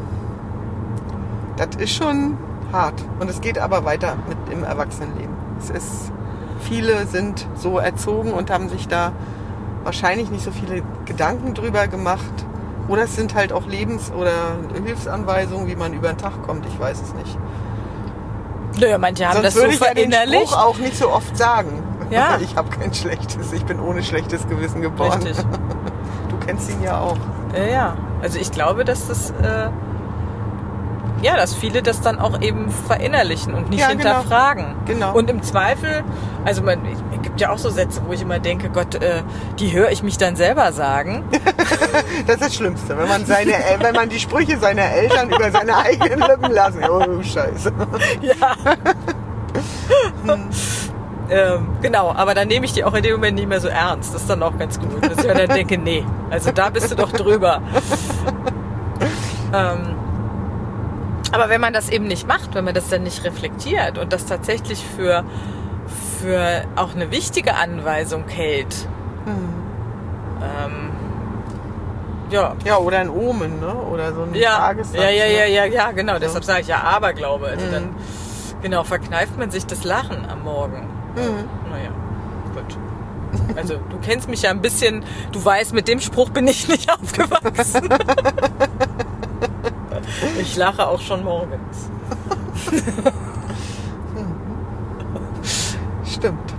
Das 1.56 1.68
ist 1.78 1.92
schon 1.94 2.38
hart. 2.72 2.94
Und 3.18 3.28
es 3.28 3.40
geht 3.42 3.58
aber 3.58 3.84
weiter 3.84 4.16
mit 4.28 4.38
im 4.50 4.64
Erwachsenenleben. 4.64 5.34
Es 5.58 5.68
ist, 5.68 6.10
viele 6.60 7.06
sind 7.06 7.46
so 7.54 7.78
erzogen 7.78 8.32
und 8.32 8.50
haben 8.50 8.70
sich 8.70 8.88
da 8.88 9.12
wahrscheinlich 9.84 10.30
nicht 10.30 10.42
so 10.42 10.50
viele 10.52 10.82
Gedanken 11.04 11.52
drüber 11.52 11.86
gemacht. 11.86 12.46
Oder 12.88 13.02
es 13.02 13.14
sind 13.14 13.34
halt 13.34 13.52
auch 13.52 13.66
Lebens- 13.66 14.10
oder 14.10 14.32
Hilfsanweisungen, 14.84 15.66
wie 15.68 15.76
man 15.76 15.92
über 15.92 16.08
den 16.08 16.16
Tag 16.18 16.42
kommt. 16.46 16.64
Ich 16.64 16.80
weiß 16.80 17.02
es 17.02 17.12
nicht. 17.14 17.36
Nö, 18.80 18.96
manche 18.98 19.26
haben 19.26 19.34
Sonst 19.34 19.44
das 19.44 19.54
so 19.54 19.60
würde 19.60 19.74
ich 19.74 19.80
ja 19.80 19.92
den. 19.94 20.12
Spruch 20.12 20.56
auch 20.56 20.78
nicht 20.78 20.96
so 20.96 21.10
oft 21.10 21.36
sagen. 21.36 21.82
Ja. 22.14 22.38
Ich 22.40 22.56
habe 22.56 22.68
kein 22.70 22.92
schlechtes, 22.92 23.52
ich 23.52 23.64
bin 23.64 23.78
ohne 23.80 24.02
schlechtes 24.02 24.46
Gewissen 24.48 24.80
geboren. 24.82 25.22
Richtig. 25.22 25.44
Du 26.28 26.36
kennst 26.46 26.70
ihn 26.70 26.82
ja 26.82 26.98
auch. 26.98 27.16
Ja, 27.56 27.64
ja. 27.64 27.96
Also 28.22 28.38
ich 28.38 28.50
glaube, 28.50 28.84
dass 28.84 29.06
das, 29.08 29.30
äh, 29.30 29.68
ja, 31.22 31.36
dass 31.36 31.54
viele 31.54 31.82
das 31.82 32.00
dann 32.00 32.18
auch 32.18 32.40
eben 32.40 32.70
verinnerlichen 32.70 33.54
und 33.54 33.68
nicht 33.70 33.80
Ja, 33.80 33.88
genau. 33.90 34.04
hinterfragen. 34.04 34.74
Genau. 34.86 35.12
Und 35.14 35.28
im 35.30 35.42
Zweifel, 35.42 36.02
also 36.44 36.62
man, 36.62 36.80
es 36.86 37.22
gibt 37.22 37.40
ja 37.40 37.50
auch 37.50 37.58
so 37.58 37.68
Sätze, 37.70 38.00
wo 38.06 38.12
ich 38.12 38.22
immer 38.22 38.38
denke, 38.38 38.70
Gott, 38.70 38.94
äh, 38.96 39.22
die 39.58 39.72
höre 39.72 39.90
ich 39.90 40.02
mich 40.02 40.16
dann 40.18 40.34
selber 40.36 40.72
sagen. 40.72 41.24
Das 42.26 42.36
ist 42.36 42.42
das 42.44 42.54
Schlimmste, 42.54 42.96
wenn 42.96 43.08
man 43.08 43.26
seine, 43.26 43.52
wenn 43.80 43.94
man 43.94 44.08
die 44.08 44.18
Sprüche 44.20 44.58
seiner 44.58 44.84
Eltern 44.92 45.28
über 45.30 45.50
seine 45.50 45.76
eigenen 45.76 46.20
Lippen 46.20 46.52
lassen. 46.52 46.82
Oh 46.88 47.22
Scheiße. 47.22 47.72
ja. 48.22 48.54
Ähm, 51.30 51.68
genau, 51.80 52.12
aber 52.12 52.34
dann 52.34 52.48
nehme 52.48 52.66
ich 52.66 52.72
die 52.72 52.84
auch 52.84 52.94
in 52.94 53.02
dem 53.02 53.12
Moment 53.12 53.36
nicht 53.36 53.48
mehr 53.48 53.60
so 53.60 53.68
ernst. 53.68 54.14
Das 54.14 54.22
ist 54.22 54.30
dann 54.30 54.42
auch 54.42 54.58
ganz 54.58 54.78
gut. 54.78 55.02
Dass 55.02 55.24
ich 55.24 55.32
dann 55.32 55.48
denke, 55.48 55.78
nee, 55.78 56.04
also 56.30 56.50
da 56.52 56.70
bist 56.70 56.90
du 56.90 56.96
doch 56.96 57.12
drüber. 57.12 57.62
ähm, 59.54 59.94
aber 61.32 61.48
wenn 61.48 61.60
man 61.60 61.72
das 61.72 61.88
eben 61.88 62.06
nicht 62.06 62.26
macht, 62.26 62.54
wenn 62.54 62.64
man 62.64 62.74
das 62.74 62.88
dann 62.88 63.02
nicht 63.04 63.24
reflektiert 63.24 63.98
und 63.98 64.12
das 64.12 64.26
tatsächlich 64.26 64.84
für, 64.96 65.24
für 66.20 66.62
auch 66.76 66.94
eine 66.94 67.10
wichtige 67.12 67.54
Anweisung 67.56 68.26
hält, 68.28 68.88
ähm, 70.42 70.90
ja, 72.30 72.54
Ja, 72.64 72.78
oder 72.78 72.98
ein 72.98 73.10
Omen, 73.10 73.58
ne? 73.60 73.74
Oder 73.74 74.12
so 74.14 74.22
ein 74.22 74.34
ja, 74.34 74.56
Tagessatz. 74.58 74.94
ja, 74.96 75.10
ja, 75.10 75.26
ja, 75.26 75.40
ne? 75.46 75.48
ja, 75.50 75.64
ja, 75.66 75.90
genau. 75.92 76.18
Deshalb 76.18 76.44
sage 76.44 76.60
ich 76.60 76.68
ja 76.68 76.80
Aberglaube. 76.82 77.46
Also 77.46 77.66
Mhm. 77.66 77.72
dann, 77.72 77.88
genau, 78.62 78.84
verkneift 78.84 79.36
man 79.38 79.50
sich 79.50 79.66
das 79.66 79.82
Lachen 79.84 80.24
am 80.30 80.42
Morgen. 80.44 80.88
Mhm. 81.16 81.70
Naja, 81.70 81.90
gut. 82.54 82.76
Also 83.56 83.74
du 83.90 83.98
kennst 84.02 84.28
mich 84.28 84.42
ja 84.42 84.50
ein 84.50 84.60
bisschen, 84.60 85.04
du 85.32 85.44
weißt, 85.44 85.72
mit 85.72 85.88
dem 85.88 86.00
Spruch 86.00 86.30
bin 86.30 86.46
ich 86.48 86.68
nicht 86.68 86.90
aufgewachsen. 87.02 87.88
ich 90.40 90.56
lache 90.56 90.86
auch 90.86 91.00
schon 91.00 91.24
morgens. 91.24 91.88
Stimmt. 96.04 96.54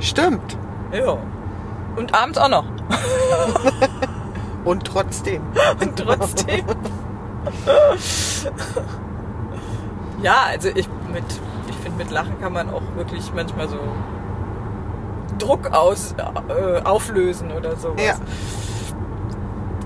Stimmt. 0.00 0.56
Ja. 0.92 1.16
Und 1.96 2.14
abends 2.14 2.38
auch 2.38 2.48
noch. 2.48 2.64
Und 4.64 4.84
trotzdem. 4.84 5.42
Und 5.80 5.96
trotzdem. 5.96 6.64
ja, 10.22 10.34
also 10.48 10.68
ich 10.70 10.88
mit, 11.12 11.24
mit 11.96 12.10
Lachen 12.10 12.40
kann 12.40 12.52
man 12.52 12.70
auch 12.70 12.82
wirklich 12.96 13.32
manchmal 13.34 13.68
so 13.68 13.78
Druck 15.38 15.72
aus, 15.72 16.14
äh, 16.48 16.80
auflösen 16.82 17.50
oder 17.52 17.76
sowas. 17.76 18.02
Ja. 18.04 18.16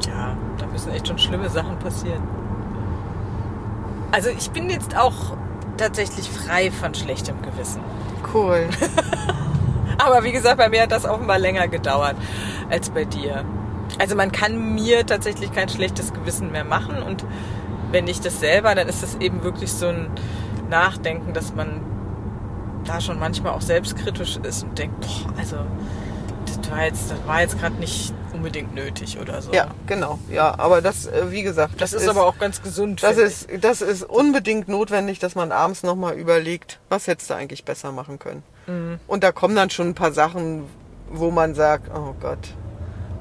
Ja, 0.06 0.36
da 0.58 0.66
müssen 0.66 0.92
echt 0.92 1.08
schon 1.08 1.18
schlimme 1.18 1.48
Sachen 1.48 1.78
passieren. 1.78 2.22
Also 4.12 4.30
ich 4.30 4.50
bin 4.50 4.70
jetzt 4.70 4.96
auch 4.96 5.36
tatsächlich 5.76 6.28
frei 6.28 6.70
von 6.70 6.94
schlechtem 6.94 7.40
Gewissen. 7.42 7.82
Cool. 8.32 8.68
Aber 9.98 10.24
wie 10.24 10.32
gesagt, 10.32 10.58
bei 10.58 10.68
mir 10.68 10.82
hat 10.82 10.92
das 10.92 11.04
offenbar 11.04 11.38
länger 11.38 11.68
gedauert 11.68 12.16
als 12.70 12.90
bei 12.90 13.04
dir. 13.04 13.44
Also 13.98 14.14
man 14.16 14.32
kann 14.32 14.74
mir 14.74 15.04
tatsächlich 15.06 15.52
kein 15.52 15.68
schlechtes 15.68 16.12
Gewissen 16.12 16.52
mehr 16.52 16.64
machen 16.64 17.02
und 17.02 17.24
wenn 17.90 18.06
ich 18.06 18.20
das 18.20 18.38
selber, 18.38 18.74
dann 18.74 18.86
ist 18.86 19.02
das 19.02 19.16
eben 19.16 19.42
wirklich 19.42 19.72
so 19.72 19.86
ein 19.88 20.10
Nachdenken, 20.68 21.32
dass 21.32 21.54
man 21.54 21.80
da 22.88 23.00
schon 23.00 23.18
manchmal 23.18 23.52
auch 23.52 23.60
selbstkritisch 23.60 24.38
ist 24.42 24.64
und 24.64 24.78
denkt, 24.78 25.00
boah, 25.00 25.38
also 25.38 25.56
das 26.46 26.70
war 26.70 26.84
jetzt, 26.84 27.10
das 27.10 27.18
war 27.26 27.40
jetzt 27.40 27.58
gerade 27.58 27.76
nicht 27.76 28.12
unbedingt 28.32 28.74
nötig 28.74 29.18
oder 29.20 29.42
so. 29.42 29.52
Ja, 29.52 29.68
genau. 29.86 30.18
Ja, 30.30 30.58
aber 30.58 30.80
das, 30.80 31.06
äh, 31.06 31.30
wie 31.30 31.42
gesagt, 31.42 31.80
Das, 31.80 31.92
ist, 31.92 32.08
aber 32.08 32.24
auch 32.24 32.38
ganz 32.38 32.62
gesund. 32.62 33.02
Das 33.02 33.16
ist, 33.16 33.48
das 33.60 33.82
ist 33.82 34.04
unbedingt 34.04 34.68
notwendig, 34.68 35.18
dass 35.18 35.34
man 35.34 35.52
abends 35.52 35.82
nochmal 35.82 36.14
überlegt, 36.14 36.78
was 36.88 37.06
hättest 37.06 37.30
du 37.30 37.34
eigentlich 37.34 37.64
besser 37.64 37.92
machen 37.92 38.18
können. 38.18 38.42
Mhm. 38.66 39.00
Und 39.06 39.24
da 39.24 39.32
kommen 39.32 39.56
dann 39.56 39.70
schon 39.70 39.88
ein 39.88 39.94
paar 39.94 40.12
Sachen, 40.12 40.64
wo 41.10 41.30
man 41.30 41.54
sagt, 41.54 41.90
oh 41.94 42.14
Gott, 42.20 42.54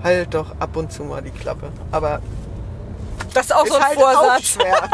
halt 0.03 0.33
doch 0.33 0.59
ab 0.59 0.75
und 0.75 0.91
zu 0.91 1.03
mal 1.03 1.21
die 1.21 1.31
Klappe. 1.31 1.71
Aber. 1.91 2.21
Das 3.33 3.45
ist 3.45 3.55
auch 3.55 3.63
ist 3.65 3.71
so 3.71 3.77
ein 3.77 3.83
halt 3.83 3.97
auch 3.97 4.13
Vorsatz. 4.13 4.43
schwer. 4.43 4.89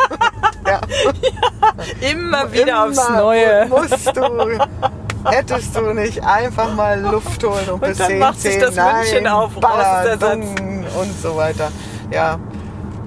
ja. 0.68 2.10
Immer 2.10 2.52
wieder 2.52 2.86
aufs 2.86 3.08
Immer 3.08 3.18
Neue. 3.18 3.66
Musst 3.68 4.16
du, 4.16 4.60
hättest 5.30 5.76
du 5.76 5.94
nicht 5.94 6.24
einfach 6.24 6.74
mal 6.74 7.00
Luft 7.00 7.44
holen 7.44 7.70
und, 7.70 7.82
bis 7.82 7.98
dann 7.98 8.08
10, 8.08 8.20
macht 8.20 8.42
sich 8.42 8.54
10, 8.54 8.62
das 8.62 8.76
nein, 8.76 8.96
München 8.98 9.28
auf, 9.28 9.52
der 9.60 10.18
Satz. 10.18 10.20
dumm 10.20 10.86
und 11.00 11.22
so 11.22 11.38
weiter. 11.38 11.72
Ja. 12.12 12.40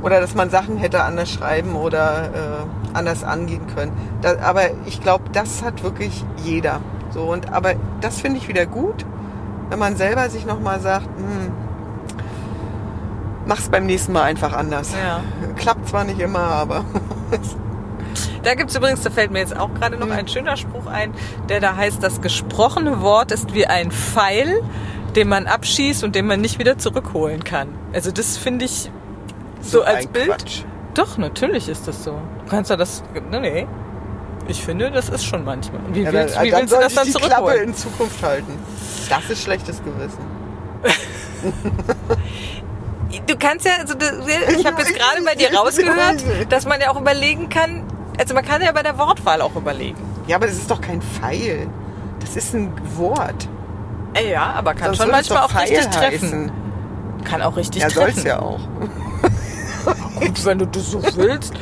Oder 0.02 0.20
dass 0.20 0.34
man 0.34 0.50
Sachen 0.50 0.76
hätte 0.76 1.02
anders 1.02 1.30
schreiben 1.30 1.74
oder 1.74 2.26
äh, 2.26 2.96
anders 2.96 3.24
angehen 3.24 3.66
können. 3.74 3.92
Da, 4.22 4.36
aber 4.40 4.62
ich 4.86 5.00
glaube, 5.00 5.24
das 5.32 5.62
hat 5.62 5.82
wirklich 5.82 6.24
jeder. 6.44 6.80
So 7.10 7.22
und 7.22 7.52
aber 7.52 7.74
das 8.00 8.20
finde 8.20 8.38
ich 8.38 8.48
wieder 8.48 8.66
gut, 8.66 9.04
wenn 9.70 9.78
man 9.78 9.96
selber 9.96 10.28
sich 10.30 10.46
noch 10.46 10.60
mal 10.60 10.80
sagt, 10.80 11.06
hm, 11.06 11.52
mach's 13.46 13.68
beim 13.68 13.86
nächsten 13.86 14.12
Mal 14.12 14.22
einfach 14.22 14.52
anders. 14.52 14.92
Ja. 14.92 15.22
Klappt 15.56 15.88
zwar 15.88 16.04
nicht 16.04 16.20
immer, 16.20 16.40
aber 16.40 16.84
Da 18.42 18.54
gibt 18.54 18.70
es 18.70 18.76
übrigens, 18.76 19.02
da 19.02 19.10
fällt 19.10 19.30
mir 19.32 19.40
jetzt 19.40 19.56
auch 19.56 19.74
gerade 19.74 19.96
noch 19.96 20.08
ein 20.08 20.28
schöner 20.28 20.56
Spruch 20.56 20.86
ein, 20.86 21.12
der 21.48 21.60
da 21.60 21.74
heißt, 21.76 22.02
das 22.02 22.20
gesprochene 22.20 23.00
Wort 23.00 23.32
ist 23.32 23.52
wie 23.54 23.66
ein 23.66 23.90
Pfeil, 23.90 24.62
den 25.16 25.28
man 25.28 25.46
abschießt 25.46 26.04
und 26.04 26.14
den 26.14 26.26
man 26.26 26.40
nicht 26.40 26.58
wieder 26.60 26.78
zurückholen 26.78 27.42
kann. 27.42 27.68
Also 27.92 28.12
das 28.12 28.36
finde 28.36 28.64
ich 28.66 28.90
so, 29.62 29.82
als 29.82 30.06
ein 30.06 30.12
Bild. 30.12 30.28
Quatsch. 30.28 30.62
Doch, 30.94 31.18
natürlich 31.18 31.68
ist 31.68 31.88
das 31.88 32.04
so. 32.04 32.12
Du 32.44 32.50
kannst 32.50 32.70
ja 32.70 32.76
das. 32.76 33.02
Nee, 33.30 33.40
nee. 33.40 33.66
Ich 34.48 34.62
finde, 34.62 34.92
das 34.92 35.08
ist 35.08 35.24
schon 35.24 35.44
manchmal. 35.44 35.80
Wie 35.92 36.02
Ja, 36.02 36.12
willst, 36.12 36.40
wie 36.40 36.50
dann 36.50 36.60
willst 36.60 36.74
du 36.74 36.78
das 36.78 36.92
ich 36.92 36.94
dann 36.94 37.06
die 37.06 37.12
Klappe 37.12 37.34
zurückholen? 37.42 37.68
in 37.68 37.74
Zukunft 37.74 38.22
halten. 38.22 38.58
Das 39.08 39.28
ist 39.28 39.42
schlechtes 39.42 39.82
Gewissen. 39.82 40.24
Du 43.26 43.36
kannst 43.38 43.64
ja, 43.66 43.72
also 43.80 43.94
du, 43.94 44.04
ich 44.58 44.66
habe 44.66 44.82
jetzt 44.82 44.94
gerade 44.94 45.22
bei 45.24 45.34
dir 45.34 45.54
rausgehört, 45.54 46.24
dass 46.50 46.66
man 46.66 46.80
ja 46.80 46.90
auch 46.90 47.00
überlegen 47.00 47.48
kann, 47.48 47.84
also 48.18 48.34
man 48.34 48.44
kann 48.44 48.60
ja 48.62 48.72
bei 48.72 48.82
der 48.82 48.98
Wortwahl 48.98 49.40
auch 49.42 49.54
überlegen. 49.54 49.96
Ja, 50.26 50.36
aber 50.36 50.46
das 50.46 50.56
ist 50.56 50.70
doch 50.70 50.80
kein 50.80 51.00
Pfeil. 51.00 51.68
Das 52.20 52.34
ist 52.36 52.54
ein 52.54 52.72
Wort. 52.96 53.48
Ja, 54.28 54.52
aber 54.56 54.74
kann 54.74 54.86
Sonst 54.94 54.98
schon 55.02 55.10
manchmal 55.10 55.42
auch 55.44 55.54
richtig 55.54 55.78
Pfeil 55.78 55.90
treffen. 56.10 56.28
heißen. 56.32 56.52
Kann 57.24 57.42
auch 57.42 57.56
richtig 57.56 57.82
Ja, 57.82 57.88
treffen. 57.88 58.14
es 58.18 58.24
ja 58.24 58.40
auch. 58.40 58.60
Gut, 60.16 60.44
wenn 60.44 60.58
du 60.58 60.66
das 60.66 60.90
so 60.90 61.02
willst. 61.16 61.52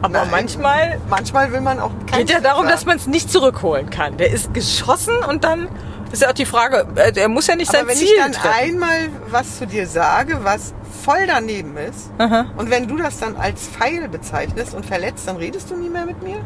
Aber 0.00 0.20
Nein. 0.20 0.28
manchmal 0.30 1.00
Manchmal 1.10 1.52
will 1.52 1.60
man 1.60 1.80
auch 1.80 1.90
kein 2.10 2.20
geht 2.20 2.30
ja 2.30 2.40
darum, 2.40 2.66
dass 2.66 2.86
man 2.86 2.96
es 2.96 3.06
nicht 3.06 3.30
zurückholen 3.30 3.90
kann. 3.90 4.16
Der 4.16 4.30
ist 4.30 4.54
geschossen 4.54 5.14
und 5.28 5.44
dann 5.44 5.68
ist 6.12 6.22
ja 6.22 6.28
auch 6.28 6.34
die 6.34 6.46
Frage, 6.46 6.86
äh, 6.94 7.12
der 7.12 7.28
muss 7.28 7.46
ja 7.48 7.56
nicht 7.56 7.68
Aber 7.70 7.78
sein 7.78 7.88
wenn 7.88 7.96
Ziel 7.96 8.06
ich 8.08 8.16
dann 8.22 8.32
treffen. 8.32 8.54
einmal 8.56 9.08
was 9.30 9.58
zu 9.58 9.66
dir 9.66 9.86
sage, 9.88 10.38
was 10.44 10.72
voll 10.94 11.26
daneben 11.26 11.76
ist, 11.76 12.10
Aha. 12.18 12.46
und 12.56 12.70
wenn 12.70 12.88
du 12.88 12.96
das 12.96 13.18
dann 13.18 13.36
als 13.36 13.68
Pfeil 13.68 14.08
bezeichnest 14.08 14.74
und 14.74 14.86
verletzt, 14.86 15.28
dann 15.28 15.36
redest 15.36 15.70
du 15.70 15.76
nie 15.76 15.90
mehr 15.90 16.06
mit 16.06 16.22
mir? 16.22 16.36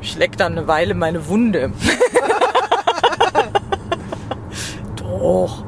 Ich 0.00 0.16
leck 0.16 0.36
dann 0.36 0.52
eine 0.52 0.68
Weile 0.68 0.94
meine 0.94 1.28
Wunde. 1.28 1.72
Doch. 4.96 5.64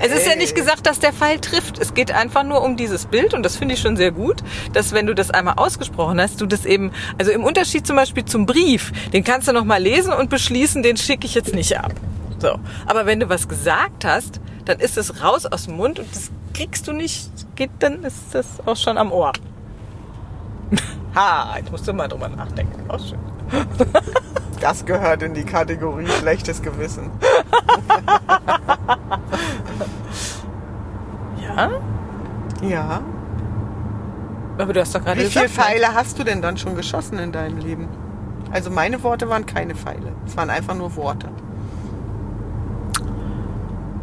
Es 0.00 0.12
ist 0.12 0.26
ja 0.26 0.36
nicht 0.36 0.54
gesagt, 0.54 0.86
dass 0.86 1.00
der 1.00 1.12
Pfeil 1.12 1.40
trifft. 1.40 1.78
Es 1.78 1.94
geht 1.94 2.12
einfach 2.12 2.44
nur 2.44 2.62
um 2.62 2.76
dieses 2.76 3.06
Bild 3.06 3.34
und 3.34 3.42
das 3.42 3.56
finde 3.56 3.74
ich 3.74 3.80
schon 3.80 3.96
sehr 3.96 4.12
gut, 4.12 4.42
dass 4.72 4.92
wenn 4.92 5.06
du 5.06 5.14
das 5.14 5.30
einmal 5.30 5.54
ausgesprochen 5.56 6.20
hast, 6.20 6.40
du 6.40 6.46
das 6.46 6.64
eben, 6.64 6.92
also 7.18 7.32
im 7.32 7.44
Unterschied 7.44 7.86
zum 7.86 7.96
Beispiel 7.96 8.24
zum 8.24 8.46
Brief, 8.46 8.92
den 9.12 9.24
kannst 9.24 9.48
du 9.48 9.52
noch 9.52 9.64
mal 9.64 9.82
lesen 9.82 10.12
und 10.12 10.30
beschließen, 10.30 10.82
den 10.82 10.96
schicke 10.96 11.26
ich 11.26 11.34
jetzt 11.34 11.54
nicht 11.54 11.78
ab. 11.78 11.92
So. 12.38 12.58
Aber 12.86 13.06
wenn 13.06 13.20
du 13.20 13.28
was 13.28 13.48
gesagt 13.48 14.04
hast, 14.04 14.40
dann 14.64 14.78
ist 14.80 14.96
es 14.96 15.22
raus 15.22 15.46
aus 15.46 15.64
dem 15.64 15.76
Mund 15.76 15.98
und 15.98 16.10
das 16.14 16.30
kriegst 16.54 16.86
du 16.86 16.92
nicht, 16.92 17.30
geht, 17.56 17.70
dann 17.80 18.04
ist 18.04 18.34
das 18.34 18.46
auch 18.66 18.76
schon 18.76 18.98
am 18.98 19.12
Ohr. 19.12 19.32
Ha, 21.14 21.56
jetzt 21.56 21.72
musst 21.72 21.88
du 21.88 21.92
mal 21.94 22.06
drüber 22.06 22.28
nachdenken. 22.28 22.88
Auch 22.88 23.00
schön. 23.00 23.18
Das 24.60 24.84
gehört 24.84 25.22
in 25.22 25.34
die 25.34 25.44
Kategorie 25.44 26.06
schlechtes 26.06 26.60
Gewissen. 26.62 27.10
Ja? 31.40 31.70
Ja. 32.62 33.02
Aber 34.58 34.72
du 34.72 34.80
hast 34.80 34.94
doch 34.94 35.02
gerade 35.02 35.20
Wie 35.20 35.26
viele 35.26 35.46
gesagt, 35.46 35.66
Pfeile 35.66 35.94
hast 35.94 36.18
du 36.18 36.24
denn 36.24 36.42
dann 36.42 36.56
schon 36.56 36.76
geschossen 36.76 37.18
in 37.18 37.32
deinem 37.32 37.58
Leben? 37.58 37.88
Also 38.52 38.70
meine 38.70 39.02
Worte 39.02 39.28
waren 39.28 39.46
keine 39.46 39.74
Pfeile. 39.74 40.12
Es 40.26 40.36
waren 40.36 40.50
einfach 40.50 40.74
nur 40.74 40.94
Worte. 40.96 41.28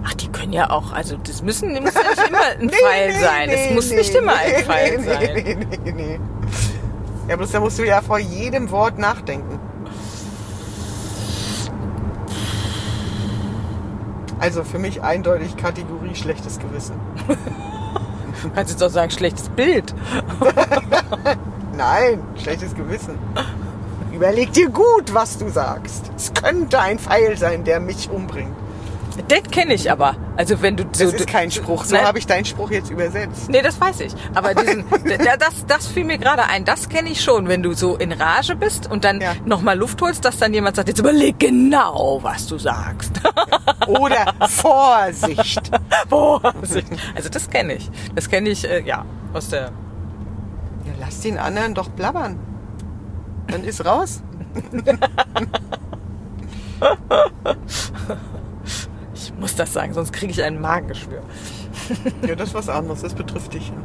Ach, 0.07 0.13
die 0.13 0.27
können 0.27 0.53
ja 0.53 0.69
auch, 0.69 0.93
also 0.93 1.17
das 1.17 1.41
müssen, 1.41 1.71
muss 1.81 1.93
ja 1.95 2.01
nicht 2.09 2.29
immer 2.29 2.43
ein 2.59 2.69
Pfeil 2.69 3.19
sein. 3.19 3.49
Es 3.49 3.73
muss 3.73 3.89
nicht 3.89 4.13
immer 4.13 4.33
ein 4.35 4.63
Pfeil 4.63 4.97
nee, 4.99 5.03
sein. 5.03 5.29
Nee, 5.33 5.67
nee, 5.83 5.91
nee. 5.91 6.19
Ja, 7.27 7.35
bloß 7.35 7.51
da 7.51 7.59
musst 7.59 7.79
du 7.79 7.83
ja 7.83 8.01
vor 8.01 8.19
jedem 8.19 8.69
Wort 8.69 8.99
nachdenken. 8.99 9.59
Also 14.39 14.63
für 14.63 14.77
mich 14.77 15.01
eindeutig 15.01 15.57
Kategorie 15.57 16.13
schlechtes 16.13 16.59
Gewissen. 16.59 16.99
Du 18.43 18.49
kannst 18.53 18.71
jetzt 18.71 18.83
auch 18.83 18.91
sagen, 18.91 19.09
schlechtes 19.09 19.49
Bild. 19.49 19.95
Nein, 21.75 22.21
schlechtes 22.41 22.75
Gewissen. 22.75 23.17
Überleg 24.13 24.53
dir 24.53 24.69
gut, 24.69 25.13
was 25.13 25.39
du 25.39 25.49
sagst. 25.49 26.11
Es 26.15 26.31
könnte 26.33 26.79
ein 26.79 26.99
Pfeil 26.99 27.37
sein, 27.37 27.63
der 27.63 27.79
mich 27.79 28.09
umbringt. 28.11 28.55
Das 29.27 29.43
kenne 29.51 29.73
ich 29.73 29.89
aber. 29.91 30.15
Also 30.35 30.61
wenn 30.61 30.75
du 30.75 30.83
so, 30.91 31.05
Das 31.05 31.13
ist 31.13 31.27
kein 31.27 31.49
Spruch. 31.49 31.85
So 31.85 31.95
Nein. 31.95 32.05
habe 32.05 32.19
ich 32.19 32.27
deinen 32.27 32.43
Spruch 32.45 32.69
jetzt 32.71 32.89
übersetzt. 32.91 33.49
Nee, 33.49 33.61
das 33.61 33.79
weiß 33.79 34.01
ich. 34.01 34.13
Aber 34.33 34.53
diesen, 34.55 34.83
da- 34.89 35.37
das, 35.37 35.65
das 35.67 35.87
fiel 35.87 36.03
mir 36.03 36.17
gerade 36.17 36.43
ein. 36.43 36.65
Das 36.65 36.89
kenne 36.89 37.09
ich 37.09 37.21
schon, 37.23 37.47
wenn 37.47 37.63
du 37.63 37.73
so 37.73 37.95
in 37.95 38.11
Rage 38.11 38.55
bist 38.55 38.89
und 38.91 39.03
dann 39.05 39.21
Ja. 39.21 39.33
nochmal 39.45 39.77
Luft 39.77 40.01
holst, 40.01 40.25
dass 40.25 40.37
dann 40.37 40.53
jemand 40.53 40.75
sagt, 40.75 40.89
jetzt 40.89 40.99
überleg 40.99 41.39
genau, 41.39 42.19
was 42.23 42.47
du 42.47 42.57
sagst. 42.57 43.11
Oder 43.87 44.33
Vorsicht. 44.49 45.71
Vorsicht. 46.09 46.87
Also 47.15 47.29
das 47.29 47.49
kenne 47.49 47.75
ich. 47.75 47.89
Das 48.15 48.29
kenne 48.29 48.49
ich, 48.49 48.69
äh, 48.69 48.81
ja, 48.85 49.05
aus 49.33 49.49
der... 49.49 49.71
Ja, 50.85 50.93
lass 50.99 51.21
den 51.21 51.37
anderen 51.37 51.73
doch 51.73 51.87
blabbern. 51.89 52.37
Dann 53.47 53.63
ist 53.63 53.85
raus. 53.85 54.21
Muss 59.39 59.55
das 59.55 59.73
sagen, 59.73 59.93
sonst 59.93 60.13
kriege 60.13 60.31
ich 60.31 60.43
ein 60.43 60.61
Magengeschwür. 60.61 61.21
Ja, 62.25 62.35
das 62.35 62.49
ist 62.49 62.53
was 62.55 62.69
anderes. 62.69 63.01
Das 63.01 63.13
betrifft 63.13 63.53
dich 63.53 63.69
ja. 63.69 63.75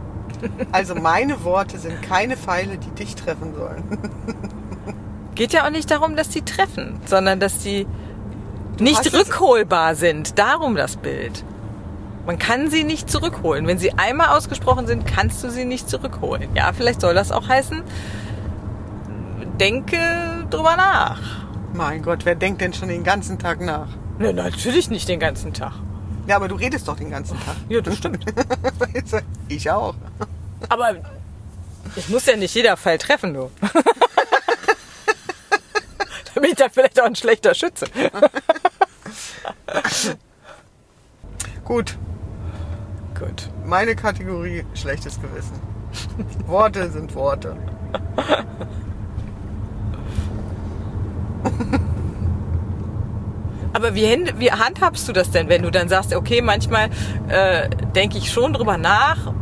Also 0.73 0.95
meine 0.95 1.45
Worte 1.45 1.79
sind 1.79 2.01
keine 2.03 2.37
Pfeile, 2.37 2.79
die 2.79 2.91
dich 2.91 3.15
treffen 3.15 3.55
sollen. 3.55 3.83
Geht 5.35 5.53
ja 5.53 5.67
auch 5.67 5.71
nicht 5.71 5.91
darum, 5.91 6.17
dass 6.17 6.29
die 6.29 6.43
treffen, 6.43 7.01
sondern 7.07 7.41
dass 7.41 7.59
die 7.59 7.87
nicht 8.79 9.13
rückholbar 9.13 9.95
sind. 9.95 10.39
Darum 10.39 10.77
das 10.77 10.97
Bild. 10.97 11.45
Man 12.27 12.39
kann 12.39 12.71
sie 12.71 12.85
nicht 12.85 13.11
zurückholen. 13.11 13.67
Wenn 13.67 13.79
sie 13.79 13.93
einmal 13.93 14.37
ausgesprochen 14.37 14.87
sind, 14.87 15.07
kannst 15.07 15.43
du 15.43 15.51
sie 15.51 15.65
nicht 15.65 15.89
zurückholen. 15.89 16.55
Ja, 16.55 16.73
vielleicht 16.73 17.01
soll 17.01 17.15
das 17.15 17.33
auch 17.33 17.49
heißen, 17.49 17.83
denke 19.59 19.99
drüber 20.51 20.77
nach. 20.77 21.21
Mein 21.73 22.03
Gott, 22.03 22.25
wer 22.25 22.35
denkt 22.35 22.61
denn 22.61 22.73
schon 22.73 22.89
den 22.89 23.05
ganzen 23.05 23.39
Tag 23.39 23.61
nach? 23.61 23.89
Ne, 24.21 24.35
natürlich 24.35 24.91
nicht 24.91 25.09
den 25.09 25.19
ganzen 25.19 25.55
Tag. 25.55 25.73
Ja, 26.27 26.37
aber 26.37 26.47
du 26.47 26.55
redest 26.55 26.87
doch 26.87 26.97
den 26.97 27.11
ganzen 27.11 27.41
Tag. 27.41 27.57
Ja, 27.71 27.81
das 27.81 27.97
stimmt. 27.97 28.25
Ich 29.49 29.69
auch. 29.71 29.95
Aber 30.69 30.95
ich 31.97 32.09
muss 32.11 32.27
ja 32.27 32.37
nicht 32.37 32.55
jeder 32.55 32.77
Fall 32.77 32.99
treffen, 32.99 33.33
du. 33.33 33.51
da 36.35 36.41
bin 36.41 36.51
ich 36.51 36.55
dann 36.57 36.71
vielleicht 36.71 37.01
auch 37.01 37.07
ein 37.07 37.17
schlechter 37.17 37.55
Schütze. 37.55 37.87
Gut, 41.65 41.97
Gut. 43.19 43.51
meine 43.65 43.97
Kategorie 43.97 44.65
schlechtes 44.75 45.19
Gewissen. 45.21 45.59
Worte 46.47 46.91
sind 46.91 47.15
Worte. 47.15 47.57
Aber 53.81 53.95
wie, 53.95 54.31
wie 54.37 54.53
handhabst 54.53 55.09
du 55.09 55.13
das 55.15 55.31
denn, 55.31 55.49
wenn 55.49 55.63
du 55.63 55.71
dann 55.71 55.89
sagst, 55.89 56.15
okay, 56.15 56.43
manchmal 56.43 56.91
äh, 57.29 57.71
denke 57.95 58.19
ich 58.19 58.31
schon 58.31 58.53
drüber 58.53 58.77
nach 58.77 59.33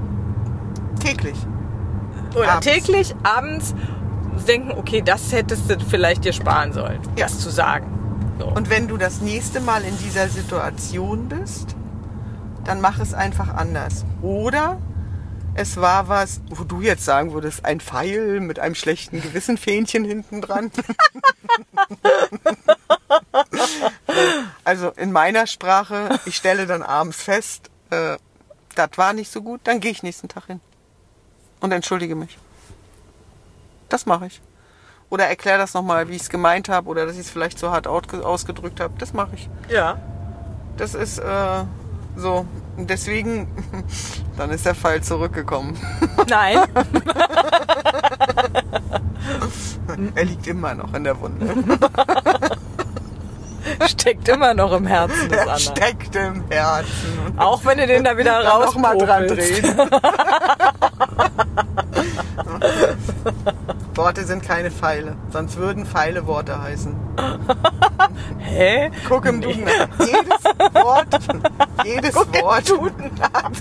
Täglich. 1.01 1.35
oder 2.37 2.53
Abends. 2.53 2.67
täglich, 2.67 3.15
abends 3.25 3.75
denken, 4.47 4.71
okay, 4.71 5.03
das 5.03 5.33
hättest 5.33 5.69
du 5.69 5.81
vielleicht 5.81 6.25
dir 6.25 6.33
sparen 6.33 6.73
sollen, 6.73 7.01
Ja. 7.17 7.25
das 7.27 7.41
zu 7.41 7.51
sagen. 7.51 7.87
So. 8.39 8.47
Und 8.47 8.71
wenn 8.71 8.87
du 8.87 8.97
das 8.97 9.21
nächste 9.21 9.59
Mal 9.61 9.83
in 9.83 9.99
dieser 9.99 10.29
Situation 10.29 11.29
bist, 11.29 11.75
dann 12.63 12.81
mach 12.81 13.01
es 13.01 13.15
einfach 13.15 13.49
anders. 13.57 14.05
Oder 14.23 14.79
es 15.55 15.79
war 15.81 16.09
was, 16.09 16.41
wo 16.51 16.63
du 16.63 16.81
jetzt 16.81 17.05
sagen 17.05 17.33
würdest, 17.33 17.65
ein 17.65 17.81
Pfeil 17.81 18.39
mit 18.39 18.61
einem 18.61 18.77
schlechten 18.77 19.21
Gewissenfähnchen 19.21 20.05
hinten 20.05 20.41
dran. 20.43 20.71
also 24.65 24.91
in 24.91 25.13
meiner 25.13 25.47
Sprache, 25.47 26.09
ich 26.25 26.37
stelle 26.37 26.67
dann 26.67 26.83
abends 26.83 27.23
fest, 27.23 27.71
äh, 27.91 28.17
das 28.75 28.91
war 28.97 29.13
nicht 29.13 29.31
so 29.31 29.43
gut, 29.43 29.61
dann 29.65 29.81
gehe 29.81 29.91
ich 29.91 30.03
nächsten 30.03 30.29
Tag 30.29 30.47
hin 30.47 30.61
und 31.61 31.73
entschuldige 31.73 32.15
mich. 32.15 32.39
Das 33.89 34.07
mache 34.07 34.27
ich. 34.27 34.41
Oder 35.11 35.27
erkläre 35.27 35.59
das 35.59 35.75
nochmal, 35.75 36.09
wie 36.09 36.17
ich 36.17 36.23
es 36.23 36.29
gemeint 36.29 36.69
habe 36.69 36.89
oder 36.89 37.07
dass 37.07 37.15
ich 37.15 37.23
es 37.23 37.31
vielleicht 37.31 37.59
so 37.59 37.71
hart 37.71 37.87
ausgedrückt 37.87 38.81
habe. 38.81 38.95
Das 38.99 39.13
mache 39.13 39.35
ich. 39.35 39.49
ja. 39.69 39.99
Das 40.77 40.95
ist 40.95 41.19
äh, 41.19 41.65
so. 42.17 42.47
Und 42.77 42.89
deswegen, 42.89 43.49
dann 44.37 44.51
ist 44.51 44.65
der 44.65 44.77
Fall 44.77 45.03
zurückgekommen. 45.03 45.77
Nein. 46.29 46.61
er 50.15 50.25
liegt 50.25 50.47
immer 50.47 50.75
noch 50.75 50.95
in 50.95 51.03
der 51.03 51.21
Wunde. 51.21 51.55
Steckt 53.89 54.29
immer 54.29 54.55
noch 54.55 54.73
im 54.73 54.87
Herzen 54.87 55.29
des 55.29 55.39
Er 55.39 55.43
anderen. 55.43 55.59
steckt 55.61 56.17
im 56.17 56.45
Herzen. 56.51 57.35
Auch 57.37 57.65
wenn 57.65 57.79
du 57.79 57.87
den 57.87 58.05
da 58.05 58.17
wieder 58.17 58.45
raus 58.45 58.75
noch 58.75 58.81
mal 58.81 58.97
dran 58.99 59.27
drehen. 59.29 59.65
Worte 63.95 64.25
sind 64.25 64.43
keine 64.45 64.71
Pfeile, 64.71 65.17
sonst 65.31 65.57
würden 65.57 65.85
Pfeile 65.85 66.27
Worte 66.27 66.61
heißen. 66.63 66.95
Hä? 68.39 68.91
Guck 69.09 69.27
im 69.27 69.41
Duden. 69.41 69.65
nach. 69.65 69.89
Jedes 70.07 70.45
Wort, 70.85 71.19
jedes 71.85 72.15
Wort, 72.15 72.71
hat, 73.35 73.53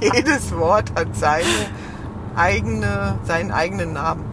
jedes 0.00 0.56
Wort 0.56 0.92
hat 0.98 1.14
seine 1.14 1.44
eigene, 2.36 3.18
seinen 3.24 3.52
eigenen 3.52 3.92
Namen. 3.92 4.24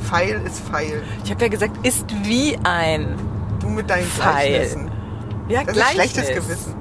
Pfeil 0.00 0.40
ist 0.46 0.60
Pfeil. 0.60 1.02
Ich 1.24 1.30
habe 1.30 1.42
ja 1.44 1.48
gesagt, 1.48 1.86
ist 1.86 2.06
wie 2.24 2.58
ein. 2.64 3.18
Du 3.66 3.72
mit 3.72 3.90
deinen 3.90 4.06
Pfeil. 4.06 4.48
Gleichnissen. 4.48 4.90
Ja, 5.48 5.60
Das 5.64 5.68
ist 5.68 5.74
Gleichnis. 5.74 6.12
schlechtes 6.12 6.44
Gewissen. 6.44 6.74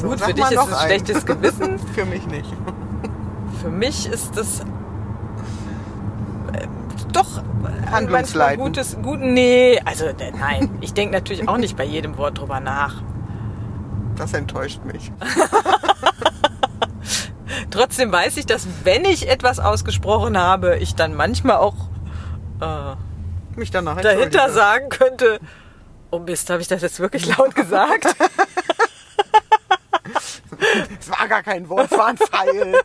So, 0.00 0.10
Gut, 0.10 0.20
für 0.20 0.32
dich 0.32 0.44
ist 0.44 0.52
es 0.52 0.58
einen. 0.58 0.86
schlechtes 0.86 1.26
Gewissen. 1.26 1.76
Für 1.94 2.04
mich 2.04 2.24
nicht. 2.28 2.48
Für 3.60 3.68
mich 3.68 4.06
ist 4.06 4.36
das 4.36 4.60
äh, 6.52 6.68
doch 7.12 7.38
äh, 7.38 7.90
Handlungsleiten. 7.90 8.62
gutes, 8.62 8.96
gut, 9.02 9.18
nee, 9.18 9.76
also 9.84 10.04
nein, 10.38 10.70
ich 10.80 10.94
denke 10.94 11.14
natürlich 11.16 11.48
auch 11.48 11.56
nicht 11.56 11.76
bei 11.76 11.82
jedem 11.82 12.16
Wort 12.16 12.38
drüber 12.38 12.60
nach. 12.60 13.02
Das 14.14 14.32
enttäuscht 14.34 14.84
mich. 14.84 15.10
Trotzdem 17.72 18.12
weiß 18.12 18.36
ich, 18.36 18.46
dass 18.46 18.68
wenn 18.84 19.04
ich 19.04 19.28
etwas 19.28 19.58
ausgesprochen 19.58 20.38
habe, 20.38 20.76
ich 20.76 20.94
dann 20.94 21.12
manchmal 21.14 21.56
auch 21.56 21.74
äh, 22.60 22.94
Mich 23.58 23.72
danach 23.72 24.00
dahinter 24.00 24.50
sagen 24.50 24.88
könnte, 24.88 25.40
oh 26.12 26.20
Mist, 26.20 26.48
habe 26.48 26.62
ich 26.62 26.68
das 26.68 26.80
jetzt 26.80 27.00
wirklich 27.00 27.26
laut 27.36 27.54
gesagt? 27.54 28.06
Es 31.00 31.08
war 31.08 31.28
gar 31.28 31.42
kein 31.42 31.68
Wort, 31.68 31.90
es 31.90 31.96
war 31.96 32.06
ein 32.08 32.18
Pfeil. 32.18 32.74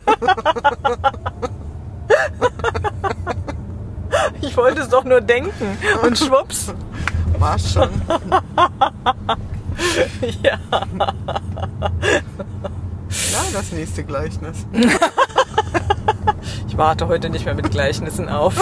Ich 4.40 4.56
wollte 4.56 4.80
es 4.82 4.88
doch 4.88 5.02
nur 5.04 5.20
denken 5.20 5.76
und 6.02 6.16
schwupps. 6.16 6.72
War 7.38 7.58
schon. 7.58 7.90
Ja. 10.42 10.58
Ja, 13.08 13.42
das 13.52 13.72
nächste 13.72 14.04
Gleichnis. 14.04 14.64
Ich 16.68 16.78
warte 16.78 17.08
heute 17.08 17.28
nicht 17.28 17.44
mehr 17.44 17.54
mit 17.54 17.70
Gleichnissen 17.72 18.28
auf. 18.28 18.54